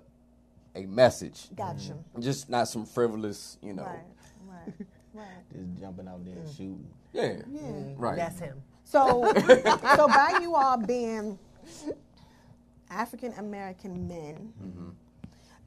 a 0.74 0.86
message, 0.86 1.48
Got 1.54 1.80
you. 1.80 1.94
Mm-hmm. 1.94 2.20
just 2.20 2.48
not 2.48 2.68
some 2.68 2.86
frivolous, 2.86 3.58
you 3.60 3.72
know. 3.74 3.82
Right. 3.84 4.04
Right. 4.48 4.86
Right. 5.14 5.26
Just 5.52 5.80
jumping 5.80 6.06
out 6.08 6.24
there 6.24 6.34
and 6.34 6.46
mm. 6.46 6.56
shooting. 6.56 6.86
Yeah. 7.12 7.36
Yeah. 7.50 7.62
Right. 7.96 8.16
That's 8.16 8.38
him. 8.38 8.62
So, 8.84 9.32
so 9.96 10.06
by 10.08 10.38
you 10.42 10.54
all 10.54 10.76
being 10.76 11.38
African 12.90 13.32
American 13.38 14.06
men, 14.06 14.52
mm-hmm. 14.62 14.88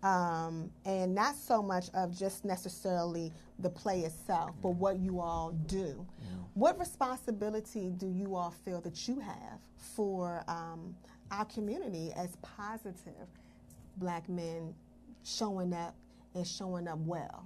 Um, 0.04 0.70
and 0.86 1.14
not 1.14 1.36
so 1.36 1.62
much 1.62 1.90
of 1.94 2.18
just 2.18 2.46
necessarily 2.46 3.32
the 3.60 3.70
play 3.70 4.02
itself, 4.02 4.56
but 4.62 4.72
what 4.72 5.00
you 5.00 5.20
all 5.20 5.52
do. 5.68 6.06
What 6.54 6.80
responsibility 6.80 7.92
do 7.98 8.08
you 8.08 8.36
all 8.36 8.52
feel 8.52 8.82
that 8.82 9.08
you 9.08 9.20
have 9.20 9.60
for 9.78 10.44
um, 10.48 10.96
our 11.32 11.46
community 11.46 12.12
as 12.16 12.36
positive 12.38 13.28
black 13.98 14.28
men 14.30 14.74
showing 15.24 15.74
up 15.74 15.96
and 16.36 16.46
showing 16.46 16.88
up 16.88 17.00
well? 17.00 17.46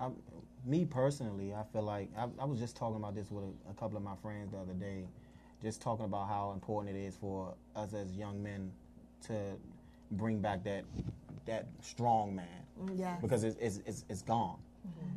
I, 0.00 0.08
me 0.66 0.84
personally, 0.84 1.54
I 1.54 1.64
feel 1.72 1.82
like 1.82 2.08
I, 2.16 2.28
I 2.38 2.44
was 2.44 2.58
just 2.58 2.76
talking 2.76 2.96
about 2.96 3.14
this 3.14 3.30
with 3.30 3.44
a, 3.44 3.70
a 3.70 3.74
couple 3.74 3.96
of 3.96 4.02
my 4.02 4.16
friends 4.22 4.52
the 4.52 4.58
other 4.58 4.74
day, 4.74 5.04
just 5.62 5.80
talking 5.80 6.04
about 6.04 6.28
how 6.28 6.52
important 6.52 6.96
it 6.96 7.00
is 7.00 7.16
for 7.16 7.54
us 7.76 7.92
as 7.94 8.12
young 8.16 8.42
men 8.42 8.72
to 9.26 9.34
bring 10.12 10.40
back 10.40 10.64
that 10.64 10.84
that 11.46 11.66
strong 11.80 12.34
man 12.34 12.46
Yes. 12.96 13.20
because 13.20 13.44
it's 13.44 13.56
it's, 13.60 13.80
it's, 13.86 14.04
it's 14.08 14.22
gone. 14.22 14.58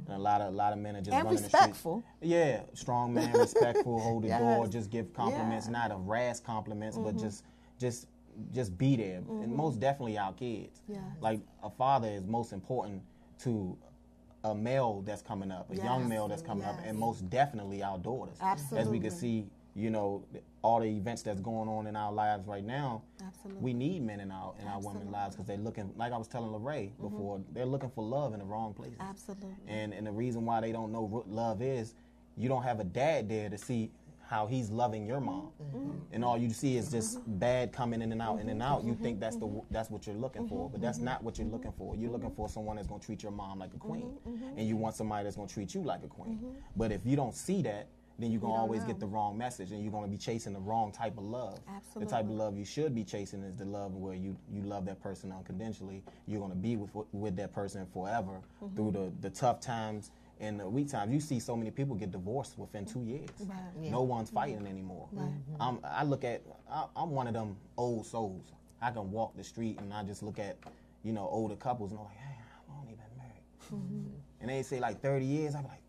And 0.07 0.15
a 0.15 0.19
lot 0.19 0.41
of 0.41 0.53
a 0.53 0.55
lot 0.55 0.73
of 0.73 0.79
men 0.79 0.95
are 0.95 1.01
just 1.01 1.15
And 1.15 1.25
running 1.25 1.41
respectful. 1.41 2.03
The 2.21 2.27
street. 2.27 2.37
Yeah, 2.37 2.61
strong 2.73 3.13
man, 3.15 3.33
respectful, 3.47 3.99
hold 3.99 4.23
the 4.23 4.27
Yes. 4.27 4.39
door, 4.39 4.67
just 4.67 4.91
give 4.91 5.11
compliments, 5.13 5.67
Yeah. 5.67 5.73
Mm-hmm. 5.79 5.89
not 5.89 6.07
rash 6.07 6.39
compliments, 6.41 6.97
but 6.97 7.17
just 7.17 7.43
just 7.79 8.07
just 8.53 8.77
be 8.77 8.95
there. 8.95 9.23
And 9.41 9.51
most 9.55 9.79
definitely 9.79 10.17
our 10.19 10.33
kids. 10.33 10.81
Yes. 10.87 11.01
Like 11.21 11.39
a 11.63 11.69
father 11.69 12.09
is 12.09 12.25
most 12.25 12.51
important 12.53 13.01
to 13.39 13.75
a 14.43 14.53
male 14.53 15.01
that's 15.01 15.23
coming 15.23 15.49
up, 15.51 15.71
a 15.71 15.75
young 15.75 16.07
male 16.07 16.27
that's 16.27 16.43
coming 16.43 16.65
up, 16.65 16.77
and 16.85 16.97
most 16.99 17.27
definitely 17.31 17.81
our 17.81 17.97
daughters. 17.97 18.37
Absolutely. 18.41 18.79
As 18.79 18.89
we 18.89 18.99
can 18.99 19.09
see, 19.11 19.47
you 19.73 19.89
know, 19.89 20.23
all 20.65 20.79
the 20.79 20.87
events 20.87 21.21
that's 21.21 21.39
going 21.41 21.69
on 21.69 21.85
in 21.85 21.95
our 21.95 22.11
lives 22.11 22.47
right 22.47 22.65
now. 22.65 23.03
Absolutely. 23.23 23.61
We 23.61 23.73
need 23.73 24.01
men 24.01 24.19
in 24.19 24.31
our 24.31 24.55
in 24.59 24.67
our 24.67 24.81
women's 24.81 25.11
lives 25.11 25.35
because 25.35 25.47
they're 25.47 25.57
looking, 25.57 25.93
like 25.95 26.11
I 26.11 26.17
was 26.17 26.27
telling 26.27 26.51
Lorraine 26.51 26.89
mm-hmm. 26.89 27.03
before, 27.03 27.41
they're 27.53 27.67
looking 27.67 27.91
for 27.91 28.03
love 28.03 28.33
in 28.33 28.39
the 28.39 28.45
wrong 28.45 28.73
places. 28.73 28.97
Absolutely. 28.99 29.53
And 29.67 29.93
and 29.93 30.07
the 30.07 30.11
reason 30.11 30.43
why 30.43 30.61
they 30.61 30.71
don't 30.71 30.91
know 30.91 31.03
what 31.03 31.29
love 31.29 31.61
is, 31.61 31.93
you 32.35 32.49
don't 32.49 32.63
have 32.63 32.79
a 32.79 32.83
dad 32.83 33.29
there 33.29 33.47
to 33.47 33.59
see 33.59 33.91
how 34.27 34.47
he's 34.47 34.71
loving 34.71 35.05
your 35.05 35.21
mom, 35.21 35.51
mm-hmm. 35.61 35.91
and 36.11 36.25
all 36.25 36.35
you 36.35 36.49
see 36.49 36.77
is 36.77 36.89
just 36.89 37.19
mm-hmm. 37.19 37.37
bad 37.37 37.71
coming 37.71 38.01
in 38.01 38.11
and 38.11 38.19
out, 38.19 38.39
in 38.39 38.49
and 38.49 38.63
out. 38.63 38.83
You 38.83 38.95
think 38.95 39.19
that's 39.19 39.35
the 39.35 39.47
that's 39.69 39.91
what 39.91 40.07
you're 40.07 40.15
looking 40.15 40.47
for, 40.47 40.67
but 40.67 40.81
that's 40.81 40.97
not 40.97 41.23
what 41.23 41.37
you're 41.37 41.47
looking 41.47 41.73
for. 41.77 41.95
You're 41.95 42.09
looking 42.09 42.31
for 42.31 42.49
someone 42.49 42.77
that's 42.77 42.87
gonna 42.87 43.03
treat 43.03 43.21
your 43.21 43.31
mom 43.31 43.59
like 43.59 43.75
a 43.75 43.77
queen, 43.77 44.17
and 44.57 44.67
you 44.67 44.75
want 44.77 44.95
somebody 44.95 45.25
that's 45.25 45.35
gonna 45.35 45.47
treat 45.47 45.75
you 45.75 45.83
like 45.83 46.03
a 46.03 46.07
queen. 46.07 46.55
But 46.75 46.91
if 46.91 47.05
you 47.05 47.15
don't 47.15 47.35
see 47.35 47.61
that, 47.61 47.87
then 48.19 48.31
you're 48.31 48.41
gonna 48.41 48.53
always 48.53 48.81
know. 48.81 48.87
get 48.87 48.99
the 48.99 49.05
wrong 49.07 49.37
message, 49.37 49.71
and 49.71 49.83
you're 49.83 49.91
gonna 49.91 50.07
be 50.07 50.17
chasing 50.17 50.53
the 50.53 50.59
wrong 50.59 50.91
type 50.91 51.17
of 51.17 51.23
love. 51.25 51.59
Absolutely. 51.67 52.05
The 52.05 52.11
type 52.11 52.25
of 52.25 52.31
love 52.31 52.57
you 52.57 52.65
should 52.65 52.93
be 52.95 53.03
chasing 53.03 53.43
is 53.43 53.55
the 53.55 53.65
love 53.65 53.93
where 53.95 54.13
you 54.15 54.37
you 54.51 54.61
love 54.63 54.85
that 54.85 55.01
person 55.01 55.31
unconditionally. 55.31 56.03
You're 56.27 56.41
gonna 56.41 56.55
be 56.55 56.77
with 56.77 56.91
with 57.11 57.35
that 57.37 57.51
person 57.53 57.85
forever 57.93 58.41
Mm-hmm. 58.63 58.75
through 58.75 58.91
the 58.91 59.11
the 59.21 59.29
tough 59.29 59.59
times 59.59 60.11
and 60.39 60.59
the 60.59 60.67
weak 60.67 60.89
times. 60.89 61.13
You 61.13 61.19
see 61.19 61.39
so 61.39 61.55
many 61.55 61.71
people 61.71 61.95
get 61.95 62.11
divorced 62.11 62.57
within 62.57 62.85
two 62.85 63.03
years. 63.03 63.29
No 63.91 64.01
one's 64.01 64.29
fighting 64.29 64.65
anymore. 64.67 65.07
Mm-hmm. 65.15 65.61
I'm, 65.61 65.79
I 65.83 66.03
look 66.03 66.23
at 66.23 66.41
I, 66.69 66.85
I'm 66.95 67.11
one 67.11 67.27
of 67.27 67.33
them 67.33 67.55
old 67.77 68.05
souls. 68.05 68.51
I 68.81 68.91
can 68.91 69.11
walk 69.11 69.35
the 69.35 69.43
street 69.43 69.79
and 69.79 69.93
I 69.93 70.03
just 70.03 70.23
look 70.23 70.39
at 70.39 70.57
you 71.03 71.11
know 71.13 71.27
older 71.31 71.55
couples 71.55 71.91
and 71.91 71.99
I'm 71.99 72.05
like, 72.05 72.15
hey, 72.17 72.35
how 72.67 72.73
long 72.75 72.85
they 72.85 72.93
been 72.93 73.17
married? 73.17 74.11
And 74.41 74.49
they 74.49 74.61
say 74.63 74.79
like 74.79 75.01
30 75.01 75.25
years. 75.25 75.55
I'm 75.55 75.63
like, 75.63 75.71
30 75.71 75.75
God, 75.75 75.84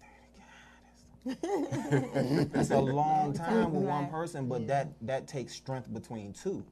that's, 1.26 2.44
that's 2.52 2.70
a 2.70 2.78
long 2.80 3.32
time 3.46 3.72
with 3.72 3.84
one 3.84 4.08
person, 4.08 4.46
but 4.48 4.66
that 4.68 4.88
that 5.02 5.26
takes 5.26 5.54
strength 5.54 5.92
between 5.92 6.32
two. 6.32 6.64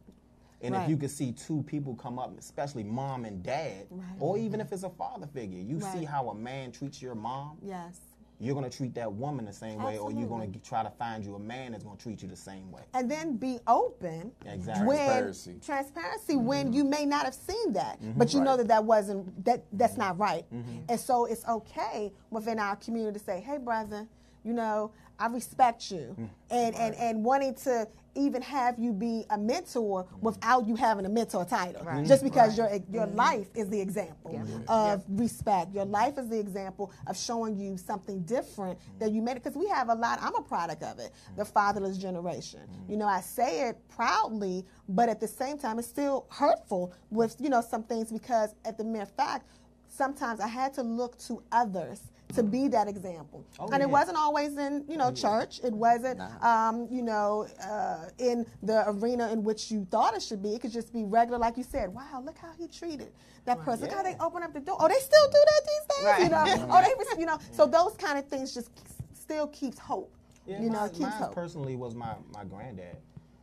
And 0.62 0.74
Right. 0.74 0.84
if 0.84 0.88
you 0.88 0.96
can 0.96 1.10
see 1.10 1.30
two 1.32 1.62
people 1.64 1.94
come 1.94 2.18
up, 2.18 2.38
especially 2.38 2.84
mom 2.84 3.26
and 3.26 3.42
dad, 3.42 3.86
Right. 3.90 4.06
or 4.18 4.38
even 4.38 4.60
if 4.60 4.72
it's 4.72 4.82
a 4.84 4.88
father 4.90 5.26
figure, 5.26 5.60
you 5.60 5.78
see 5.80 6.04
how 6.04 6.30
a 6.30 6.34
man 6.34 6.72
treats 6.72 7.02
your 7.02 7.14
mom. 7.14 7.58
Yes. 7.62 8.00
you're 8.40 8.54
gonna 8.54 8.68
treat 8.68 8.92
that 8.96 9.10
woman 9.10 9.44
the 9.44 9.52
same 9.52 9.80
way, 9.80 9.96
or 9.96 10.10
you're 10.10 10.28
gonna 10.28 10.48
try 10.64 10.82
to 10.82 10.90
find 10.90 11.24
you 11.24 11.36
a 11.36 11.38
man 11.38 11.70
that's 11.70 11.84
gonna 11.84 11.96
treat 11.96 12.20
you 12.20 12.28
the 12.28 12.36
same 12.36 12.70
way. 12.72 12.82
and 12.92 13.08
then 13.10 13.36
be 13.36 13.60
open 13.68 14.32
Exactly. 14.44 14.86
when 14.86 14.96
Transparency. 14.98 15.54
transparency 15.64 16.36
when 16.36 16.66
mm-hmm. 16.66 16.74
you 16.74 16.84
may 16.84 17.04
not 17.06 17.24
have 17.26 17.34
seen 17.34 17.72
that 17.74 18.02
mm-hmm. 18.02 18.18
but 18.18 18.34
you 18.34 18.40
know 18.40 18.56
that 18.56 18.66
that 18.68 18.84
wasn't 18.84 19.44
that 19.44 19.64
that's 19.72 19.92
mm-hmm. 19.92 20.00
not 20.02 20.18
right 20.18 20.44
and 20.88 20.98
so 20.98 21.26
it's 21.26 21.46
okay 21.46 22.12
within 22.30 22.58
our 22.58 22.74
community 22.76 23.16
to 23.18 23.24
say 23.24 23.40
hey 23.40 23.56
brother 23.56 24.06
you 24.44 24.52
know 24.52 24.92
i 25.18 25.26
respect 25.26 25.90
you. 25.90 26.16
Mm. 26.18 26.28
And 26.50 26.74
and 26.74 26.94
and 26.96 27.24
wanting 27.24 27.54
to 27.54 27.86
even 28.16 28.42
have 28.42 28.78
you 28.78 28.92
be 28.92 29.24
a 29.30 29.38
mentor 29.38 30.04
mm. 30.04 30.20
without 30.20 30.66
you 30.66 30.76
having 30.76 31.04
a 31.04 31.08
mentor 31.08 31.44
title. 31.44 31.84
Just 32.04 32.22
because 32.22 32.56
your 32.56 32.68
your 32.90 33.06
mm-hmm. 33.06 33.16
life 33.16 33.48
is 33.54 33.68
the 33.68 33.80
example 33.80 34.32
mm-hmm. 34.32 34.62
of 34.68 35.04
respect. 35.08 35.74
Your 35.74 35.84
life 35.84 36.18
is 36.18 36.28
the 36.28 36.38
example 36.38 36.92
of 37.06 37.16
showing 37.16 37.56
you 37.56 37.76
something 37.76 38.20
different 38.22 38.78
mm. 38.78 38.98
that 38.98 39.12
you 39.12 39.22
made 39.22 39.34
because 39.34 39.56
we 39.56 39.66
have 39.68 39.88
a 39.88 39.94
lot 39.94 40.18
i'm 40.22 40.34
a 40.34 40.42
product 40.42 40.82
of 40.82 40.98
it 40.98 41.12
the 41.36 41.44
fatherless 41.44 41.96
generation. 41.96 42.60
You 42.88 42.96
know 42.96 43.06
i 43.06 43.20
say 43.20 43.68
it 43.68 43.78
proudly 43.88 44.64
but 44.88 45.08
at 45.08 45.20
the 45.20 45.28
same 45.28 45.58
time 45.58 45.78
it's 45.78 45.88
still 45.88 46.26
hurtful 46.30 46.92
with 47.10 47.36
you 47.40 47.48
know 47.48 47.60
some 47.60 47.82
things 47.84 48.12
because 48.12 48.54
at 48.64 48.76
the 48.78 48.84
mere 48.84 49.06
fact 49.06 49.46
sometimes 49.88 50.40
i 50.40 50.48
had 50.48 50.74
to 50.74 50.82
look 50.82 51.16
to 51.18 51.42
others 51.52 52.00
to 52.34 52.42
be 52.42 52.68
that 52.68 52.88
example. 52.88 53.44
Oh, 53.58 53.68
and 53.72 53.82
it 53.82 53.88
wasn't 53.88 54.16
always 54.16 54.56
in 54.56 54.84
you 54.88 54.96
know 54.96 55.12
church. 55.12 55.60
It 55.62 55.72
wasn't 55.72 56.20
um, 56.42 56.88
you 56.90 57.02
know 57.02 57.46
uh, 57.62 58.06
in 58.18 58.46
the 58.62 58.88
arena 58.88 59.30
in 59.32 59.44
which 59.44 59.70
you 59.70 59.86
thought 59.90 60.16
it 60.16 60.22
should 60.22 60.42
be. 60.42 60.54
It 60.54 60.60
could 60.60 60.72
just 60.72 60.92
be 60.92 61.04
regular 61.04 61.38
like 61.38 61.56
you 61.56 61.62
said 61.64 61.92
wow 61.92 62.22
look 62.24 62.38
how 62.38 62.52
he 62.58 62.66
treated 62.66 63.12
that 63.44 63.60
person. 63.60 63.86
Look 63.88 63.92
how 63.96 64.02
they 64.02 64.16
open 64.20 64.42
up 64.42 64.52
the 64.52 64.60
door. 64.60 64.76
Oh 64.80 64.88
they 64.88 64.94
still 64.94 65.26
do 65.30 65.38
that 65.46 65.60
these 65.66 65.96
days 65.96 66.24
you 66.24 66.30
know? 66.30 66.66
Oh 66.70 66.82
they 66.82 67.20
you 67.20 67.26
know? 67.26 67.38
So 67.52 67.66
those 67.66 67.94
kind 67.96 68.18
of 68.18 68.26
things 68.26 68.54
just 68.54 68.70
still 69.12 69.46
keeps 69.48 69.78
hope 69.78 70.12
Yeah, 70.46 70.60
you 70.62 70.70
know 70.70 70.80
mine, 70.80 70.88
keeps 70.90 71.00
mine 71.00 71.12
hope. 71.12 71.34
personally 71.34 71.76
was 71.76 71.94
my, 71.94 72.14
my 72.32 72.44
granddad. 72.44 72.96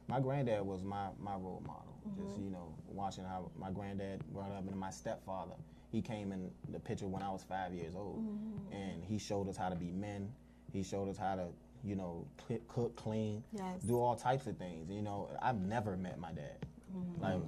My 0.07 0.19
granddad 0.19 0.65
was 0.65 0.83
my, 0.83 1.07
my 1.19 1.33
role 1.35 1.61
model. 1.65 1.85
Just 2.17 2.33
Mm-hmm. 2.33 2.45
you 2.45 2.49
know, 2.51 2.73
watching 2.87 3.23
how 3.23 3.51
my 3.57 3.69
granddad 3.71 4.23
brought 4.33 4.51
up, 4.51 4.67
and 4.67 4.75
my 4.75 4.89
stepfather. 4.89 5.53
He 5.91 6.01
came 6.01 6.31
in 6.31 6.49
the 6.71 6.79
picture 6.79 7.07
when 7.07 7.21
I 7.21 7.29
was 7.31 7.43
five 7.43 7.73
years 7.73 7.95
old, 7.95 8.19
Mm-hmm. 8.19 8.73
and 8.73 9.03
he 9.03 9.17
showed 9.17 9.49
us 9.49 9.57
how 9.57 9.69
to 9.69 9.75
be 9.75 9.91
men. 9.91 10.31
He 10.71 10.83
showed 10.83 11.09
us 11.09 11.17
how 11.17 11.35
to 11.35 11.47
you 11.83 11.95
know 11.95 12.25
cook, 12.67 12.95
clean, 12.95 13.43
Yes. 13.51 13.81
do 13.83 13.99
all 13.99 14.15
types 14.15 14.47
of 14.47 14.57
things. 14.57 14.89
You 14.89 15.01
know, 15.01 15.29
I've 15.41 15.59
never 15.59 15.97
met 15.97 16.19
my 16.19 16.31
dad. 16.31 16.65
Mm-hmm. 16.95 17.21
Like 17.23 17.41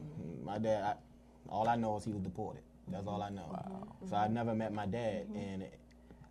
my 0.44 0.58
dad, 0.58 0.84
I, 0.84 0.94
all 1.50 1.68
I 1.70 1.76
know 1.76 1.96
is 1.98 2.04
he 2.04 2.12
was 2.12 2.22
deported. 2.22 2.64
That's 2.90 3.08
all 3.08 3.22
I 3.22 3.30
know. 3.30 3.58
So 4.10 4.16
I 4.18 4.28
never 4.28 4.54
met 4.54 4.74
my 4.74 4.86
dad, 4.86 5.28
Mm-hmm. 5.30 5.38
and 5.38 5.62
it, 5.64 5.80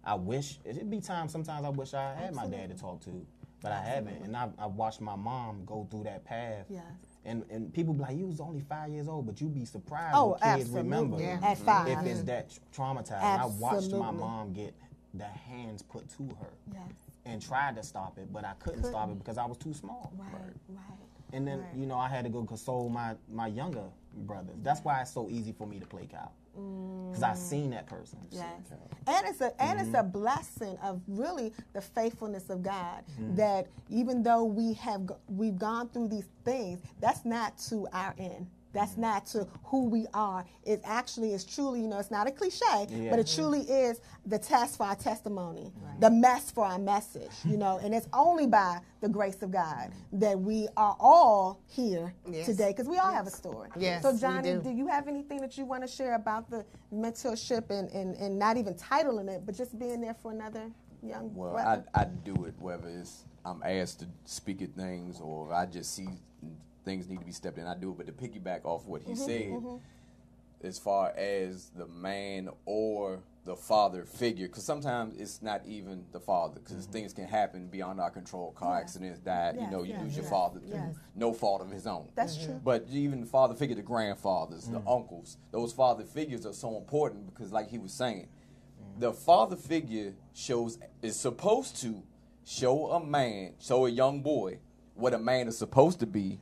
I 0.04 0.14
wish 0.16 0.58
it'd 0.64 0.90
be 0.90 1.00
times. 1.00 1.32
Sometimes 1.32 1.64
I 1.64 1.68
wish 1.70 1.94
I 1.94 2.14
had 2.14 2.34
my 2.34 2.46
dad 2.46 2.70
to 2.70 2.74
talk 2.76 3.00
to, 3.04 3.24
but 3.62 3.70
I 3.72 3.80
haven't. 3.82 4.22
And 4.24 4.36
I've, 4.36 4.50
I've 4.58 4.72
watched 4.72 5.00
my 5.00 5.14
mom 5.16 5.64
go 5.64 5.86
through 5.90 6.04
that 6.04 6.24
path. 6.24 6.66
Yes. 6.68 6.82
And 7.24 7.44
and 7.50 7.72
people 7.72 7.94
be 7.94 8.02
like, 8.02 8.16
you 8.16 8.26
was 8.26 8.40
only 8.40 8.60
five 8.60 8.90
years 8.90 9.08
old, 9.08 9.26
but 9.26 9.40
you'd 9.40 9.54
be 9.54 9.64
surprised 9.64 10.14
Oh, 10.16 10.28
what 10.30 10.40
kids 10.42 10.62
absolutely. 10.62 10.82
remember 10.82 11.20
Yeah. 11.20 11.38
At 11.42 11.58
mhm. 11.58 11.64
five. 11.64 11.88
if 11.88 11.98
it's 12.06 12.18
mm-hmm. 12.20 12.26
that 12.26 12.58
traumatized. 12.74 13.22
And 13.22 13.42
I 13.42 13.46
watched 13.46 13.92
my 13.92 14.10
mom 14.10 14.52
get 14.52 14.74
the 15.14 15.24
hands 15.24 15.82
put 15.82 16.08
to 16.16 16.24
her 16.40 16.50
yes 16.72 16.82
and 17.24 17.40
tried 17.40 17.76
to 17.76 17.82
stop 17.82 18.18
it, 18.18 18.32
but 18.32 18.44
I 18.44 18.54
couldn't, 18.58 18.84
stop 18.84 19.08
it 19.10 19.18
because 19.18 19.38
I 19.38 19.44
was 19.46 19.56
too 19.58 19.72
small. 19.74 20.12
right 20.18 20.32
right 20.68 20.98
And 21.32 21.46
then 21.46 21.60
Right. 21.60 21.74
you 21.76 21.86
know 21.86 21.98
I 21.98 22.08
had 22.08 22.24
to 22.24 22.30
go 22.30 22.44
console 22.44 22.88
my 22.88 23.14
my 23.30 23.46
younger 23.46 23.88
brothers. 24.14 24.56
That's 24.62 24.84
why 24.84 25.00
it's 25.00 25.12
so 25.12 25.28
easy 25.30 25.52
for 25.52 25.66
me 25.66 25.78
to 25.78 25.86
play 25.86 26.06
cow 26.06 26.30
because 26.54 27.22
I've 27.22 27.38
seen 27.38 27.70
that 27.70 27.86
person. 27.86 28.18
Yes. 28.30 28.44
And 29.06 29.26
it's 29.26 29.40
a 29.40 29.62
and 29.62 29.80
it's 29.80 29.90
a 29.90 30.02
mm-hmm. 30.02 30.10
blessing 30.10 30.76
of 30.82 31.00
really 31.06 31.52
the 31.72 31.80
faithfulness 31.80 32.50
of 32.50 32.62
God 32.62 33.04
mm. 33.20 33.36
that 33.36 33.68
even 33.88 34.22
though 34.22 34.44
we 34.44 34.74
have 34.74 35.10
we've 35.28 35.58
gone 35.58 35.88
through 35.88 36.08
these 36.08 36.28
things, 36.44 36.80
that's 37.00 37.24
not 37.24 37.56
to 37.68 37.88
our 37.92 38.14
end. 38.18 38.46
That's 38.72 38.92
mm-hmm. 38.92 39.00
not 39.02 39.26
to 39.26 39.46
who 39.64 39.88
we 39.88 40.06
are. 40.14 40.44
It 40.64 40.80
actually 40.84 41.32
is 41.32 41.44
truly, 41.44 41.80
you 41.80 41.88
know, 41.88 41.98
it's 41.98 42.10
not 42.10 42.26
a 42.26 42.30
cliche, 42.30 42.86
Yeah. 42.88 43.10
but 43.10 43.18
it 43.18 43.26
truly 43.26 43.62
is 43.62 44.00
the 44.26 44.38
test 44.38 44.76
for 44.76 44.86
our 44.86 44.94
testimony, 44.96 45.72
the 46.00 46.10
mess 46.10 46.50
for 46.50 46.64
our 46.64 46.78
message, 46.78 47.30
you 47.44 47.56
know, 47.56 47.78
and 47.82 47.94
it's 47.94 48.08
only 48.12 48.46
by 48.46 48.80
the 49.00 49.08
grace 49.08 49.42
of 49.42 49.50
God 49.50 49.92
that 50.12 50.38
we 50.38 50.68
are 50.76 50.96
all 51.00 51.60
here 51.66 52.14
Yes. 52.28 52.46
today 52.46 52.68
because 52.68 52.88
we 52.88 52.98
all 52.98 53.12
have 53.12 53.26
a 53.26 53.30
story. 53.30 53.68
Yes, 53.76 54.02
So 54.02 54.16
Johnny, 54.16 54.52
do. 54.52 54.60
do 54.62 54.70
you 54.70 54.86
have 54.86 55.08
anything 55.08 55.40
that 55.40 55.58
you 55.58 55.64
want 55.64 55.82
to 55.82 55.88
share 55.88 56.14
about 56.14 56.48
the 56.50 56.64
mentorship 56.92 57.70
and, 57.70 57.88
and, 57.90 58.14
and 58.16 58.38
not 58.38 58.56
even 58.56 58.74
titling 58.74 59.28
it, 59.28 59.44
but 59.44 59.56
just 59.56 59.78
being 59.78 60.00
there 60.00 60.14
for 60.14 60.32
another 60.32 60.70
young 61.02 61.34
Well, 61.34 61.52
brother? 61.52 61.84
I, 61.94 62.02
I 62.02 62.04
do 62.04 62.44
it 62.44 62.54
whether 62.58 62.88
it's 62.88 63.24
I'm 63.44 63.60
asked 63.64 64.00
to 64.00 64.06
speak 64.24 64.62
at 64.62 64.74
things 64.74 65.20
or 65.20 65.52
I 65.52 65.66
just 65.66 65.94
see 65.94 66.08
things 66.84 67.08
need 67.08 67.20
to 67.20 67.24
be 67.24 67.32
stepped 67.32 67.58
in. 67.58 67.66
I 67.66 67.74
do 67.74 67.90
it, 67.90 67.96
but 67.98 68.06
to 68.06 68.12
piggyback 68.12 68.64
off 68.64 68.86
what 68.86 69.02
he 69.02 69.12
mm-hmm, 69.12 69.22
said, 69.22 69.50
mm-hmm. 69.50 69.76
as 70.66 70.78
far 70.78 71.10
as 71.16 71.70
the 71.76 71.86
man 71.86 72.48
or 72.64 73.20
the 73.44 73.56
father 73.56 74.04
figure, 74.04 74.46
because 74.46 74.64
sometimes 74.64 75.16
it's 75.18 75.42
not 75.42 75.62
even 75.66 76.04
the 76.12 76.20
father, 76.20 76.60
because 76.60 76.84
mm-hmm. 76.84 76.92
things 76.92 77.12
can 77.12 77.26
happen 77.26 77.66
beyond 77.66 78.00
our 78.00 78.10
control. 78.10 78.52
Car 78.52 78.78
accidents, 78.78 79.18
died, 79.18 79.56
you 79.56 79.68
know, 79.68 79.82
you 79.82 79.94
yes, 79.94 80.02
lose 80.02 80.16
your 80.16 80.22
yes, 80.22 80.30
father 80.30 80.60
through 80.60 80.78
yes. 80.78 80.96
no 81.16 81.32
fault 81.32 81.60
of 81.60 81.70
his 81.70 81.86
own. 81.86 82.08
That's 82.14 82.44
true. 82.44 82.60
But 82.64 82.86
even 82.90 83.20
the 83.20 83.26
father 83.26 83.54
figure, 83.54 83.74
the 83.74 83.82
grandfathers, 83.82 84.68
the 84.68 84.78
mm. 84.78 84.96
uncles, 84.96 85.38
those 85.50 85.72
father 85.72 86.04
figures 86.04 86.46
are 86.46 86.52
so 86.52 86.76
important 86.76 87.26
because, 87.26 87.52
like 87.52 87.68
he 87.68 87.78
was 87.78 87.92
saying, 87.92 88.28
mm. 88.80 89.00
the 89.00 89.12
father 89.12 89.56
figure 89.56 90.14
shows 90.34 90.78
is 91.02 91.18
supposed 91.18 91.80
to 91.82 92.02
show 92.44 92.92
a 92.92 93.04
man, 93.04 93.54
show 93.60 93.86
a 93.86 93.90
young 93.90 94.22
boy 94.22 94.58
what 94.94 95.14
a 95.14 95.18
man 95.18 95.48
is 95.48 95.56
supposed 95.58 95.98
to 96.00 96.06
be, 96.06 96.38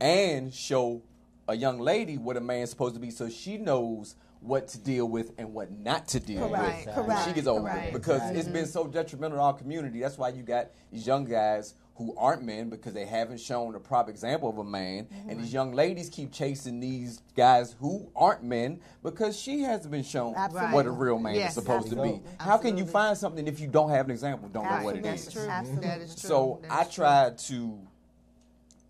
and 0.00 0.52
show 0.52 1.02
a 1.48 1.54
young 1.54 1.78
lady 1.78 2.18
what 2.18 2.36
a 2.36 2.40
man's 2.40 2.70
supposed 2.70 2.94
to 2.94 3.00
be, 3.00 3.10
so 3.10 3.28
she 3.28 3.56
knows 3.56 4.16
what 4.40 4.68
to 4.68 4.78
deal 4.78 5.06
with 5.08 5.32
and 5.38 5.52
what 5.54 5.70
not 5.72 6.06
to 6.08 6.20
deal 6.20 6.48
Correct, 6.48 6.86
with 6.86 6.94
correct, 6.94 7.08
when 7.08 7.24
she 7.24 7.32
gets 7.32 7.46
older. 7.46 7.68
correct. 7.68 7.92
Because 7.92 8.30
it's 8.36 8.48
been 8.48 8.66
so 8.66 8.86
detrimental 8.86 9.38
to 9.38 9.42
our 9.42 9.54
community. 9.54 10.00
That's 10.00 10.18
why 10.18 10.28
you 10.28 10.42
got 10.42 10.70
these 10.92 11.06
young 11.06 11.24
guys 11.24 11.74
who 11.96 12.14
aren't 12.18 12.44
men 12.44 12.68
because 12.68 12.92
they 12.92 13.06
haven't 13.06 13.40
shown 13.40 13.74
a 13.74 13.80
proper 13.80 14.10
example 14.10 14.50
of 14.50 14.58
a 14.58 14.64
man, 14.64 15.08
and 15.26 15.38
these 15.38 15.46
mm-hmm. 15.46 15.54
young 15.54 15.72
ladies 15.72 16.10
keep 16.10 16.30
chasing 16.30 16.78
these 16.78 17.22
guys 17.34 17.74
who 17.80 18.10
aren't 18.14 18.44
men 18.44 18.78
because 19.02 19.38
she 19.40 19.62
hasn't 19.62 19.90
been 19.90 20.04
shown 20.04 20.34
Absolutely. 20.36 20.74
what 20.74 20.84
a 20.84 20.90
real 20.90 21.18
man 21.18 21.36
Yes, 21.36 21.50
is 21.50 21.54
supposed 21.54 21.88
to 21.88 21.94
be. 21.94 22.00
absolutely. 22.02 22.30
How 22.38 22.58
can 22.58 22.76
you 22.76 22.84
find 22.84 23.16
something 23.16 23.48
if 23.48 23.60
you 23.60 23.66
don't 23.66 23.88
have 23.88 24.04
an 24.04 24.10
example, 24.10 24.48
don't 24.50 24.64
know 24.64 24.84
what 24.84 24.96
it 24.96 25.06
Absolutely. 25.06 25.10
is? 25.10 25.32
True. 25.32 25.48
Absolutely. 25.48 25.88
That 25.88 26.00
is 26.02 26.14
true. 26.20 26.28
So 26.28 26.58
That 26.62 26.72
I 26.72 26.82
is 26.82 26.88
true. 26.88 27.02
try 27.02 27.30
to 27.34 27.78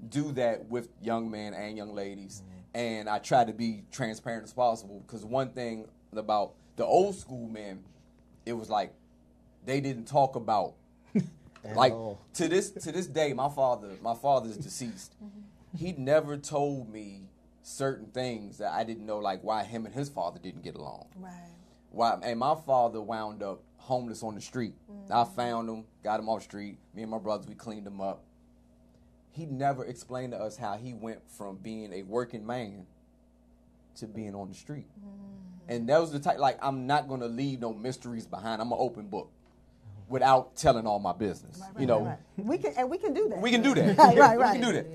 do 0.09 0.33
that 0.33 0.67
with 0.67 0.89
young 1.01 1.31
men 1.31 1.55
and 1.55 1.77
young 1.77 1.95
ladies, 1.95 2.43
mm-hmm. 2.43 2.79
and 2.79 3.09
I 3.09 3.19
try 3.19 3.45
to 3.45 3.53
be 3.53 3.85
transparent 3.91 4.45
as 4.45 4.53
possible. 4.53 5.03
Because 5.07 5.25
one 5.25 5.51
thing 5.51 5.87
about 6.13 6.55
the 6.77 6.85
old 6.85 7.17
school 7.17 7.49
men, 7.49 7.85
it 8.45 8.53
was 8.53 8.71
like 8.71 8.93
they 9.65 9.81
didn't 9.81 10.07
talk 10.07 10.37
about 10.37 10.75
like 11.75 11.93
all. 11.93 12.21
to 12.35 12.49
this 12.49 12.71
to 12.71 12.93
this 12.93 13.07
day. 13.07 13.33
My 13.33 13.49
father, 13.49 13.91
my 14.03 14.15
father's 14.15 14.57
deceased. 14.57 15.15
Mm-hmm. 15.25 15.41
He 15.85 15.93
never 15.93 16.39
told 16.39 16.91
me 16.91 17.29
certain 17.63 18.07
things 18.07 18.59
that 18.59 18.73
I 18.73 18.83
didn't 18.85 19.05
know, 19.05 19.19
like 19.19 19.43
why 19.43 19.65
him 19.65 19.85
and 19.85 19.95
his 19.95 20.09
father 20.09 20.39
didn't 20.39 20.63
get 20.63 20.75
along 20.75 21.09
right. 21.21 21.33
why 21.91 22.19
and 22.23 22.39
my 22.39 22.55
father 22.55 23.03
wound 23.03 23.43
up 23.43 23.61
homeless 23.87 24.23
on 24.23 24.35
the 24.35 24.41
street. 24.41 24.75
I 25.11 25.23
mm. 25.23 25.35
found 25.35 25.69
him, 25.69 25.85
got 26.03 26.19
him 26.19 26.29
off 26.29 26.41
the 26.41 26.45
street. 26.45 26.79
Me 26.95 27.03
and 27.03 27.11
my 27.11 27.19
brothers, 27.19 27.47
we 27.47 27.55
cleaned 27.55 27.87
him 27.87 28.01
up. 28.01 28.25
He 29.37 29.47
never 29.47 29.85
explained 29.85 30.33
to 30.33 30.39
us 30.39 30.57
how 30.57 30.77
he 30.77 30.95
went 30.95 31.21
from 31.31 31.57
being 31.57 31.93
a 31.93 32.03
working 32.03 32.47
man 32.47 32.87
to 33.97 34.07
being 34.07 34.35
on 34.35 34.49
the 34.49 34.55
street. 34.55 34.87
Mm. 34.99 35.47
And 35.69 35.89
that 35.89 36.01
was 36.01 36.13
the 36.13 36.19
type 36.19 36.39
like 36.39 36.59
I'm 36.63 36.87
not 36.87 37.09
gonna 37.09 37.27
leave 37.29 37.61
no 37.61 37.75
mysteries 37.75 38.27
behind. 38.27 38.63
I'm 38.63 38.73
an 38.73 38.79
open 38.81 39.09
book 39.09 39.31
without 40.09 40.57
telling 40.57 40.87
all 40.87 40.99
my 40.99 41.13
business. 41.13 41.61
you 41.79 41.87
know, 41.87 42.01
Right. 42.05 42.19
We 42.39 42.59
can 42.59 42.73
and 42.77 42.91
we 42.91 42.99
can 42.99 43.13
do 43.13 43.29
that. 43.29 43.41
we 43.41 43.51
can 43.51 43.63
do 43.63 43.75
that. 43.75 43.97
Right, 44.17 44.39
right, 44.39 44.39
We 44.39 44.61
can 44.61 44.61
do 44.61 44.73
that. 44.73 44.87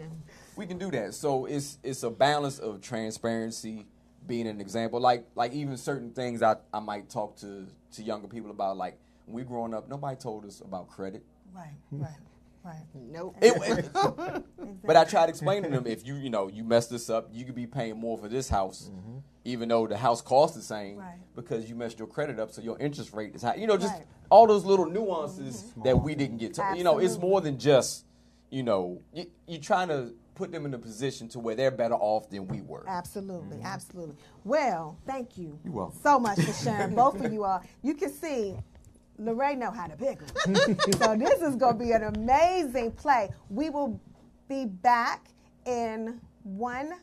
We 0.56 0.66
can 0.66 0.78
do 0.78 0.92
that. 0.92 1.14
So 1.14 1.46
it's 1.46 1.78
it's 1.84 2.04
a 2.04 2.10
balance 2.10 2.60
of 2.60 2.82
transparency, 2.82 3.86
being 4.28 4.48
an 4.48 4.62
example. 4.62 5.00
Like 5.00 5.26
like 5.36 5.54
even 5.54 5.78
certain 5.78 6.12
things 6.12 6.42
I, 6.42 6.56
I 6.74 6.80
might 6.80 7.10
talk 7.10 7.38
to, 7.38 7.68
to 7.94 8.04
younger 8.04 8.28
people 8.28 8.50
about. 8.52 8.78
Like 8.78 8.98
when 9.26 9.36
we 9.36 9.44
growing 9.44 9.74
up, 9.74 9.90
nobody 9.90 10.16
told 10.16 10.46
us 10.46 10.62
about 10.62 10.90
credit. 10.90 11.24
Right, 11.54 11.76
right, 11.92 12.12
right. 12.64 12.84
Nope. 12.94 13.36
It- 13.42 13.56
it- 13.56 13.90
but 14.86 14.96
I 14.96 15.04
tried 15.04 15.30
explaining 15.30 15.72
to 15.72 15.78
them 15.78 15.88
if 15.88 16.06
you 16.06 16.16
you 16.16 16.30
know 16.30 16.48
you 16.48 16.64
mess 16.64 16.88
this 16.88 17.10
up, 17.10 17.30
you 17.32 17.46
could 17.46 17.56
be 17.56 17.68
paying 17.68 17.98
more 18.00 18.18
for 18.18 18.28
this 18.28 18.50
house, 18.50 18.90
mm-hmm. 18.92 19.18
even 19.46 19.70
though 19.70 19.88
the 19.88 19.98
house 19.98 20.22
costs 20.22 20.56
the 20.56 20.64
same 20.64 20.98
Right. 20.98 21.16
because 21.36 21.70
you 21.70 21.76
messed 21.76 22.00
your 22.00 22.08
credit 22.08 22.40
up, 22.40 22.52
so 22.52 22.62
your 22.62 22.78
interest 22.80 23.14
rate 23.14 23.36
is 23.36 23.42
high. 23.42 23.56
You 23.56 23.68
know, 23.68 23.78
just 23.78 23.94
Right. 23.94 24.06
all 24.30 24.48
those 24.48 24.66
little 24.66 24.86
nuances 24.86 25.62
mm-hmm. 25.64 25.84
that 25.84 26.02
we 26.02 26.16
didn't 26.16 26.38
get 26.38 26.54
to. 26.56 26.74
You 26.76 26.84
know, 26.84 27.00
it's 27.00 27.18
more 27.18 27.42
than 27.42 27.58
just 27.58 28.06
you 28.50 28.64
know 28.64 29.02
you, 29.14 29.26
you're 29.48 29.62
trying 29.62 29.88
to 29.90 30.14
put 30.36 30.52
them 30.52 30.66
in 30.66 30.74
a 30.74 30.80
position 30.80 31.28
to 31.30 31.40
where 31.40 31.56
they're 31.56 31.72
better 31.72 31.96
off 31.96 32.30
than 32.30 32.48
we 32.48 32.62
were. 32.62 32.84
Absolutely, 32.88 33.58
mm-hmm. 33.58 33.66
absolutely. 33.66 34.16
Well, 34.44 34.98
thank 35.06 35.38
you 35.38 35.60
You're 35.64 35.74
welcome. 35.74 36.00
so 36.02 36.20
much 36.20 36.40
for 36.42 36.54
sharing, 36.64 36.96
both 36.96 37.24
of 37.24 37.32
you 37.32 37.44
are. 37.44 37.62
You 37.84 37.94
can 37.94 38.12
see 38.12 38.56
Lorraine 39.22 39.60
know 39.60 39.72
how 39.72 39.88
to 39.88 39.96
pick 39.96 40.20
'em. 40.46 40.56
so 41.00 41.16
this 41.16 41.42
is 41.42 41.56
going 41.56 41.78
to 41.78 41.84
be 41.84 41.92
an 41.92 42.04
amazing 42.04 42.92
play. 42.92 43.30
We 43.50 43.70
will 43.70 44.00
be 44.50 44.66
back 44.66 45.28
in 45.66 46.20
one 46.44 46.94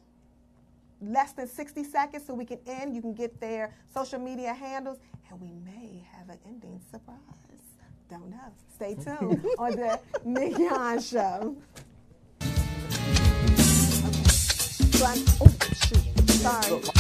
less 1.01 1.33
than 1.33 1.47
60 1.47 1.85
seconds 1.85 2.27
so 2.27 2.35
we 2.35 2.45
can 2.45 2.59
end. 2.67 2.95
You 2.95 3.01
can 3.01 3.15
get 3.15 3.41
their 3.41 3.75
social 3.95 4.19
media 4.19 4.53
handles, 4.53 4.99
and 5.31 5.41
we 5.41 5.53
may 5.65 6.05
have 6.13 6.29
an 6.29 6.39
ending 6.47 6.81
surprise. 6.91 7.19
Don't 8.11 8.31
know. 8.31 8.53
Stay 8.75 8.95
tuned 8.95 9.45
on 9.59 9.73
the 9.73 10.01
Yon 10.59 11.01
Show. 11.01 11.57
So 14.99 15.07
oh, 15.07 15.47
shoot. 15.87 16.29
Sorry. 16.29 16.98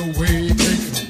Away, 0.00 0.48
take 0.48 1.09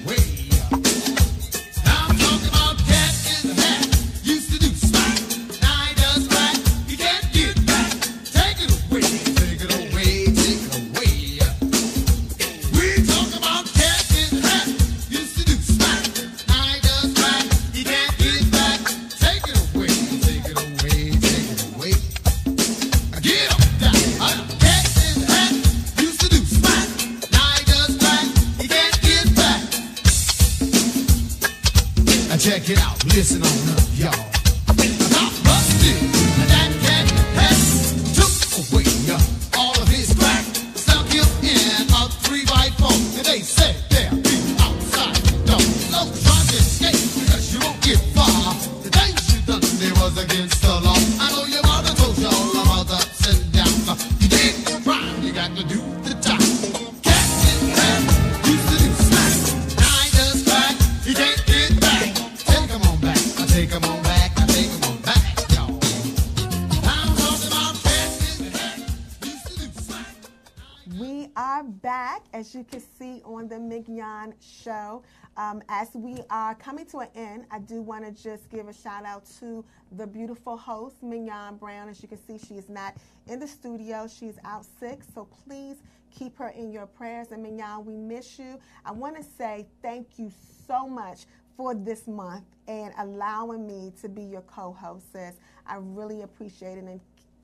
Um, 75.41 75.63
as 75.71 75.89
we 75.95 76.19
are 76.29 76.55
coming 76.55 76.85
to 76.89 76.99
an 76.99 77.09
end, 77.15 77.47
I 77.51 77.61
do 77.61 77.81
want 77.81 78.05
to 78.05 78.23
just 78.23 78.51
give 78.51 78.69
a 78.69 78.75
shout 78.75 79.07
out 79.07 79.25
to 79.39 79.65
the 79.93 80.07
beautiful 80.07 80.55
host, 80.55 81.03
Mignon 81.03 81.57
Brown. 81.57 81.89
As 81.89 82.03
you 82.03 82.09
can 82.09 82.19
see, 82.27 82.37
she 82.47 82.57
is 82.57 82.69
not 82.69 82.95
in 83.27 83.41
the 83.41 83.49
studio. 83.49 84.07
She's 84.07 84.35
out 84.45 84.67
sick, 84.79 85.01
so 85.15 85.27
please 85.47 85.77
keep 86.11 86.37
her 86.37 86.49
in 86.49 86.71
your 86.71 86.85
prayers. 86.85 87.29
And 87.33 87.43
Mignon, 87.43 87.87
we 87.87 87.97
miss 87.97 88.39
you. 88.39 88.59
I 88.85 88.93
want 88.93 89.17
to 89.17 89.23
say 89.23 89.67
thank 89.81 90.19
you 90.19 90.31
so 90.67 90.87
much 90.87 91.25
for 91.57 91.75
this 91.75 92.07
month 92.07 92.45
and 92.69 92.93
allowing 92.99 93.67
me 93.67 93.95
to 94.03 94.11
be 94.11 94.23
your 94.23 94.43
co-host, 94.43 95.11
sis. 95.11 95.37
I 95.67 95.77
really 95.81 96.21
appreciate 96.21 96.77
it. 96.77 96.85
And 96.85 97.01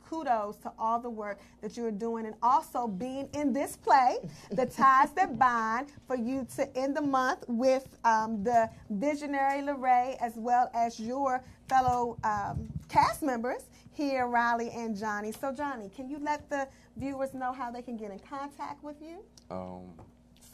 kudos 0.09 0.57
to 0.59 0.73
all 0.79 0.99
the 1.01 1.11
work 1.11 1.39
that 1.63 1.77
you're 1.77 1.91
doing 1.91 2.27
and 2.27 2.35
also 2.43 2.87
being 2.87 3.29
in 3.33 3.53
this 3.53 3.77
play, 3.77 4.17
The 4.51 4.67
Ties 4.67 5.13
That 5.13 5.39
Bind, 5.39 5.89
for 6.07 6.17
you 6.17 6.47
to 6.57 6.77
end 6.77 6.97
the 6.97 7.01
month 7.03 7.45
with 7.49 7.87
um, 8.05 8.43
the 8.45 8.71
visionary 8.91 9.63
Lorray 9.63 10.17
as 10.21 10.33
well 10.37 10.71
as 10.75 10.99
your 11.01 11.43
fellow 11.69 12.17
um, 12.25 12.69
cast 12.89 13.23
members 13.23 13.63
here, 13.93 14.27
Riley 14.27 14.71
and 14.71 14.97
Johnny. 14.97 15.33
So, 15.33 15.53
Johnny, 15.53 15.91
can 15.95 16.09
you 16.09 16.19
let 16.21 16.49
the 16.51 16.69
viewers 16.97 17.35
know 17.35 17.53
how 17.53 17.71
they 17.71 17.83
can 17.83 17.97
get 17.97 18.11
in 18.11 18.19
contact 18.19 18.83
with 18.85 18.97
you? 19.01 19.23
um, 19.51 19.93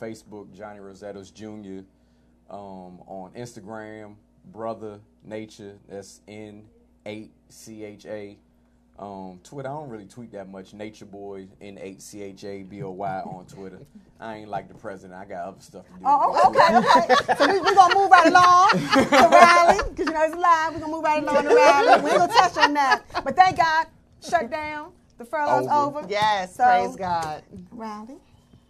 Facebook, 0.01 0.53
Johnny 0.53 0.81
Rosettos 0.81 1.31
Jr. 1.31 1.81
Um, 2.51 3.01
on 3.07 3.33
Instagram, 3.37 4.17
Brother 4.53 5.01
Nature. 5.25 5.79
That's 5.89 6.21
N 6.29 6.65
eight 7.07 7.31
C 7.49 7.85
H 7.85 8.07
A. 8.07 8.37
Um, 8.99 9.41
Twitter, 9.43 9.69
I 9.69 9.73
don't 9.73 9.89
really 9.89 10.05
tweet 10.05 10.33
that 10.33 10.49
much. 10.49 10.75
Nature 10.75 11.07
Boy, 11.07 11.49
N 11.61 11.79
eight 11.81 12.01
C 12.03 12.23
H 12.23 12.45
A 12.45 12.63
B 12.63 12.83
O 12.83 12.91
Y 12.91 13.21
on 13.25 13.47
Twitter. 13.47 13.81
I 14.21 14.37
ain't 14.37 14.49
like 14.49 14.69
the 14.69 14.75
president. 14.75 15.19
I 15.19 15.25
got 15.25 15.49
other 15.49 15.61
stuff 15.61 15.87
to 15.87 15.93
do. 15.95 15.99
Oh, 16.05 16.51
okay, 16.51 16.77
okay. 16.77 17.35
So 17.37 17.47
we, 17.53 17.59
we're 17.61 17.75
going 17.75 17.91
to 17.91 17.99
move 17.99 18.11
right 18.11 18.27
along 18.27 18.69
to 18.71 19.29
Riley, 19.29 19.83
because 19.91 20.07
you 20.07 20.13
know 20.13 20.23
it's 20.25 20.37
live. 20.37 20.75
We're 20.75 20.81
going 20.81 20.91
to 20.93 20.97
move 20.97 21.05
right 21.05 21.23
along 21.23 21.43
to 21.43 21.49
Riley. 21.55 22.03
We 22.03 22.11
ain't 22.11 22.19
going 22.19 22.29
to 22.31 22.35
touch 22.37 22.57
on 22.59 22.75
that. 22.75 23.03
But 23.25 23.35
thank 23.35 23.57
God, 23.57 23.87
shut 24.23 24.51
down. 24.51 24.93
The 25.19 25.25
furlough's 25.25 25.67
Over. 25.69 25.99
over. 26.01 26.07
Yes, 26.09 26.55
So- 26.57 26.65
praise 26.65 26.95
God. 26.95 27.43
Riley. 27.73 28.17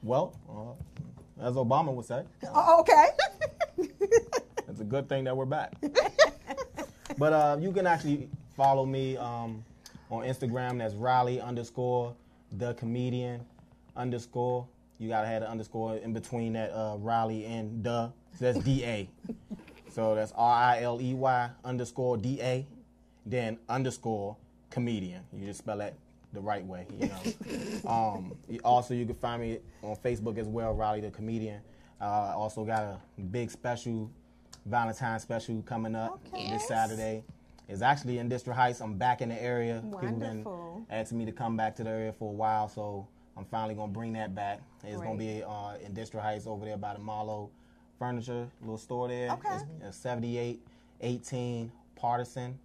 Well, 0.02 0.34
uh, 0.48 1.44
as 1.46 1.54
Obama 1.56 1.92
would 1.92 2.06
say, 2.06 2.22
Oh, 2.54 2.80
okay. 2.80 3.06
it's 4.68 4.80
a 4.80 4.84
good 4.84 5.08
thing 5.08 5.24
that 5.24 5.36
we're 5.36 5.44
back. 5.46 5.74
but 7.18 7.32
uh, 7.32 7.56
you 7.60 7.72
can 7.72 7.86
actually 7.86 8.28
follow 8.56 8.86
me 8.86 9.16
um, 9.16 9.64
on 10.12 10.24
Instagram. 10.24 10.78
That's 10.78 10.94
Riley 10.94 11.40
underscore 11.40 12.14
the 12.58 12.74
comedian 12.74 13.40
underscore. 13.96 14.66
You 14.98 15.08
gotta 15.08 15.26
have 15.26 15.42
the 15.42 15.50
underscore 15.50 15.96
in 15.96 16.12
between 16.12 16.52
that 16.52 16.70
uh, 16.70 16.96
Riley 16.98 17.46
and 17.46 17.82
the. 17.82 18.12
So 18.38 18.52
that's 18.52 18.58
D 18.64 18.84
A. 18.84 19.08
so 19.90 20.14
that's 20.14 20.32
R 20.36 20.62
I 20.76 20.82
L 20.82 21.00
E 21.00 21.14
Y 21.14 21.50
underscore 21.64 22.16
D 22.18 22.38
A, 22.40 22.66
then 23.26 23.58
underscore 23.68 24.36
comedian. 24.70 25.22
You 25.32 25.46
just 25.46 25.58
spell 25.58 25.78
that 25.78 25.94
the 26.32 26.40
right 26.40 26.64
way, 26.64 26.86
you 26.98 27.08
know. 27.08 27.90
um, 27.90 28.36
also, 28.64 28.94
you 28.94 29.04
can 29.06 29.14
find 29.14 29.42
me 29.42 29.58
on 29.82 29.96
Facebook 29.96 30.38
as 30.38 30.46
well, 30.46 30.72
Riley 30.74 31.00
the 31.00 31.10
comedian. 31.10 31.60
Uh, 32.00 32.32
also 32.36 32.64
got 32.64 32.82
a 32.82 32.98
big 33.30 33.50
special, 33.50 34.10
Valentine 34.66 35.20
special 35.20 35.62
coming 35.62 35.94
up 35.94 36.20
Okay. 36.32 36.50
this 36.50 36.66
Saturday. 36.68 37.22
It's 37.68 37.82
actually 37.82 38.18
in 38.18 38.28
District 38.28 38.58
Heights. 38.58 38.80
I'm 38.80 38.94
back 38.94 39.22
in 39.22 39.28
the 39.28 39.42
area. 39.42 39.80
People 39.82 40.00
been 40.00 40.20
Wonderful. 40.20 40.86
asking 40.90 41.18
me 41.18 41.24
to 41.26 41.32
come 41.32 41.56
back 41.56 41.76
to 41.76 41.84
the 41.84 41.90
area 41.90 42.12
for 42.12 42.30
a 42.30 42.32
while, 42.34 42.68
so 42.68 43.06
I'm 43.36 43.44
finally 43.44 43.74
gonna 43.74 43.92
bring 43.92 44.12
that 44.14 44.34
back. 44.34 44.60
It's 44.84 45.00
gonna 45.00 45.16
be 45.18 45.42
uh, 45.42 45.74
in 45.84 45.94
District 45.94 46.24
Heights 46.24 46.46
over 46.46 46.64
there 46.64 46.76
by 46.76 46.94
the 46.94 47.00
Marlo 47.00 47.50
Furniture 47.98 48.48
little 48.60 48.78
store 48.78 49.08
there. 49.08 49.30
Okay. 49.32 49.54
It's, 49.54 49.64
it's 49.82 49.96
7818 49.98 51.70
Partisan 51.96 52.58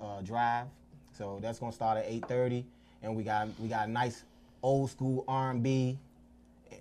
uh, 0.00 0.20
Drive. 0.22 0.66
So 1.16 1.38
that's 1.40 1.58
gonna 1.58 1.72
start 1.72 1.98
at 1.98 2.10
8:30, 2.10 2.64
and 3.02 3.14
we 3.16 3.22
got 3.22 3.48
we 3.58 3.68
got 3.68 3.88
nice 3.88 4.24
old 4.62 4.90
school 4.90 5.24
R&B 5.28 5.98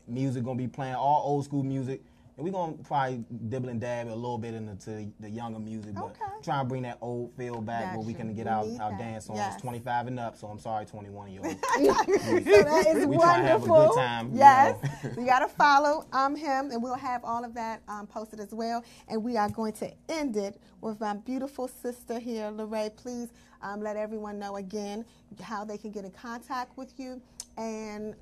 music 0.07 0.43
gonna 0.43 0.57
be 0.57 0.67
playing 0.67 0.95
all 0.95 1.23
old 1.25 1.45
school 1.45 1.63
music. 1.63 2.01
And 2.41 2.45
we're 2.51 2.59
gonna 2.59 2.73
probably 2.83 3.23
dibble 3.49 3.69
and 3.69 3.79
dab 3.79 4.07
a 4.07 4.15
little 4.15 4.39
bit 4.39 4.55
into 4.55 5.07
the 5.19 5.29
younger 5.29 5.59
music, 5.59 5.93
but 5.93 6.05
Okay. 6.05 6.15
trying 6.41 6.65
to 6.65 6.69
bring 6.69 6.81
that 6.83 6.97
old 6.99 7.31
feel 7.37 7.61
back 7.61 7.95
where 7.95 8.01
we 8.03 8.15
can 8.15 8.33
get 8.33 8.45
We 8.47 8.51
our, 8.51 8.63
our 8.81 8.89
that. 8.89 8.97
dance 8.97 9.29
on. 9.29 9.35
Yes. 9.35 9.53
It's 9.53 9.61
25 9.61 10.07
and 10.07 10.19
up, 10.19 10.35
so 10.37 10.47
I'm 10.47 10.57
sorry, 10.57 10.85
21 10.87 11.31
year 11.31 11.41
olds. 11.43 11.61
So 11.77 12.63
that 12.63 12.87
is 12.87 13.05
We 13.05 13.17
wonderful. 13.17 13.19
try 13.19 13.37
to 13.41 13.47
have 13.47 13.63
a 13.63 13.67
good 13.67 13.93
time, 13.93 14.31
you 14.31 14.39
Yes. 14.39 14.75
know. 15.03 15.11
you 15.19 15.25
got 15.27 15.39
to 15.39 15.47
follow 15.49 16.07
um, 16.13 16.35
him, 16.35 16.71
and 16.71 16.81
we'll 16.81 16.95
have 16.95 17.23
all 17.23 17.45
of 17.45 17.53
that 17.53 17.83
um, 17.87 18.07
posted 18.07 18.39
as 18.39 18.51
well. 18.53 18.83
And 19.07 19.23
we 19.23 19.37
are 19.37 19.49
going 19.49 19.73
to 19.73 19.91
end 20.09 20.35
it 20.35 20.59
with 20.81 20.99
my 20.99 21.13
beautiful 21.13 21.67
sister 21.67 22.17
here, 22.17 22.49
Lorraine. 22.49 22.89
Please 22.91 23.29
um, 23.61 23.81
let 23.81 23.97
everyone 23.97 24.39
know 24.39 24.55
again 24.55 25.05
how 25.43 25.63
they 25.63 25.77
can 25.77 25.91
get 25.91 26.05
in 26.05 26.11
contact 26.11 26.75
with 26.75 26.91
you 26.99 27.21
and 27.57 28.15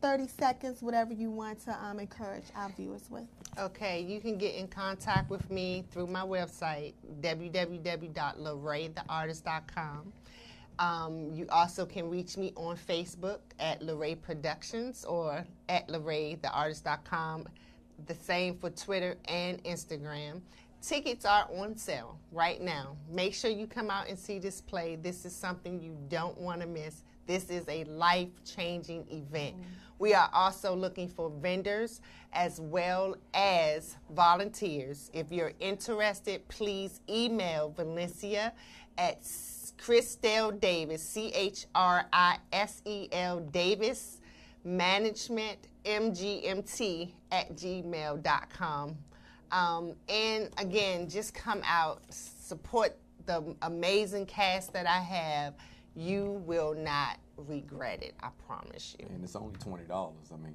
30 0.00 0.28
seconds, 0.28 0.80
whatever 0.82 1.12
you 1.12 1.30
want 1.30 1.62
to 1.64 1.84
um, 1.84 2.00
encourage 2.00 2.46
our 2.56 2.70
viewers 2.70 3.10
with. 3.10 3.26
Okay, 3.58 4.00
you 4.02 4.20
can 4.20 4.38
get 4.38 4.54
in 4.54 4.68
contact 4.68 5.28
with 5.30 5.50
me 5.50 5.84
through 5.90 6.06
my 6.06 6.22
website, 6.22 6.94
www.laraytheartist.com. 7.20 10.12
Um, 10.78 11.34
you 11.34 11.46
also 11.50 11.84
can 11.84 12.08
reach 12.08 12.36
me 12.38 12.52
on 12.56 12.76
Facebook 12.76 13.40
at 13.58 13.82
Lorraine 13.82 14.16
Productions 14.16 15.04
or 15.04 15.44
at 15.68 15.88
LorraineTheArtist.com. 15.88 17.46
The 18.06 18.14
same 18.14 18.56
for 18.56 18.70
Twitter 18.70 19.16
and 19.26 19.62
Instagram. 19.64 20.40
Tickets 20.80 21.26
are 21.26 21.46
on 21.54 21.76
sale 21.76 22.18
right 22.32 22.62
now. 22.62 22.96
Make 23.10 23.34
sure 23.34 23.50
you 23.50 23.66
come 23.66 23.90
out 23.90 24.08
and 24.08 24.18
see 24.18 24.38
this 24.38 24.62
play. 24.62 24.96
This 24.96 25.26
is 25.26 25.36
something 25.36 25.78
you 25.78 25.94
don't 26.08 26.38
want 26.38 26.62
to 26.62 26.66
miss. 26.66 27.02
This 27.30 27.48
is 27.48 27.64
a 27.68 27.84
life 27.84 28.42
changing 28.44 29.06
event. 29.08 29.54
We 30.00 30.14
are 30.14 30.28
also 30.32 30.74
looking 30.74 31.08
for 31.08 31.30
vendors 31.30 32.00
as 32.32 32.60
well 32.60 33.14
as 33.32 33.94
volunteers. 34.10 35.12
If 35.14 35.30
you're 35.30 35.52
interested, 35.60 36.48
please 36.48 37.00
email 37.08 37.72
Valencia 37.76 38.52
at 38.98 39.22
Chrisel 39.78 40.58
Davis, 40.58 41.04
C 41.04 41.30
H 41.32 41.66
R 41.72 42.04
I 42.12 42.38
S 42.52 42.82
E 42.84 43.06
L 43.12 43.38
Davis, 43.38 44.18
management 44.64 45.68
mgmt 45.84 47.12
at 47.30 47.54
gmail.com. 47.54 48.96
Um, 49.52 49.94
and 50.08 50.48
again, 50.58 51.08
just 51.08 51.32
come 51.32 51.62
out, 51.64 52.02
support 52.10 52.96
the 53.26 53.54
amazing 53.62 54.26
cast 54.26 54.72
that 54.72 54.88
I 54.88 54.98
have. 54.98 55.54
You 56.00 56.42
will 56.46 56.74
not 56.74 57.18
regret 57.36 58.02
it, 58.02 58.14
I 58.22 58.28
promise 58.46 58.96
you. 58.98 59.06
And 59.10 59.22
it's 59.22 59.36
only 59.36 59.54
twenty 59.58 59.84
dollars. 59.84 60.30
I 60.32 60.36
mean, 60.42 60.54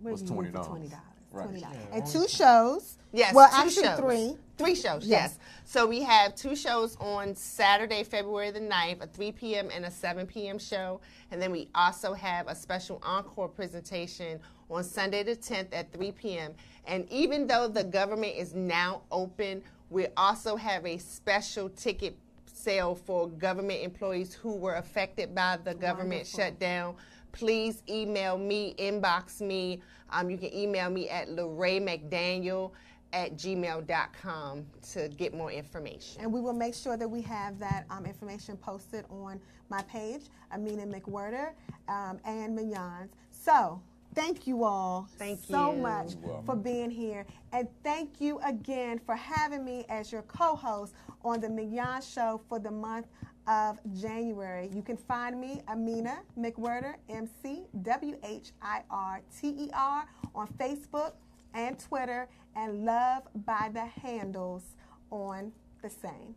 Where 0.00 0.12
what's 0.12 0.22
twenty 0.22 0.50
dollars? 0.50 0.90
$20? 0.90 0.92
Right. 1.32 1.48
$20. 1.48 1.66
And 1.92 2.06
two 2.06 2.28
shows. 2.28 2.98
Yes. 3.12 3.32
Well, 3.34 3.48
two 3.48 3.56
actually 3.56 3.82
shows. 3.84 3.98
three. 4.00 4.36
Three 4.58 4.74
shows, 4.74 5.06
Yes. 5.06 5.38
yes. 5.38 5.38
So 5.64 5.86
we 5.86 6.02
have 6.02 6.34
two 6.34 6.54
shows 6.54 6.96
on 7.00 7.34
Saturday, 7.34 8.02
February 8.04 8.50
the 8.50 8.60
9th, 8.60 9.02
a 9.02 9.06
3 9.06 9.32
p.m. 9.32 9.70
and 9.72 9.86
a 9.86 9.90
7 9.90 10.26
p.m. 10.26 10.58
show. 10.58 11.00
And 11.30 11.40
then 11.40 11.50
we 11.52 11.68
also 11.74 12.12
have 12.12 12.46
a 12.48 12.54
special 12.54 13.00
encore 13.02 13.48
presentation 13.48 14.38
on 14.68 14.84
Sunday 14.84 15.22
the 15.22 15.36
10th 15.36 15.68
at 15.72 15.90
3 15.92 16.12
p.m. 16.12 16.52
And 16.86 17.08
even 17.10 17.46
though 17.46 17.68
the 17.68 17.84
government 17.84 18.34
is 18.36 18.52
now 18.54 19.02
open, 19.10 19.62
we 19.88 20.08
also 20.18 20.56
have 20.56 20.84
a 20.84 20.98
special 20.98 21.70
ticket 21.70 22.18
sale 22.60 22.94
for 22.94 23.28
government 23.28 23.82
employees 23.82 24.34
who 24.34 24.54
were 24.54 24.74
affected 24.74 25.34
by 25.34 25.58
the 25.64 25.74
government 25.74 26.26
Wonderful. 26.32 26.40
shutdown. 26.40 26.94
Please 27.32 27.82
email 27.88 28.36
me, 28.36 28.74
inbox 28.78 29.40
me. 29.40 29.80
Um, 30.10 30.30
you 30.30 30.36
can 30.36 30.52
email 30.54 30.90
me 30.90 31.08
at 31.08 31.30
Lorraine 31.30 31.86
McDaniel 31.86 32.72
at 33.12 33.36
gmail.com 33.36 34.66
to 34.92 35.08
get 35.08 35.34
more 35.34 35.50
information. 35.50 36.22
And 36.22 36.32
we 36.32 36.40
will 36.40 36.52
make 36.52 36.74
sure 36.74 36.96
that 36.96 37.08
we 37.08 37.22
have 37.22 37.58
that 37.58 37.86
um, 37.90 38.06
information 38.06 38.56
posted 38.56 39.04
on 39.10 39.40
my 39.68 39.82
page, 39.82 40.22
Amina 40.52 40.86
McWhirter 40.86 41.52
um, 41.88 42.18
and 42.24 42.56
Mignons. 42.56 43.08
So, 43.30 43.80
thank 44.14 44.46
you 44.46 44.64
all 44.64 45.08
Thank 45.18 45.40
so 45.48 45.72
you. 45.72 45.82
much 45.82 46.12
for 46.44 46.56
being 46.56 46.90
here. 46.90 47.26
And 47.52 47.68
thank 47.82 48.20
you 48.20 48.38
again 48.44 49.00
for 49.04 49.14
having 49.14 49.64
me 49.64 49.84
as 49.88 50.12
your 50.12 50.22
co 50.22 50.56
host 50.56 50.94
on 51.24 51.40
the 51.40 51.48
Mignon 51.48 52.02
Show 52.02 52.40
for 52.48 52.58
the 52.58 52.70
month 52.70 53.06
of 53.46 53.78
January. 54.00 54.70
You 54.72 54.82
can 54.82 54.96
find 54.96 55.40
me, 55.40 55.62
Amina 55.68 56.20
McWhirter, 56.38 56.94
M 57.08 57.28
C 57.42 57.62
W 57.82 58.16
H 58.22 58.52
I 58.62 58.82
R 58.90 59.20
T 59.40 59.48
E 59.48 59.70
R, 59.74 60.04
on 60.34 60.46
Facebook 60.58 61.12
and 61.54 61.78
Twitter, 61.78 62.28
and 62.54 62.84
Love 62.84 63.22
by 63.46 63.70
the 63.72 63.84
Handles 63.84 64.62
on 65.10 65.52
the 65.82 65.90
same. 65.90 66.34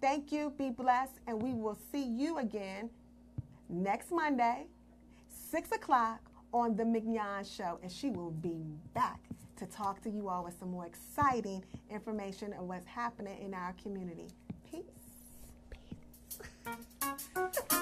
Thank 0.00 0.32
you, 0.32 0.52
be 0.56 0.70
blessed, 0.70 1.14
and 1.26 1.42
we 1.42 1.52
will 1.52 1.78
see 1.92 2.02
you 2.04 2.38
again 2.38 2.90
next 3.68 4.10
Monday, 4.10 4.66
6 5.50 5.72
o'clock 5.72 6.20
on 6.52 6.76
The 6.76 6.84
Mignon 6.84 7.44
Show, 7.44 7.78
and 7.82 7.90
she 7.90 8.10
will 8.10 8.30
be 8.30 8.64
back 8.94 9.20
to 9.56 9.66
talk 9.66 10.00
to 10.02 10.10
you 10.10 10.28
all 10.28 10.44
with 10.44 10.58
some 10.58 10.70
more 10.70 10.86
exciting 10.86 11.64
information 11.90 12.52
of 12.54 12.66
what's 12.66 12.86
happening 12.86 13.36
in 13.42 13.54
our 13.54 13.74
community. 13.82 14.28
Peace. 14.70 14.82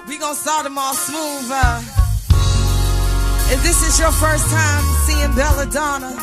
We 0.08 0.18
gonna 0.18 0.34
start 0.34 0.64
them 0.64 0.78
all 0.78 0.94
smooth. 0.94 1.50
Uh, 1.50 1.82
if 3.52 3.62
this 3.62 3.86
is 3.86 4.00
your 4.00 4.12
first 4.12 4.48
time 4.50 4.84
seeing 5.06 5.32
Belladonna, 5.34 6.16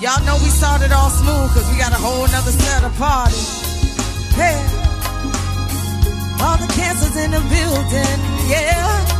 y'all 0.00 0.24
know 0.24 0.36
we 0.42 0.48
started 0.48 0.92
all 0.92 1.10
smooth 1.10 1.52
because 1.52 1.70
we 1.70 1.78
got 1.78 1.92
a 1.92 2.00
whole 2.00 2.26
nother 2.26 2.52
set 2.52 2.84
of 2.84 2.96
party. 2.96 3.36
Hey, 4.34 4.58
all 6.40 6.56
the 6.56 6.72
cancers 6.72 7.16
in 7.16 7.32
the 7.32 7.40
building, 7.40 8.20
yeah. 8.48 9.19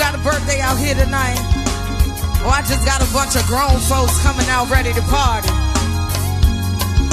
Got 0.00 0.14
a 0.14 0.24
birthday 0.24 0.60
out 0.60 0.78
here 0.78 0.94
tonight? 0.94 1.36
Oh, 2.40 2.48
I 2.48 2.62
just 2.62 2.86
got 2.86 3.04
a 3.04 3.12
bunch 3.12 3.36
of 3.36 3.44
grown 3.44 3.78
folks 3.84 4.16
coming 4.22 4.48
out 4.48 4.70
ready 4.70 4.94
to 4.94 5.02
party. 5.02 5.50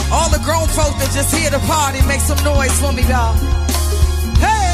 All 0.09 0.31
the 0.31 0.39
grown 0.39 0.71
folk 0.71 0.95
that 0.95 1.11
just 1.13 1.35
here 1.35 1.51
to 1.51 1.59
party, 1.67 1.99
make 2.07 2.21
some 2.21 2.39
noise 2.47 2.71
for 2.79 2.93
me, 2.95 3.03
y'all. 3.03 3.35
Hey, 4.39 4.71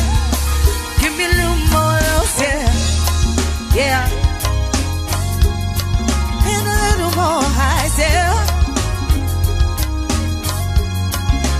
give 1.01 1.17
me 1.17 1.25
a 1.25 1.33
little 1.33 1.57
more 1.73 1.97
else, 2.13 2.37
yeah, 2.37 2.69
yeah, 3.73 4.05
and 6.45 6.65
a 6.69 6.77
little 6.85 7.11
more 7.17 7.41
highs, 7.41 7.97
yeah. 7.97 8.45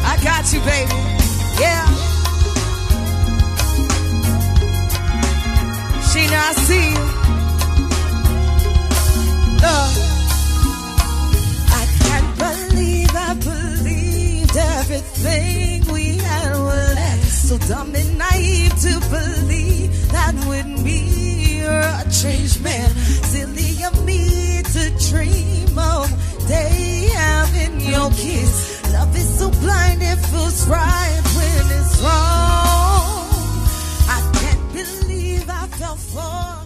I 0.06 0.22
got 0.22 0.46
you, 0.54 0.62
baby, 0.62 0.94
yeah. 1.60 2.13
I 6.36 6.54
see. 6.68 6.94
Love. 9.64 9.96
I 11.80 11.84
can't 12.04 12.32
believe 12.44 13.12
I 13.16 13.34
believed 13.52 14.58
everything 14.58 15.94
we 15.94 16.18
had 16.18 16.52
was 16.58 16.96
last. 16.96 17.48
So 17.48 17.58
dumb 17.70 17.96
and 17.96 18.18
naive 18.18 18.76
to 18.86 18.94
believe 19.10 20.12
that 20.12 20.34
with 20.48 20.68
me 20.84 21.60
you're 21.60 21.72
a 21.72 22.06
changed 22.22 22.62
man. 22.64 22.90
Silly 23.32 23.84
of 23.84 24.06
me 24.06 24.62
to 24.74 25.10
dream 25.10 25.78
of 25.78 26.10
day 26.48 27.10
having 27.14 27.80
your 27.82 28.10
kiss. 28.12 28.82
Love 28.94 29.16
is 29.16 29.40
so 29.40 29.50
blind 29.62 30.02
it 30.02 30.18
feels 30.28 30.68
right 30.68 31.22
when 31.36 31.66
it's 31.80 32.02
wrong. 32.02 33.30
I 34.16 34.20
can't 34.40 34.74
believe 34.74 35.33
I 35.50 35.68
fell 35.68 35.96
for 35.96 36.63